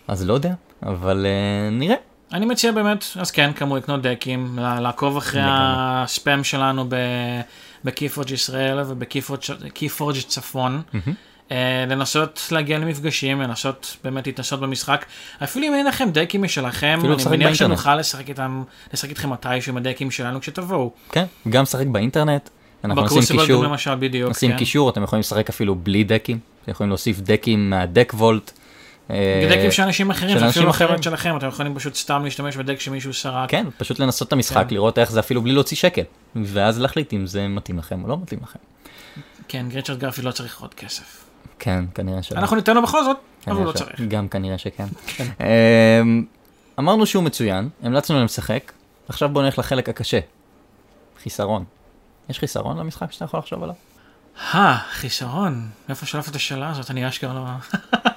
אז 0.08 0.26
לא 0.26 0.34
יודע, 0.34 0.52
אבל 0.82 1.26
אה, 1.26 1.70
נראה. 1.70 1.96
אני 2.32 2.46
מציע 2.46 2.72
באמת, 2.72 3.04
אז 3.20 3.30
כן, 3.30 3.50
כאמור, 3.56 3.76
לקנות 3.76 4.02
דקים, 4.02 4.58
לעקוב 4.80 5.16
אחרי. 5.16 5.40
הספאם 5.44 6.44
שלנו 6.44 6.84
בקיפורג' 7.84 8.30
ישראל 8.30 8.78
ובקיפורג' 8.86 10.16
צפון. 10.26 10.82
מהמם. 10.92 11.14
אה, 11.50 11.84
לנסות 11.88 12.48
להגיע 12.52 12.78
למפגשים, 12.78 13.40
לנסות 13.40 13.96
באמת 14.04 14.26
להתנסות 14.26 14.60
במשחק. 14.60 15.04
אפילו 15.44 15.66
אם 15.66 15.74
אין 15.74 15.86
לכם 15.86 16.08
דקים 16.12 16.42
משלכם, 16.42 17.00
אני 17.26 17.36
מניח. 17.36 17.54
שנוכל 17.54 17.96
לשחק 17.96 18.28
איתם, 18.28 18.62
לשחק 18.92 19.10
איתכם 19.10 19.30
מתישהו 19.30 19.72
עם 19.72 19.76
הדקים 19.76 20.10
שלנו 20.10 20.40
כשתבואו. 20.40 20.92
כן, 21.10 21.24
גם 21.48 21.62
לשחק 21.62 21.86
באינטרנט, 21.86 22.48
אנחנו 22.84 23.02
בקרוסיבל 23.02 23.40
קישור, 23.40 23.64
למשל, 23.64 23.94
בדיוק. 23.94 24.30
נשים 24.30 24.50
כן. 24.50 24.58
קישור, 24.58 24.90
אתם 24.90 25.02
יכולים 25.02 25.20
לשחק 25.20 25.48
אפילו 25.48 25.74
בלי 25.74 26.04
דקים, 26.04 26.38
אתם 26.62 26.70
יכולים 26.70 26.90
להוסיף 26.90 27.20
דקים 27.20 27.70
מהדק 27.70 28.12
וולט. 28.16 28.52
אה, 29.10 29.48
דקים 29.50 29.70
של 29.70 29.82
אנשים 29.82 30.10
אחרים, 30.10 30.38
זה 30.38 30.48
אפילו 30.48 30.70
אחרים. 30.70 30.90
אחרת 30.90 31.02
שלכם, 31.02 31.36
אתם 31.36 31.48
יכולים 31.48 31.74
פשוט 31.74 31.94
סתם 31.94 32.24
להשתמש 32.24 32.56
בדק 32.56 32.80
שמישהו 32.80 33.14
סרק. 33.14 33.50
כן, 33.50 33.66
פשוט 33.78 33.98
לנסות 33.98 34.28
את 34.28 34.32
המשחק, 34.32 34.66
כן. 34.68 34.74
לראות 34.74 34.98
איך 34.98 35.10
זה 35.10 35.20
אפילו 35.20 35.42
בלי 35.42 35.52
להוציא 35.52 35.76
שקל, 35.76 36.02
ואז 36.36 36.80
להחליט 36.80 37.12
אם 37.12 37.26
זה 37.26 37.48
מתאים 37.48 37.78
לכם 37.78 38.02
או 38.02 38.08
לא 38.08 38.18
מתאים 38.22 38.40
לכם. 38.42 38.58
כן, 39.48 39.66
גריצ'רד 39.68 39.98
גרפי 39.98 40.22
לא 40.22 40.30
צריך 40.30 40.60
עוד 40.60 40.74
כסף. 40.74 41.23
כן, 41.58 41.84
כנראה 41.94 42.22
שלא. 42.22 42.38
אנחנו 42.38 42.56
ניתן 42.56 42.74
לו 42.74 42.82
בכל 42.82 43.04
זאת, 43.04 43.16
אבל 43.46 43.56
הוא 43.56 43.64
לא 43.64 43.72
צריך. 43.72 44.00
גם 44.08 44.28
כנראה 44.28 44.58
שכן. 44.58 44.86
כן. 45.06 45.26
אמ, 46.02 46.24
אמרנו 46.78 47.06
שהוא 47.06 47.24
מצוין, 47.24 47.68
המלצנו 47.82 48.16
להם 48.16 48.24
לשחק, 48.24 48.72
עכשיו 49.08 49.28
בוא 49.28 49.42
נלך 49.42 49.58
לחלק 49.58 49.88
הקשה. 49.88 50.20
חיסרון. 51.22 51.64
יש 52.28 52.38
חיסרון 52.38 52.78
למשחק 52.78 53.12
שאתה 53.12 53.24
יכול 53.24 53.38
לחשוב 53.38 53.62
עליו? 53.62 53.74
אה, 54.54 54.78
חיסרון. 54.90 55.68
איפה 55.88 56.06
שלפת 56.06 56.30
את 56.30 56.36
השאלה 56.36 56.70
הזאת? 56.70 56.90
אני 56.90 57.08
אשכרה 57.08 57.34
לא... 57.34 57.42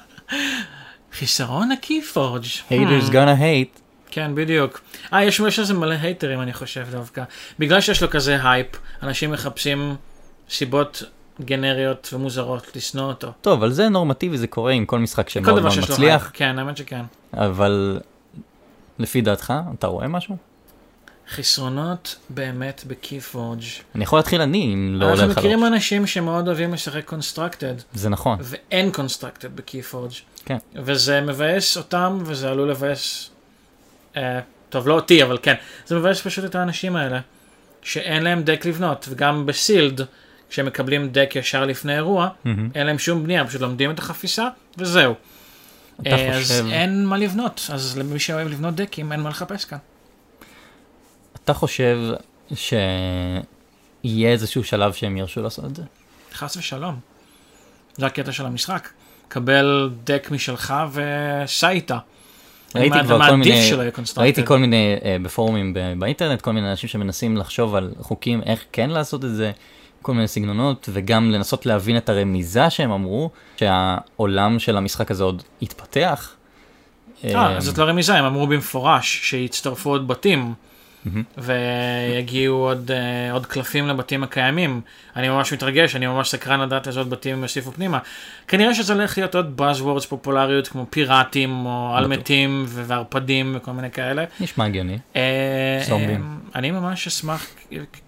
חיסרון 1.18 1.72
הקיפורג'. 1.72 2.44
haters 2.70 3.10
Hmm. 3.10 3.12
gonna 3.12 3.40
hate. 3.40 3.80
כן, 4.12 4.36
בדיוק. 4.36 4.82
אה, 5.14 5.24
יש 5.24 5.40
יש 5.48 5.60
לזה 5.60 5.74
מלא 5.74 5.96
הייטרים, 6.02 6.42
אני 6.42 6.54
חושב 6.54 6.88
דווקא. 6.92 7.24
בגלל 7.60 7.82
שיש 7.82 8.04
לו 8.04 8.10
כזה 8.10 8.50
הייפ, 8.50 8.68
אנשים 9.04 9.32
מחפשים 9.32 9.96
סיבות 10.50 11.04
גנריות 11.42 12.10
ומוזרות 12.14 12.76
לשנוא 12.76 13.06
אותו. 13.06 13.32
טוב, 13.42 13.60
אבל 13.60 13.72
זה 13.72 13.90
נורמטיבי, 13.90 14.38
זה 14.38 14.48
קורה 14.48 14.72
עם 14.72 14.86
כל 14.86 15.00
משחק 15.00 15.26
כל 15.26 15.30
שמאוד 15.30 15.50
דבר 15.50 15.62
מאוד 15.62 15.72
שיש 15.72 15.90
לו 15.90 15.96
מצליח, 15.96 16.24
הייפ. 16.24 16.32
כן, 16.34 16.60
האמת 16.60 16.78
שכן. 16.78 17.02
אבל 17.34 18.00
לפי 19.00 19.22
דעתך, 19.22 19.54
אתה 19.80 19.88
רואה 19.88 20.08
משהו? 20.08 20.38
חסרונות 21.30 22.16
באמת 22.30 22.84
ב 22.88 22.95
KeyForge. 22.95 23.62
אני 23.96 24.04
יכול 24.04 24.20
להתחיל 24.20 24.42
אני, 24.42 24.74
אם 24.74 24.96
לא 24.96 25.06
עולה 25.06 25.14
אנחנו 25.14 25.32
לך 25.32 25.38
מכירים 25.38 25.60
לראש. 25.60 25.72
אנשים 25.72 26.08
שמאוד 26.08 26.48
אוהבים 26.48 26.74
לשחק 26.74 27.06
constructed, 27.06 27.74
זה 27.94 28.10
נכון, 28.10 28.38
ואין 28.42 28.92
constructed 28.92 29.56
ב 29.56 29.61
KeyForge. 29.61 30.12
כן. 30.46 30.58
וזה 30.76 31.22
מבאס 31.22 31.78
אותם, 31.78 32.20
וזה 32.26 32.50
עלול 32.50 32.72
לבאס, 32.72 33.30
אה, 34.18 34.40
טוב, 34.70 34.88
לא 34.88 34.94
אותי, 34.94 35.24
אבל 35.24 35.38
כן, 35.42 35.54
זה 35.86 35.96
מבאס 35.96 36.22
פשוט 36.22 36.46
את 36.46 36.56
האנשים 36.56 36.96
האלה, 36.96 37.20
שאין 37.82 38.24
להם 38.24 38.44
דק 38.44 38.66
לבנות, 38.66 39.06
וגם 39.10 39.46
בסילד, 39.46 40.02
כשהם 40.50 40.66
מקבלים 40.66 41.10
דק 41.10 41.32
ישר 41.36 41.66
לפני 41.66 41.96
אירוע, 41.96 42.30
מהמם. 42.46 42.70
אין 42.76 42.88
להם 42.88 43.00
שום 43.00 43.24
בנייה, 43.24 43.48
פשוט 43.48 43.62
לומדים 43.62 43.92
את 43.92 44.00
החפיסה, 44.00 44.48
וזהו. 44.78 45.14
אתה 46.02 46.10
אה, 46.10 46.30
אז 46.38 46.42
חושב- 46.44 46.66
אין 46.72 47.06
מה 47.06 47.18
לבנות, 47.18 47.70
אז 47.74 47.98
למי 47.98 48.20
שאוהב 48.20 48.48
לבנות 48.48 48.76
דקים, 48.76 49.12
אין 49.12 49.20
מה 49.20 49.30
לחפש 49.30 49.66
כאן. 49.66 49.78
אתה 51.44 51.54
חושב 51.54 51.98
שיהיה 52.56 54.30
איזשהו 54.32 54.64
שלב 54.64 54.94
שהם 54.94 55.18
ירשו 55.18 55.42
לעשות 55.42 55.66
את 55.66 55.76
זה? 55.76 55.84
חס 56.34 56.58
ושלום. 56.58 57.00
זה 57.98 58.06
הקטע 58.06 58.32
של 58.32 58.46
המשחק. 58.46 58.90
קבל 59.28 59.90
דק 60.04 60.28
משלך 60.32 60.74
וסע 60.94 61.70
איתה. 61.70 61.98
ראיתי 62.76 62.98
כבר 63.04 63.30
כל 63.30 63.36
מיני. 63.36 63.72
ראיתי 64.18 64.46
כל 64.46 64.58
מיני 64.58 64.96
אה, 65.06 65.18
בפורומים 65.22 65.74
באינטרנט, 66.00 66.42
כל 66.42 66.52
מיני 66.52 66.72
אנשים 66.72 66.90
שמנסים 66.90 67.38
לחשוב 67.38 67.76
על 67.76 67.92
חוקים 68.02 68.42
איך 68.44 68.64
כן 68.72 68.90
לעשות 68.90 69.26
את 69.26 69.36
זה, 69.36 69.52
כל 70.02 70.14
מיני 70.14 70.28
סגנונות, 70.28 70.90
וגם 70.94 71.32
לנסות 71.32 71.66
להבין 71.66 71.98
את 71.98 72.10
הרמיזה 72.10 72.70
שהם 72.70 72.92
אמרו, 72.92 73.30
שהעולם 73.58 74.60
של 74.60 74.78
המשחק 74.78 75.12
הזה 75.12 75.24
עוד 75.24 75.44
יתפתח. 75.62 76.34
אה, 77.24 77.62
זאת 77.62 77.78
לא 77.78 77.84
רמיזה, 77.84 78.16
הם 78.16 78.26
אמרו 78.26 78.48
במפורש 78.48 79.20
שיצטרפו 79.24 79.90
עוד 79.90 80.08
בתים. 80.08 80.54
ויגיעו 81.38 82.56
עוד, 82.56 82.92
אה, 82.92 83.32
עוד 83.32 83.46
קלפים 83.46 83.88
לבתים 83.88 84.24
הקיימים. 84.24 84.82
אני 85.16 85.30
ממש 85.30 85.54
מתרגש, 85.54 85.96
אני 85.96 86.08
ממש 86.08 86.30
סקרן 86.30 86.60
לדעת 86.60 86.88
איזה 86.88 87.00
עוד 87.00 87.10
בתים 87.10 87.36
הם 87.36 87.42
יוסיפו 87.42 87.72
פנימה. 87.72 88.00
כנראה 88.48 88.74
שזה 88.74 88.94
הולך 88.94 89.18
להיות 89.18 89.36
עוד 89.36 89.62
buzzwords 89.62 90.08
פופולריות 90.08 90.68
כמו 90.68 90.86
פיראטים 90.90 91.66
או. 91.66 91.96
אלמתים 91.98 92.66
וערפדים 92.68 93.54
וכל 93.56 93.72
מיני 93.72 93.92
כאלה. 93.92 94.26
נשמע 94.40 94.66
הגיוני. 94.66 94.98
אה, 95.16 95.82
זומבים. 95.88 96.37
אה, 96.58 96.60
אני 96.60 96.72
ממש 96.72 97.08
אשמח, 97.08 97.48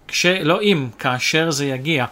כש... 0.08 0.26
לא 0.26 0.62
אם, 0.62 0.88
כאשר 0.98 1.50
זה 1.50 1.66
יגיע. 1.66 2.06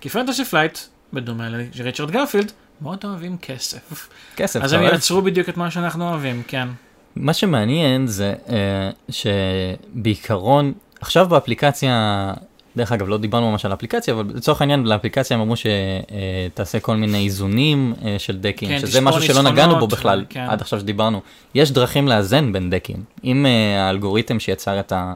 כי 0.00 0.08
Fantasy 0.08 0.44
Flight, 0.44 0.78
בדומה 1.12 1.48
לריצ'רד 1.48 2.10
גרפילד, 2.10 2.52
מאוד 2.80 2.98
אוהבים 3.04 3.36
כסף. 3.42 4.08
כסף, 4.36 4.62
אז 4.62 4.72
הם? 4.72 4.82
ייצרו 4.82 5.22
בדיוק 5.22 5.48
את 5.48 5.56
מה 5.56 5.70
שאנחנו 5.70 6.08
אוהבים, 6.08 6.42
כן. 6.46 6.68
מה 7.16 7.32
שמעניין 7.32 8.06
זה 8.06 8.34
אה, 8.48 8.90
שבעיקרון, 9.08 10.72
עכשיו 11.00 11.28
באפליקציה, 11.28 12.32
דרך 12.76 12.92
אגב 12.92 13.08
לא 13.08 13.18
דיברנו 13.18 13.50
ממש 13.50 13.64
על 13.64 13.70
האפליקציה, 13.70 14.14
אבל 14.14 14.24
לצורך 14.34 14.60
העניין 14.60 14.84
לאפליקציה 14.84 15.36
הם 15.36 15.40
אמרו 15.40 15.54
שתעשה 15.56 16.80
כל 16.80 16.96
מיני 16.96 17.24
איזונים 17.24 17.94
אה, 18.04 18.16
של 18.18 18.38
דקים, 18.38 18.68
כן, 18.68 18.78
שזה 18.78 19.00
משהו 19.00 19.22
שלא 19.22 19.42
נגענו 19.42 19.78
בו 19.78 19.86
בכלל 19.86 20.24
כן. 20.28 20.46
עד 20.48 20.60
עכשיו 20.60 20.80
שדיברנו. 20.80 21.20
יש 21.54 21.70
דרכים 21.70 22.08
לאזן 22.08 22.52
בין 22.52 22.70
דקים. 22.70 23.04
אם 23.24 23.46
אה, 23.46 23.86
האלגוריתם 23.86 24.40
שיצר 24.40 24.80
את 24.80 24.92
ה... 24.92 25.12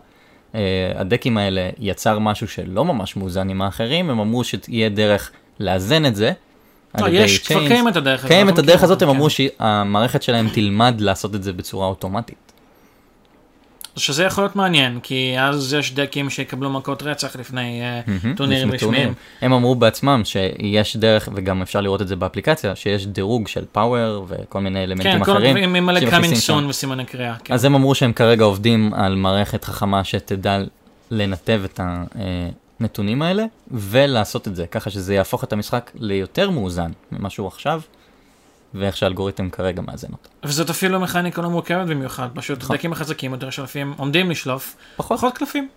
אה, 0.54 0.60
הדקים 0.94 1.36
האלה 1.36 1.70
יצר 1.78 2.18
משהו 2.18 2.48
שלא 2.48 2.84
ממש 2.84 3.16
מאוזן 3.16 3.48
עם 3.48 3.62
האחרים, 3.62 4.10
הם 4.10 4.20
אמרו 4.20 4.44
שתהיה 4.44 4.88
דרך 4.88 5.30
לאזן 5.60 6.06
את 6.06 6.16
זה. 6.16 6.32
לא, 7.00 7.08
יש, 7.08 7.38
כבר. 7.38 7.68
קיימת 7.68 7.96
הדרך 7.96 8.18
הזאת. 8.20 8.30
קיימת 8.30 8.58
הדרך 8.58 8.82
הזאת, 8.82 9.02
הם 9.02 9.08
אמרו 9.08 9.24
כן. 9.24 9.30
שהמערכת 9.30 10.22
שלהם 10.22 10.48
תלמד 10.48 10.94
לעשות 10.98 11.34
את 11.34 11.42
זה 11.42 11.52
בצורה 11.52 11.86
אוטומטית. 11.86 12.43
שזה 13.96 14.24
יכול 14.24 14.44
להיות 14.44 14.56
מעניין, 14.56 15.00
כי 15.02 15.34
אז 15.40 15.74
יש 15.74 15.94
דקים 15.94 16.30
שיקבלו 16.30 16.70
מכות 16.70 17.02
רצח 17.02 17.36
לפני 17.36 17.82
אה, 17.82 18.00
מהמם, 18.06 18.36
טורנירים. 18.36 18.72
רשמיים. 18.72 19.14
הם 19.40 19.52
אמרו 19.52 19.74
בעצמם 19.74 20.22
שיש 20.24 20.96
דרך, 20.96 21.28
וגם 21.34 21.62
אפשר 21.62 21.80
לראות 21.80 22.02
את 22.02 22.08
זה 22.08 22.16
באפליקציה, 22.16 22.76
שיש 22.76 23.06
דירוג 23.06 23.48
של 23.48 23.64
power 23.72 24.26
וכל 24.28 24.60
מיני 24.60 24.84
אלמנטים 24.84 25.12
כן, 25.12 25.22
אחרים. 25.22 25.56
עם 25.56 25.86
מלא 25.86 26.10
coming 26.10 26.34
soon 26.34 26.66
וסימני 26.66 27.04
קריאה. 27.04 27.34
כן. 27.44 27.54
אז 27.54 27.64
הם 27.64 27.74
אמרו 27.74 27.94
שהם 27.94 28.12
כרגע 28.12 28.44
עובדים 28.44 28.94
על 28.94 29.14
מערכת 29.14 29.64
חכמה 29.64 30.04
שתדע 30.04 30.58
לנתב 31.10 31.62
את 31.64 31.80
הנתונים 32.80 33.22
האלה, 33.22 33.44
ולעשות 33.70 34.48
את 34.48 34.56
זה, 34.56 34.66
ככה 34.66 34.90
שזה 34.90 35.14
יהפוך 35.14 35.44
את 35.44 35.52
המשחק 35.52 35.90
ליותר 35.94 36.50
מאוזן 36.50 36.90
ממה 37.12 37.30
שהוא 37.30 37.46
עכשיו, 37.46 37.80
ואיך 38.74 38.96
שהאלגוריתם 38.96 39.50
כרגע 39.50 39.82
מאזן 39.82 40.08
אותו. 40.12 40.28
וזאת 40.44 40.70
אפילו 40.70 41.00
מכניקה 41.00 41.42
לא 41.42 41.50
מורכבת 41.50 41.86
במיוחד, 41.86 42.28
פשוט 42.34 42.62
נכון. 42.62 42.76
דקים 42.76 42.92
החזקים 42.92 43.32
יותר 43.32 43.50
שלפים 43.50 43.94
עומדים 43.96 44.30
לשלוף 44.30 44.76
פחות, 44.96 45.18
פחות 45.18 45.38
קלפים. 45.38 45.68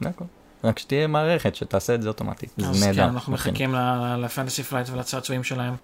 זה 0.00 0.08
הכל. 0.08 0.24
רק 0.64 0.78
שתהיה 0.78 1.06
מערכת 1.06 1.54
שתעשה 1.54 1.94
את 1.94 2.02
זה 2.02 2.08
אוטומטית, 2.08 2.50
זה 2.56 2.68
אז 2.68 2.84
נהדר. 2.84 3.02
כן, 3.02 3.08
אנחנו. 3.08 3.32
מחכים 3.32 3.74
ל 4.18 4.24
Fantasy 4.24 4.62
Flight 4.62 4.88
ולצעצועים 4.90 5.44
שלהם. 5.44 5.74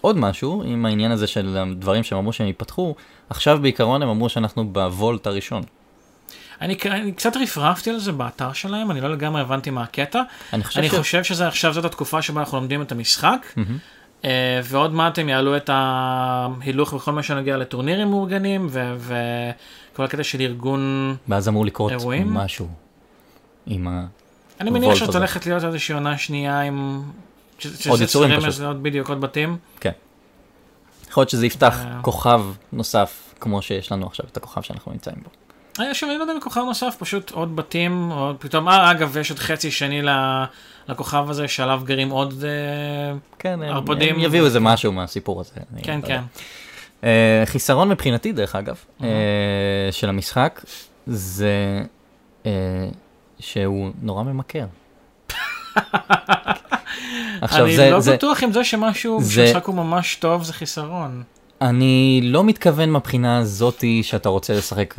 עוד 0.00 0.16
משהו 0.16 0.62
עם 0.66 0.86
העניין 0.86 1.10
הזה 1.10 1.26
של 1.26 1.56
הדברים 1.56 2.02
שהם 2.02 2.18
אמרו 2.18 2.32
שהם 2.32 2.46
ייפתחו, 2.46 2.94
עכשיו 3.30 3.58
בעיקרון 3.62 4.02
הם 4.02 4.08
אמרו 4.08 4.28
שאנחנו 4.28 4.68
ב 4.68 4.78
vault 4.78 5.26
הראשון. 5.26 5.62
אני 6.60 6.76
אני 6.86 7.12
קצת 7.12 7.36
רפרפתי 7.36 7.90
על 7.90 7.98
זה 7.98 8.12
באתר 8.12 8.52
שלהם, 8.52 8.90
אני 8.90 9.00
לא 9.00 9.12
לגמרי 9.12 9.40
הבנתי 9.40 9.70
מה 9.70 9.82
הקטע. 9.82 10.22
אני 10.52 10.64
חושב 10.64 10.78
אני 10.78 10.88
ש... 10.88 10.94
חושב 10.94 11.24
שזה 11.24 11.48
עכשיו 11.48 11.72
זאת 11.72 11.84
התקופה 11.84 12.22
שבה 12.22 12.40
אנחנו 12.40 12.58
לומדים 12.58 12.82
את 12.82 12.92
המשחק, 12.92 13.46
מהמם. 13.56 13.78
אה, 14.24 14.60
ועוד 14.64 14.92
מעט 14.92 15.18
הם 15.18 15.28
יעלו 15.28 15.56
את 15.56 15.70
ההילוך 15.72 16.94
בכל 16.94 17.12
מה 17.12 17.22
שנוגע 17.22 17.56
לטורנירים 17.56 18.08
מאורגנים, 18.08 18.68
וכל 18.70 20.04
הקטע 20.04 20.24
של 20.24 20.40
ארגון... 20.40 21.16
ואז 21.28 21.48
אמור 21.48 21.66
לקרות 21.66 21.92
אירועים? 21.92 22.34
משהו 22.34 22.68
עם 23.66 23.88
ה... 23.88 24.06
אני 24.60 24.70
מניח 24.70 25.02
הזה. 25.02 25.18
הולכת 25.18 25.46
להיות 25.46 25.64
איזושהי 25.64 25.94
עונה 25.94 26.18
שנייה 26.18 26.60
עם... 26.60 27.02
שזה 27.58 27.90
עוד 27.90 28.00
יצורים 28.00 28.40
פשוט. 28.40 28.60
לעוד 28.60 28.82
בדיוק 28.82 29.08
עוד 29.08 29.20
בתים. 29.20 29.56
יכול 31.10 31.20
להיות 31.20 31.30
שזה 31.30 31.46
יפתח 31.46 31.80
אה. 31.84 31.98
כוכב 32.02 32.44
נוסף, 32.72 33.34
כמו 33.40 33.62
שיש 33.62 33.92
לנו 33.92 34.06
עכשיו 34.06 34.26
את 34.32 34.36
הכוכב 34.36 34.62
שאנחנו 34.62 34.92
נמצאים 34.92 35.16
בו. 35.22 35.30
אה, 35.80 35.94
שוב, 35.94 36.08
אני 36.08 36.18
לא 36.18 36.22
יודע 36.22 36.32
אם 36.32 36.40
כוכב 36.40 36.60
נוסף, 36.60 36.96
פשוט 36.98 37.30
עוד 37.30 37.56
בתים, 37.56 38.10
או 38.10 38.32
פתאום, 38.38 38.68
אה, 38.68 38.90
אגב, 38.90 39.16
יש 39.16 39.30
עוד 39.30 39.38
חצי 39.38 39.70
שני 39.70 40.02
לכוכב 40.88 41.30
הזה, 41.30 41.48
שעליו 41.48 41.80
גרים 41.84 42.10
עוד... 42.10 42.44
אה, 42.44 43.16
כן, 43.38 43.62
ערפדים. 43.62 44.14
הם 44.14 44.20
יביאו 44.20 44.44
איזה 44.44 44.60
משהו 44.60 44.92
מהסיפור 44.92 45.40
הזה. 45.40 45.52
כן, 45.82 46.00
לא 46.02 46.06
כן. 46.06 46.22
אה, 47.04 47.42
חיסרון 47.46 47.88
מבחינתי, 47.88 48.32
דרך 48.32 48.54
אגב, 48.56 48.76
אה, 49.02 49.08
של 49.90 50.08
המשחק, 50.08 50.60
זה 51.06 51.82
אה, 52.46 52.50
שהוא 53.38 53.90
נורא 54.02 54.22
ממכר. 54.22 54.66
עכשיו, 57.40 57.64
אני 57.64 57.76
זה, 57.76 57.90
לא 57.90 58.00
זה, 58.00 58.12
בטוח 58.14 58.42
אם 58.44 58.52
זה 58.52 58.64
שמשהו, 58.64 59.22
זה- 59.22 59.32
שהמשחק 59.32 59.64
הוא 59.66 59.74
ממש 59.74 60.16
טוב, 60.16 60.42
זה 60.42 60.52
חיסרון. 60.52 61.22
אני 61.60 62.20
לא 62.22 62.44
מתכוון 62.44 62.90
מהבחינה 62.90 63.38
הזאתי 63.38 64.02
שאתה 64.02 64.28
רוצה 64.28 64.54
לשחק 64.54 64.94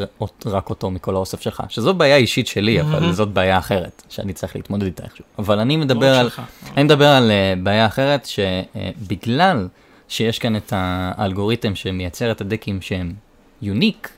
רק 0.45 0.69
אותו 0.69 0.91
מכל 0.91 1.15
האוסף 1.15 1.41
שלך, 1.41 1.63
שזו 1.69 1.93
בעיה 1.93 2.15
אישית 2.15 2.47
שלי, 2.47 2.81
אבל. 2.81 3.11
זאת 3.11 3.29
בעיה 3.29 3.57
אחרת, 3.57 4.03
שאני 4.09 4.33
צריך 4.33 4.55
להתמודד 4.55 4.85
איתה 4.85 5.03
איכשהו. 5.03 5.25
אבל 5.39 5.59
אני 5.59 5.77
לא 5.77 5.83
מדבר 5.83 6.13
רק 6.13 6.19
על. 6.19 6.29
אני 6.75 6.83
מדבר 6.83 7.07
על 7.07 7.31
uh, 7.31 7.63
בעיה 7.63 7.85
אחרת, 7.85 8.25
שבגלל 8.25 9.67
שיש 10.07 10.39
כאן 10.39 10.55
את 10.55 10.73
האלגוריתם 10.75 11.75
שמייצר 11.75 12.31
את 12.31 12.41
הדקים 12.41 12.81
שהם 12.81 13.13
יוניק, 13.61 14.09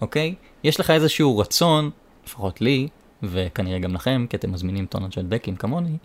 אוקיי? 0.00 0.34
יש 0.64 0.80
לך 0.80 0.90
איזשהו 0.90 1.38
רצון, 1.38 1.90
לפחות 2.26 2.60
לי, 2.60 2.88
וכנראה 3.22 3.78
גם 3.78 3.94
לכם, 3.94 4.26
כי 4.30 4.36
אתם 4.36 4.52
מזמינים 4.52 4.86
טונות 4.86 5.12
של 5.12 5.26
דקים 5.26 5.56
כמוני, 5.56 5.96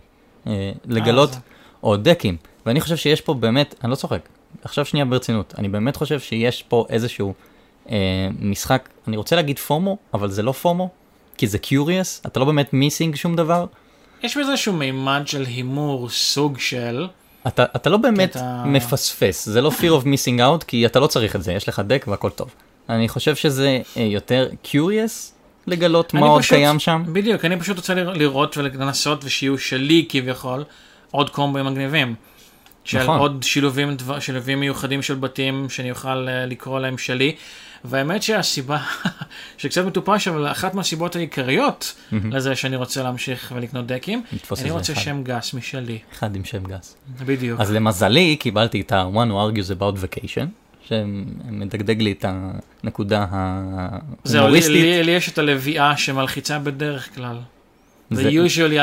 אה, 0.46 0.72
לגלות 0.84 1.30
עוד 1.80 2.08
דקים. 2.08 2.36
ואני 2.66 2.80
חושב 2.80 2.96
שיש 2.96 3.20
פה 3.20 3.34
באמת, 3.34 3.74
אני 3.84 3.90
לא 3.90 3.96
צוחק, 3.96 4.28
עכשיו 4.62 4.84
שנייה 4.84 5.04
ברצינות, 5.06 5.54
אני 5.58 5.68
באמת 5.68 5.96
חושב 5.96 6.20
שיש 6.20 6.62
פה 6.68 6.86
איזשהו 6.88 7.34
אה, 7.90 7.96
משחק, 8.40 8.88
אני 9.08 9.16
רוצה 9.16 9.36
להגיד 9.36 9.58
פומו, 9.58 9.96
אבל 10.14 10.30
זה 10.30 10.42
לא 10.42 10.52
פומו, 10.52 10.88
כי 11.38 11.46
זה 11.46 11.58
קיוריוס, 11.58 12.22
אתה 12.26 12.40
לא 12.40 12.46
באמת 12.46 12.72
מיסינג 12.72 13.14
שום 13.16 13.36
דבר, 13.36 13.66
יש 14.22 14.36
בזה 14.36 14.50
איזשהו 14.50 14.72
מימד 14.72 15.22
של 15.26 15.42
הימור, 15.42 16.08
סוג 16.10 16.58
של... 16.58 17.06
אתה, 17.46 17.64
אתה 17.76 17.90
לא 17.90 17.96
באמת 17.96 18.30
אתה- 18.36 18.62
מפספס, 18.66 19.46
זה 19.48 19.60
לא 19.60 19.70
fear 19.80 20.02
of 20.02 20.04
missing 20.04 20.38
out, 20.40 20.64
כי 20.66 20.86
אתה 20.86 21.00
לא 21.00 21.06
צריך 21.06 21.36
את 21.36 21.42
זה, 21.42 21.52
יש 21.52 21.68
לך 21.68 21.82
דק 21.86 22.04
והכל 22.08 22.30
טוב. 22.30 22.50
אני 22.88 23.08
חושב 23.08 23.36
שזה 23.36 23.80
אה, 23.96 24.02
יותר 24.02 24.48
curious 24.64 25.32
לגלות 25.66 26.14
מה 26.14 26.26
עוד 26.26 26.42
פשוט- 26.42 26.54
קיים 26.56 26.78
שם. 26.78 27.02
בדיוק, 27.12 27.44
אני 27.44 27.60
פשוט 27.60 27.76
רוצה 27.76 27.94
לרא- 27.94 28.12
לראות 28.16 28.56
ולנסות 28.56 29.24
ושיהיו 29.24 29.58
שלי 29.58 30.06
כביכול 30.08 30.64
עוד 31.10 31.30
קומבואים 31.30 31.66
מגניבים. 31.66 32.14
של 32.86 33.02
נכון. 33.02 33.18
עוד 33.18 33.42
שילובים, 33.42 33.96
דבר- 33.96 34.18
שילובים 34.20 34.60
מיוחדים 34.60 35.02
של 35.02 35.14
בתים 35.14 35.66
שאני 35.68 35.90
אוכל 35.90 36.28
אה, 36.28 36.46
לקרוא 36.46 36.80
להם 36.80 36.98
שלי. 36.98 37.34
והאמת 37.84 38.22
שהסיבה, 38.22 38.78
שקצת 39.58 39.84
מטופש, 39.84 40.28
אבל 40.28 40.46
אחת 40.50 40.74
מהסיבות 40.74 41.16
העיקריות 41.16 41.94
מהמם. 42.12 42.32
לזה 42.32 42.54
שאני 42.56 42.76
רוצה 42.76 43.02
להמשיך 43.02 43.52
ולקנות 43.56 43.86
דקים, 43.86 44.22
אני 44.62 44.70
רוצה 44.70 44.92
אחד. 44.92 45.02
שם 45.02 45.22
גס 45.22 45.54
משלי. 45.54 45.98
אחד 46.12 46.36
עם 46.36 46.44
שם 46.44 46.62
גס. 46.64 46.96
בדיוק. 47.26 47.60
אז 47.60 47.72
למזלי 47.72 48.36
קיבלתי 48.36 48.80
את 48.80 48.92
ה-one 48.92 49.16
who 49.30 49.56
argues 49.56 49.80
about 49.80 49.96
vacation, 50.04 50.46
שמדגדג 50.88 52.02
לי 52.02 52.12
את 52.12 52.24
הנקודה 52.84 53.26
זהו, 53.30 54.32
לי, 54.34 54.38
ההומוריסטית. 54.38 55.06
לי, 55.06 55.10
יש 55.12 55.28
את 55.28 55.38
הלוויה 55.38 55.96
שמלחיצה 55.96 56.58
בדרך 56.58 57.14
כלל. 57.14 57.36
זה- 58.10 58.22
זה 58.22 58.28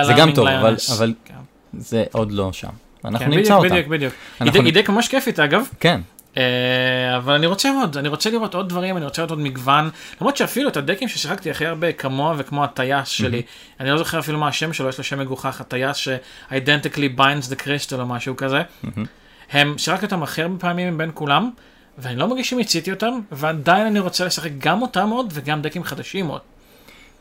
זה 0.04 0.14
גם 0.18 0.32
טוב, 0.36 0.48
אבל-. 0.48 0.76
אבל 0.98 1.14
כן. 1.26 1.34
זה 1.78 2.04
עוד 2.12 2.32
לא 2.32 2.54
שם. 2.54 2.70
אנחנו 3.06 3.26
כן, 3.26 3.32
נמצא 3.32 3.42
בדיוק, 3.42 3.64
אותה. 3.64 3.70
בדיוק, 3.70 3.88
בדיוק. 3.88 4.14
אנחנו 4.42 4.62
היא 4.62 4.74
נ- 4.74 4.76
דק 4.76 4.90
ממש 4.90 5.08
כיפית 5.08 5.40
אגב, 5.40 5.68
כן, 5.80 6.02
אה, 6.38 7.18
אבל 7.18 7.34
אני 7.34 7.48
רוצה 7.48 7.70
עוד, 7.82 7.98
אני 7.98 8.08
רוצה 8.08 8.30
לראות 8.30 8.56
עוד 8.56 8.70
דברים, 8.70 8.98
אני 8.98 9.06
רוצה 9.06 9.22
לראות 9.22 9.30
עוד 9.30 9.40
מגוון, 9.40 9.90
למרות 10.22 10.38
שאפילו 10.38 10.70
את 10.70 10.78
הדקים 10.78 11.08
ששיחקתי 11.08 11.52
הכי 11.52 11.66
הרבה 11.66 11.92
כמוה 11.92 12.34
וכמו 12.38 12.64
הטייס 12.64 13.08
שלי, 13.08 13.42
אני 13.80 13.90
לא 13.90 13.98
זוכר 13.98 14.20
אפילו 14.20 14.38
מה 14.40 14.48
השם 14.48 14.74
שלו, 14.74 14.90
יש 14.90 14.98
לו 14.98 15.04
שם 15.04 15.20
מגוחך, 15.20 15.62
הטייס 15.62 15.98
ש-identically 15.98 17.18
binds 17.20 17.50
the 17.52 17.56
crystal 17.64 18.00
או 18.00 18.06
משהו 18.06 18.36
כזה, 18.36 18.62
מהמם. 18.84 19.06
הם, 19.52 19.78
שיחקתי 19.78 20.06
אותם 20.06 20.24
הכי 20.24 20.42
הרבה 20.42 20.60
פעמים 20.60 20.94
מבין 20.96 21.12
כולם, 21.14 21.50
ואני 21.98 22.16
לא 22.16 22.28
מרגיש 22.28 22.50
שמיציתי 22.50 22.92
אותם, 22.92 23.20
ועדיין 23.32 23.86
אני 23.86 24.00
רוצה 24.00 24.26
לשחק 24.26 24.52
גם 24.58 24.82
אותם 24.82 25.10
עוד 25.10 25.28
וגם 25.34 25.62
דקים 25.62 25.84
חדשים 25.84 26.28
עוד. 26.28 26.42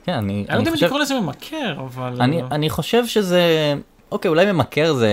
כן, 0.07 0.13
אני 0.13 0.33
אני 0.33 0.45
לא 0.49 0.53
אני 0.53 0.59
יודע 0.59 0.71
אם 0.71 0.75
חושב... 0.75 0.87
לקרוא 0.87 1.01
לזה 1.01 1.21
ממכר, 1.21 1.75
אבל... 1.79 2.23
אני, 2.23 2.43
אני 2.51 2.71
חושב 2.71 3.07
שזה, 3.07 3.75
אוקיי, 4.13 4.29
אולי 4.29 4.53
ממכר 4.53 4.93
זה 4.93 5.13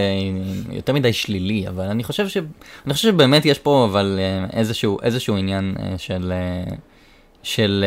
יותר 0.72 0.94
מדי 0.94 1.14
שלילי, 1.14 1.68
אבל 1.68 1.86
אני 1.86 2.04
חושב 2.04 2.28
ש... 2.28 2.38
אני 2.86 2.94
חושב 2.94 3.10
שבאמת 3.10 3.46
יש 3.46 3.60
פה 3.60 3.88
אבל 3.92 4.20
אה, 4.20 4.60
איזשהו, 4.60 4.98
איזשהו 5.02 5.38
עניין 5.38 5.76
אה, 5.80 5.98
של, 5.98 6.34
אה, 6.36 6.74
של, 7.44 7.86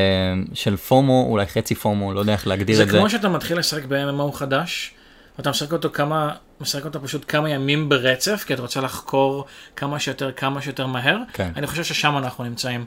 של 0.55 0.77
FOMO, 0.77 1.27
אולי 1.29 1.47
חצי 1.47 1.75
FOMO, 1.75 2.15
לא 2.15 2.21
יודע 2.21 2.33
איך 2.33 2.47
להגדיר 2.47 2.77
זה 2.77 2.83
את 2.83 2.89
זה. 2.89 2.99
כמו 2.99 3.11
שאתה 3.11 3.29
מתחיל 3.29 3.59
לשחק 3.59 3.85
ב-MMO 3.85 4.33
חדש, 4.33 4.95
ואתה 5.39 5.51
משחק 5.51 5.73
אותו 5.73 5.91
כמה, 5.93 6.31
משחק 6.61 6.85
אותו 6.85 7.03
פשוט 7.03 7.25
כמה 7.29 7.51
ימים 7.51 7.89
ברצף, 7.89 8.45
כי 8.47 8.55
אתה 8.55 8.63
רוצה 8.63 8.81
לחקור 8.81 9.45
כמה 9.77 9.99
שיותר, 9.99 10.33
כמה 10.33 10.63
שיותר 10.63 10.87
מהר. 10.87 11.19
כן. 11.33 11.53
אני 11.57 11.67
חושב 11.67 11.85
ששם 11.85 12.17
אנחנו 12.17 12.45
נמצאים. 12.45 12.85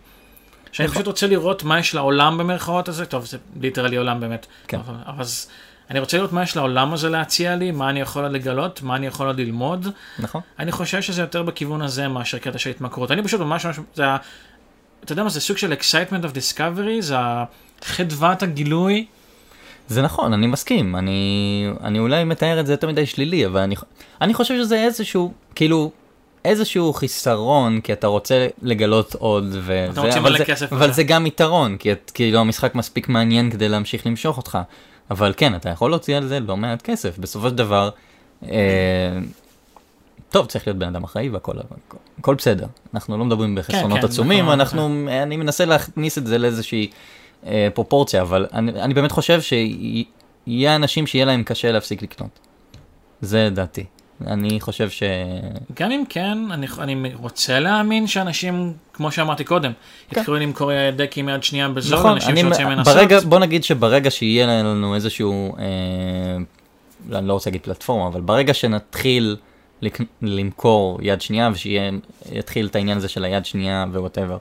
שאני 0.72 0.86
נכון. 0.86 0.96
פשוט 0.96 1.08
רוצה 1.08 1.28
לראות 1.28 1.64
מה 1.64 1.80
יש 1.80 1.96
לעולם 1.96 2.38
במרכאות 2.38 2.88
הזה, 2.88 3.06
טוב, 3.06 3.26
זה 3.26 3.38
literally 3.62 3.98
עולם 3.98 4.20
באמת. 4.20 4.46
כן. 4.68 4.78
אבל, 4.78 4.96
אבל 5.06 5.22
אז, 5.22 5.48
אני 5.90 6.00
רוצה 6.00 6.18
לראות 6.18 6.34
מה 6.34 6.44
יש 6.44 6.56
לעולם 6.56 6.94
הזה 6.94 7.10
להציע 7.10 7.56
לי, 7.56 7.72
מה 7.72 7.90
אני 7.90 8.02
יכול 8.02 8.26
לגלות, 8.26 8.82
מה 8.82 8.96
אני 8.96 9.08
יכול 9.08 9.32
ללמוד. 9.32 9.88
נכון? 10.20 10.42
אני 10.60 10.72
חושב 10.72 11.02
שזה 11.02 11.22
יותר 11.22 11.44
בכיוון 11.44 11.82
הזה 11.82 12.08
מאשר 12.08 12.38
קטע 12.38 12.58
של 12.58 12.70
התמכרות. 12.70 13.12
אני 13.12 13.24
פשוט 13.24 13.42
ממש 13.42 13.66
ממש, 13.66 13.80
זה 13.96 14.08
ה... 14.08 14.18
אתה 15.04 15.14
יודע 15.14 15.24
מה, 15.24 15.30
זה 15.30 15.42
סוג 15.42 15.58
של 15.58 15.74
excitement 15.74 16.24
of 16.24 16.36
discovery, 16.36 17.02
זה 17.02 17.16
חדוות 17.82 18.44
הגילוי. 18.44 19.06
זה 19.88 20.02
נכון, 20.02 20.34
אני 20.34 20.48
מסכים, 20.48 20.96
אני, 20.96 21.68
אני 21.84 22.00
אולי 22.00 22.24
מתאר 22.24 22.60
את 22.60 22.68
זה 22.68 22.74
יותר 22.74 22.88
מדי 22.88 23.06
שלילי, 23.06 23.46
אבל 23.46 23.60
אני, 23.60 23.76
אני 24.22 24.34
חושב 24.34 24.56
שזה 24.58 24.84
איזשהו, 24.84 25.34
כאילו, 25.56 25.92
איזשהו 26.46 26.94
חיסרון, 26.94 27.82
כי 27.82 27.94
אתה 27.94 28.08
רוצה 28.08 28.48
לגלות 28.62 29.16
עוד, 29.16 29.44
וזה, 29.50 29.88
רוצה 29.96 30.20
אבל, 30.20 30.32
מלא 30.32 30.44
כסף 30.44 30.74
אבל. 30.74 30.92
זה 30.92 31.04
גם 31.04 31.26
יתרון, 31.26 31.78
כי 31.78 31.92
את, 31.92 32.12
כאילו 32.14 32.40
המשחק 32.40 32.76
מספיק 32.76 33.10
מעניין 33.10 33.52
כדי 33.52 33.70
להמשיך 33.70 34.08
למשוך 34.08 34.38
אותך. 34.38 34.58
אבל 35.12 35.34
כן, 35.38 35.56
אתה 35.56 35.70
יכול 35.70 35.92
להוציא 35.92 36.18
על 36.18 36.28
זה 36.28 36.40
לא 36.40 36.58
מעט 36.58 36.82
כסף, 36.82 37.18
בסופו 37.18 37.50
של 37.50 37.56
דבר, 37.56 37.90
אה, 38.44 39.18
טוב, 40.30 40.46
צריך 40.46 40.68
להיות 40.68 40.78
בן 40.78 40.88
אדם 40.88 41.04
אחראי 41.04 41.30
והכל, 41.30 41.60
הכל, 41.60 41.98
הכל 42.20 42.36
בסדר. 42.36 42.68
אנחנו 42.94 43.18
לא 43.18 43.26
מדברים 43.26 43.56
בחסרונות 43.56 44.00
כן, 44.00 44.06
עצומים, 44.06 44.46
נכון, 44.46 44.60
אנחנו, 44.60 45.08
אני 45.24 45.38
מנסה 45.38 45.66
להכניס 45.66 46.18
את 46.18 46.28
זה 46.28 46.38
לאיזושהי 46.38 46.90
אה, 47.46 47.68
פרופורציה, 47.74 48.22
אבל 48.22 48.48
אני, 48.54 48.72
אני 48.72 48.94
באמת 48.94 49.12
חושב 49.12 49.42
שיהיה 49.42 50.76
אנשים 50.76 51.08
שיהיה 51.08 51.26
להם 51.26 51.44
קשה 51.44 51.72
להפסיק 51.72 52.02
לקנות. 52.02 52.40
זה 53.22 53.50
דעתי. 53.54 53.86
אני 54.28 54.60
חושב 54.60 54.90
ש... 54.90 55.04
גם 55.80 55.92
אם 55.92 56.04
כן, 56.10 56.38
אני, 56.52 56.68
אני 56.80 57.12
רוצה 57.16 57.60
להאמין 57.60 58.08
שאנשים, 58.08 58.74
כמו 58.94 59.12
שאמרתי 59.12 59.44
קודם, 59.44 59.72
כן. 60.10 60.20
יתחילו 60.20 60.38
למכור 60.38 60.72
דקים 60.96 61.30
יד 61.30 61.44
שנייה 61.44 61.70
בזול, 61.70 62.00
נכון, 62.00 62.12
אנשים 62.12 62.38
שרוצים 62.38 62.70
לנסות. 62.70 62.96
ברגע, 62.96 63.20
בוא 63.20 63.40
נגיד 63.40 63.64
שברגע 63.64 64.12
שיהיה 64.12 64.48
לנו 64.48 64.96
איזשהו, 64.96 65.56
אה, 65.58 65.64
אני 67.20 67.28
לא 67.28 67.34
רוצה 67.34 67.50
להגיד 67.50 67.62
פלטפורמה, 67.62 68.08
אבל 68.08 68.22
ברגע 68.22 68.54
שנתחיל 68.54 69.36
לק- 69.82 70.00
למכור 70.22 71.00
יד 71.02 71.22
שנייה 71.22 71.50
ושיתחיל 71.54 72.68
את 72.68 72.76
העניין 72.76 72.98
הזה 72.98 73.08
של 73.08 73.24
היד 73.26 73.46
שנייה 73.46 73.86
ו 73.92 73.96
whatever, 73.96 74.38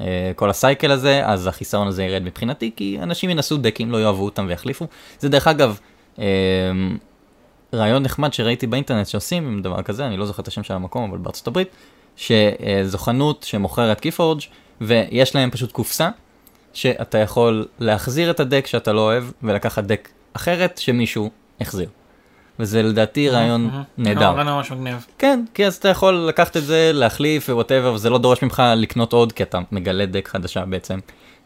אה, 0.00 0.32
כל 0.36 0.50
ה 0.50 0.57
cycle 0.57 0.90
הזה, 0.90 1.26
אז 1.26 1.46
החיסרון 1.46 1.88
הזה 1.88 2.04
ירד 2.04 2.22
מבחינתי, 2.22 2.70
כי 2.76 2.98
אנשים 3.02 3.30
ינסו 3.30 3.56
דקים, 3.56 3.90
לא 3.92 4.02
יאהבו 4.02 4.24
אותם 4.24 4.46
ויחליפו. 4.48 4.86
זה 5.18 5.28
דרך 5.28 5.46
אגב, 5.48 5.78
אה, 6.18 6.24
רעיון 7.74 8.02
נחמד 8.02 8.32
שראיתי 8.32 8.66
באינטרנט 8.66 9.06
שעושים 9.06 9.46
עם 9.46 9.62
דבר 9.62 9.82
כזה, 9.82 10.06
אני 10.06 10.16
לא 10.16 10.26
זוכר 10.26 10.42
את 10.42 10.48
השם 10.48 10.62
של 10.62 10.74
המקום, 10.74 11.10
אבל 11.10 11.18
בארצות 11.18 11.46
הברית, 11.46 11.68
שזו 12.16 12.98
חנות 12.98 13.42
שמוכרת 13.42 14.00
KeyForge 14.00 14.40
ויש 14.80 15.34
להם 15.34 15.50
פשוט 15.50 15.72
קופסה, 15.72 16.10
שאתה 16.72 17.18
יכול 17.18 17.66
להחזיר 17.78 18.30
את 18.30 18.40
הדק 18.40 18.66
שאתה 18.66 18.92
לא 18.92 19.00
אוהב, 19.00 19.24
ולקחת 19.42 19.84
דק 19.84 20.08
אחרת 20.32 20.78
שמישהו 20.78 21.30
החזיר. 21.60 21.88
וזה 22.58 22.82
לדעתי 22.82 23.28
רעיון. 23.28 23.70
נהדר. 23.98 24.20
רעיון 24.20 24.46
ממש 24.46 24.70
מגניב. 24.70 25.06
כן, 25.18 25.44
כי 25.54 25.66
אז 25.66 25.76
אתה 25.76 25.88
יכול 25.88 26.14
לקחת 26.14 26.56
את 26.56 26.64
זה, 26.64 26.90
להחליף 26.94 27.48
ו 27.48 27.52
whatever, 27.52 27.92
וזה 27.94 28.10
לא 28.10 28.18
דורש 28.18 28.42
ממך 28.42 28.62
לקנות 28.76 29.12
עוד, 29.12 29.32
כי 29.32 29.42
אתה 29.42 29.58
מגלה 29.72 30.06
דק 30.06 30.28
חדשה 30.28 30.64
בעצם. 30.64 30.98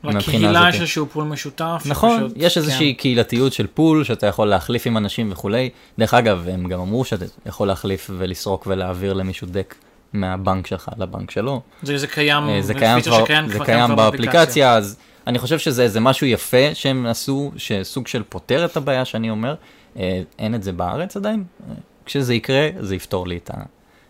לקהילה. 0.05 0.66
יש 0.68 0.80
איזשהו 0.80 1.07
pool 1.07 1.24
משותף. 1.24 1.82
נכון, 1.86 2.20
שפשוט- 2.20 2.32
יש 2.36 2.57
איזושהי 2.59 2.94
כן. 2.94 3.01
קהילתיות 3.01 3.53
של 3.53 3.66
pool 3.66 4.05
שאתה 4.05 4.26
יכול 4.26 4.49
להחליף 4.49 4.86
עם 4.86 4.96
אנשים 4.96 5.32
וכולי. 5.32 5.70
דרך 5.99 6.14
אגב, 6.14 6.49
הם 6.49 6.68
גם 6.68 6.80
אמרו 6.80 7.05
שאתה 7.05 7.24
יכול 7.46 7.68
להחליף 7.68 8.11
ולסרוק 8.18 8.66
ולהעביר 8.66 9.12
למישהו 9.12 9.46
דק 9.51 9.74
מהבנק 10.12 10.66
שלך 10.66 10.88
לבנק 10.99 11.30
שלו. 11.30 11.61
זה, 11.82 11.99
זה 11.99 12.07
קיים, 12.07 12.49
אה, 12.49 12.62
זה 12.62 12.74
קיים 12.74 13.01
כבר, 13.01 13.24
שקיים 13.24 13.49
זה 13.49 13.59
קיים 13.64 13.86
כבר 13.86 13.94
באפליקציה, 14.11 14.74
אז 14.74 14.96
אני 15.26 15.38
חושב 15.38 15.59
שזה 15.59 15.82
איזה 15.82 16.01
משהו 16.01 16.26
יפה 16.26 16.74
שהם 16.74 17.07
עשו, 17.07 17.53
שסוג 17.57 18.07
של 18.07 18.22
פותר 18.28 18.64
את 18.64 18.76
הבעיה 18.76 19.05
שאני 19.05 19.30
אומר. 19.30 19.55
אה, 19.99 20.22
אין 20.38 20.55
את 20.55 20.62
זה 20.62 20.72
בארץ 20.72 21.16
עדיין. 21.16 21.44
אה, 21.70 21.74
כשזה 22.07 22.34
יקרה, 22.34 22.68
זה 22.80 22.96
יפתור 22.96 23.26
לי 23.28 23.36
את 23.36 23.51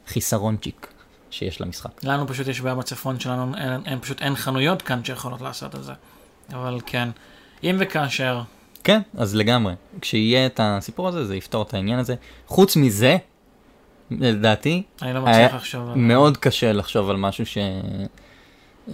החיסרון 0.07 0.57
צ'יק 0.63 0.87
שיש 1.31 1.61
למשחק. 1.61 2.05
לנו 2.05 2.27
פשוט 2.29 2.47
יש 2.49 2.61
בעיה 2.61 2.75
בצפון 2.75 3.21
שלנו, 3.21 3.55
אין, 3.57 3.81
אין, 3.87 4.01
פשוט 4.01 4.23
אין 4.23 4.35
חנויות 4.37 4.83
כאן 4.83 5.05
שיכולות 5.05 5.41
לעשות 5.41 5.75
את 5.75 5.85
זה. 5.85 5.93
אבל 6.53 6.79
כן, 6.87 7.09
אם 7.65 7.77
וכאשר, 7.79 8.41
כן, 8.85 9.01
אז 9.17 9.35
לגמרי. 9.37 9.75
כשיהיה 10.01 10.47
את 10.47 10.61
הסיפור 10.63 11.09
הזה, 11.09 11.25
זה 11.25 11.37
יפתור 11.37 11.63
את 11.63 11.75
העניין 11.75 11.99
הזה. 11.99 12.15
חוץ 12.47 12.77
מזה, 12.77 13.17
לדעתי, 14.11 14.83
אני 15.03 15.13
לא 15.15 15.21
מצליח 15.23 15.55
לחשוב. 15.55 15.89
על- 15.89 15.95
מאוד 15.99 16.37
קשה 16.37 16.73
לחשוב 16.73 17.11
על 17.11 17.17
משהו 17.17 17.47
ש... 17.47 17.59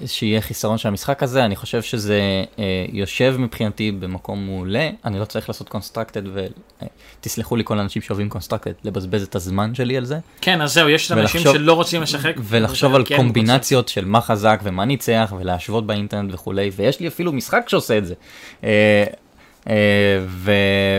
שיהיה 0.06 0.40
חיסרון 0.40 0.78
של 0.78 0.88
המשחק 0.88 1.22
הזה, 1.22 1.44
אני 1.44 1.56
חושב 1.56 1.82
שזה 1.82 2.20
אה, 2.58 2.64
יושב 2.92 3.34
מבחינתי 3.38 3.92
במקום 3.92 4.46
מעולה, 4.46 4.90
אני 5.04 5.18
לא 5.18 5.24
צריך 5.24 5.48
לעשות 5.48 5.68
constructed, 5.68 6.22
ותסלחו 7.20 7.56
לי 7.56 7.62
כל 7.64 7.78
האנשים 7.78 8.02
שאוהבים 8.02 8.28
constructed, 8.28 8.72
לבזבז 8.84 9.22
את 9.22 9.34
הזמן 9.34 9.74
שלי 9.74 9.96
על 9.96 10.04
זה, 10.04 10.18
כן, 10.40 10.60
אז 10.60 10.74
זהו, 10.74 10.88
יש 10.88 11.12
אנשים 11.12 11.40
ולחשוב- 11.40 11.56
שלא 11.56 11.72
רוצים 11.72 12.02
לשחק. 12.02 12.34
ולחשוב 12.38 12.94
על 12.94 13.04
כן, 13.06 13.16
קומבינציות 13.16 13.88
של 13.88 14.04
מה 14.04 14.20
חזק 14.20 14.60
ומה 14.62 14.84
ניצח, 14.84 15.32
ולהשוות 15.38 15.86
באינטרנט 15.86 16.34
וכולי, 16.34 16.70
ויש 16.76 17.00
לי 17.00 17.08
אפילו 17.08 17.32
משחק 17.32 17.68
שעושה 17.68 17.98
את 17.98 18.06
זה. 18.06 18.14
אה, 18.64 19.04
אה, 19.68 19.74
ו... 20.26 20.52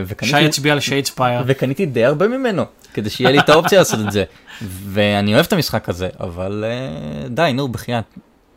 וקניתי- 0.05 0.37
שי 0.39 0.45
הצביע 0.45 0.73
על 0.73 0.79
Shadespire. 0.79 1.43
וקניתי 1.45 1.85
די 1.85 2.05
הרבה 2.05 2.27
ממנו, 2.27 2.63
כדי 2.93 3.09
שיהיה 3.09 3.31
לי 3.31 3.39
את 3.39 3.49
האופציה 3.49 3.79
לעשות 3.79 3.99
את 4.07 4.11
זה. 4.11 4.23
ואני 4.91 5.33
אוהב 5.33 5.45
את 5.45 5.53
המשחק 5.53 5.89
הזה, 5.89 6.09
אבל 6.19 6.63
אה, 6.67 7.27
די, 7.29 7.51
נו, 7.53 7.67
בחייאת. 7.67 8.03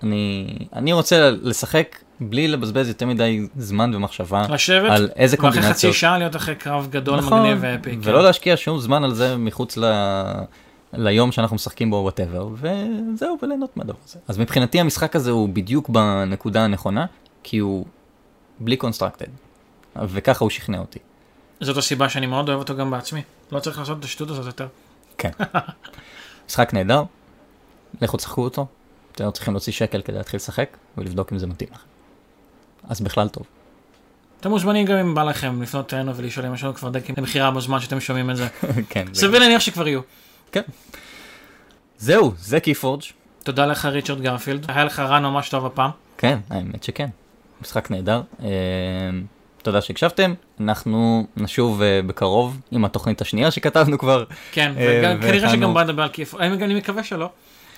אני, 0.02 0.58
אני 0.72 0.92
רוצה 0.92 1.30
לשחק 1.30 1.98
בלי 2.20 2.48
לבזבז 2.48 2.88
יותר 2.88 3.06
מדי 3.06 3.46
זמן 3.56 3.94
ומחשבה 3.94 4.46
לשבת, 4.50 4.90
על 4.90 5.08
איזה 5.16 5.36
ואחרי 5.36 5.50
חצי 5.50 5.60
קומבינציות. 5.60 5.94
שעה 5.94 6.18
להיות 6.18 6.36
אחרי 6.36 6.54
קרב 6.54 6.88
גדול, 6.90 7.18
נכון, 7.18 7.42
מגניב 7.42 7.58
ו 7.60 7.65
epic. 7.65 7.92
כן. 8.02 8.10
ולא 8.10 8.22
להשקיע 8.22 8.56
שום 8.56 8.78
זמן 8.78 9.04
על 9.04 9.14
זה 9.14 9.36
מחוץ 9.36 9.76
ל... 9.76 9.84
ליום 10.92 11.32
שאנחנו 11.32 11.56
משחקים 11.56 11.90
בו 11.90 11.96
whatever, 11.96 12.48
וזהו, 12.54 13.38
וליהנות 13.42 13.76
מהדבר 13.76 13.98
הזה. 14.04 14.18
אז 14.28 14.38
מבחינתי 14.38 14.80
המשחק 14.80 15.16
הזה 15.16 15.30
הוא 15.30 15.48
בדיוק 15.48 15.88
בנקודה 15.88 16.64
הנכונה, 16.64 17.06
כי 17.42 17.58
הוא 17.58 17.86
בלי 18.60 18.76
קונסטרקטד, 18.76 19.26
וככה 19.96 20.44
הוא 20.44 20.50
שכנע 20.50 20.78
אותי. 20.78 20.98
זאת 21.60 21.76
הסיבה 21.76 22.08
שאני 22.08 22.26
מאוד 22.26 22.48
אוהב 22.48 22.58
אותו 22.58 22.76
גם 22.76 22.90
בעצמי. 22.90 23.22
לא 23.52 23.60
צריך 23.60 23.78
לעשות 23.78 23.98
את 23.98 24.04
השטות 24.04 24.30
הזאת 24.30 24.46
יותר. 24.46 24.66
כן. 25.18 25.30
משחק 26.48 26.74
נהדר, 26.74 27.02
לכו 28.00 28.16
תשחקו 28.16 28.44
אותו, 28.44 28.66
אתם 29.18 29.26
לא 29.26 29.30
צריכים 29.30 29.54
להוציא 29.54 29.72
שקל 29.72 30.02
כדי 30.02 30.16
להתחיל 30.16 30.36
לשחק 30.38 30.68
ולבדוק 30.98 31.32
אם 31.32 31.38
זה 31.38 31.46
מתאים 31.46 31.68
לכם. 31.72 31.84
אז 32.88 33.00
בכלל 33.00 33.28
טוב. 33.28 33.46
אתם 34.40 34.50
מוזמנים 34.50 34.86
גם 34.86 34.96
אם 34.96 35.14
בא 35.14 35.22
לכם 35.24 35.62
לפנות 35.62 35.94
אלינו 35.94 36.16
ולשאול 36.16 36.46
אם 36.46 36.54
יש 36.54 36.64
לנו 36.64 36.74
כבר 36.74 36.88
דקים 36.88 37.14
למכירה 37.18 37.50
בזמן 37.50 37.80
שאתם 37.80 38.00
שומעים 38.00 38.30
את 38.30 38.36
זה. 38.36 38.48
כן. 38.90 39.04
סביר 39.14 39.40
להניח 39.40 39.60
שכבר 39.60 39.88
יהיו. 39.88 40.00
זהו, 41.98 42.32
זה 42.38 42.60
קיפורג'. 42.60 43.02
תודה 43.42 43.66
לך 43.66 43.84
ריצ'רד 43.84 44.20
גרפילד. 44.22 44.66
היה 44.68 44.84
לך 44.84 44.98
רן 45.00 45.22
ממש 45.22 45.48
טוב 45.48 45.66
הפעם. 45.66 45.90
כן, 46.18 46.38
האמת 46.50 46.84
שכן. 46.84 47.08
משחק 47.62 47.90
נהדר. 47.90 48.22
אה, 48.42 48.48
תודה 49.62 49.80
שהקשבתם, 49.80 50.34
אנחנו 50.60 51.26
נשוב 51.36 51.82
אה, 51.82 52.00
בקרוב 52.06 52.60
עם 52.70 52.84
התוכנית 52.84 53.20
השנייה 53.20 53.50
שכתבנו 53.50 53.98
כבר. 53.98 54.24
כן, 54.52 54.72
אה, 54.78 54.98
וגם- 55.00 55.20
כנראה 55.22 55.34
והכנו- 55.42 55.50
שגם 55.58 55.74
בא 55.74 55.82
לדבר 55.82 56.02
על 56.02 56.08
כיף. 56.08 56.34
אני 56.34 56.64
אני 56.64 56.74
מקווה 56.74 57.04
שלא. 57.04 57.30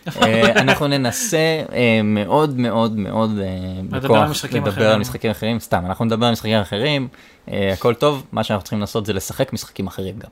אה, 0.08 0.52
אנחנו 0.52 0.86
ננסה 0.86 1.62
אה, 1.72 2.00
מאוד 2.04 2.58
מאוד 2.58 2.96
מאוד 2.96 3.38
אה, 3.38 4.00
בכוח 4.00 4.44
לדבר. 4.52 4.92
על 4.92 4.98
משחקים 4.98 5.30
אחרים, 5.30 5.60
סתם, 5.60 5.86
אנחנו 5.86 6.04
נדבר 6.04 6.26
על 6.26 6.32
משחקים 6.32 6.60
אחרים, 6.60 7.08
הכל 7.48 7.94
טוב, 7.94 8.26
מה 8.32 8.44
שאנחנו 8.44 8.62
צריכים 8.64 8.80
לעשות 8.80 9.06
זה 9.06 9.12
לשחק 9.12 9.52
משחקים 9.52 9.86
אחרים 9.86 10.18
גם, 10.18 10.30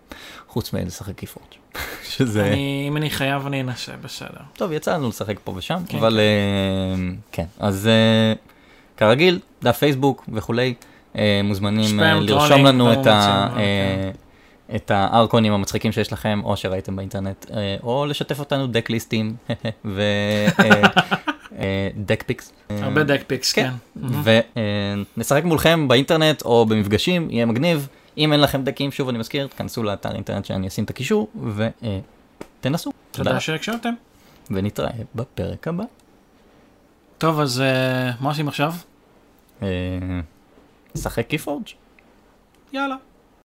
חוץ 0.48 0.72
מלשחק 0.72 1.14
KeyForge. 1.14 1.46
שזה, 2.10 2.54
אם 2.88 2.96
אני 2.96 3.10
חייב 3.10 3.46
אני 3.46 3.60
אנסה, 3.60 3.92
בסדר. 4.02 4.40
טוב, 4.52 4.72
יצא 4.72 4.94
לנו 4.94 5.08
לשחק 5.08 5.36
פה 5.44 5.52
ושם, 5.56 5.82
כן, 5.88 5.98
אבל 5.98 6.20
אה, 6.20 7.12
כן, 7.32 7.46
אז 7.58 7.88
כרגיל, 8.96 9.40
דף 9.62 9.78
פייסבוק 9.78 10.24
וכולי, 10.32 10.74
מוזמנים 11.44 12.00
לרשום 12.00 12.66
לנו 12.66 12.92
את 12.92 13.06
ה... 13.06 13.48
אה, 14.70 14.76
את 14.76 14.90
הארקונים 14.90 15.52
המצחיקים 15.52 15.92
שיש 15.92 16.12
לכם, 16.12 16.40
או 16.44 16.56
שראיתם 16.56 16.96
באינטרנט, 16.96 17.50
אה, 17.50 17.76
או 17.82 18.06
לשתף 18.06 18.40
אותנו 18.40 18.66
deck 18.66 18.90
ליסטים, 18.90 19.36
ו 21.96 22.02
deck 22.02 22.24
pics. 22.26 22.52
הרבה 22.70 23.04
deck 23.04 23.20
pics, 23.26 23.52
כן. 23.52 23.70
כן. 23.94 24.98
ונשחק 25.16 25.44
מולכם 25.44 25.88
באינטרנט 25.88 26.42
או 26.42 26.66
במפגשים, 26.66 27.30
יהיה 27.30 27.46
מגניב. 27.46 27.88
אם 28.18 28.32
אין 28.32 28.40
לכם 28.40 28.64
דקים, 28.64 28.90
שוב 28.90 29.08
אני 29.08 29.18
מזכיר, 29.18 29.46
תכנסו 29.46 29.82
לאתר 29.82 30.14
אינטרנט 30.14 30.44
שאני 30.44 30.68
אשים 30.68 30.84
את 30.84 30.90
הקישור, 30.90 31.28
ותנסו. 32.60 32.90
תודה 33.10 33.40
שהקשבתם. 33.40 33.94
ונתראה 34.50 34.90
בפרק 35.14 35.68
הבא. 35.68 35.84
טוב, 37.18 37.40
אז 37.40 37.60
אה, 37.60 38.10
מה 38.20 38.28
עושים 38.28 38.48
עכשיו? 38.48 38.74
אה, 39.62 39.68
נשחק 40.94 41.26
קיפורג'. 41.26 41.68
יאללה. 42.72 42.96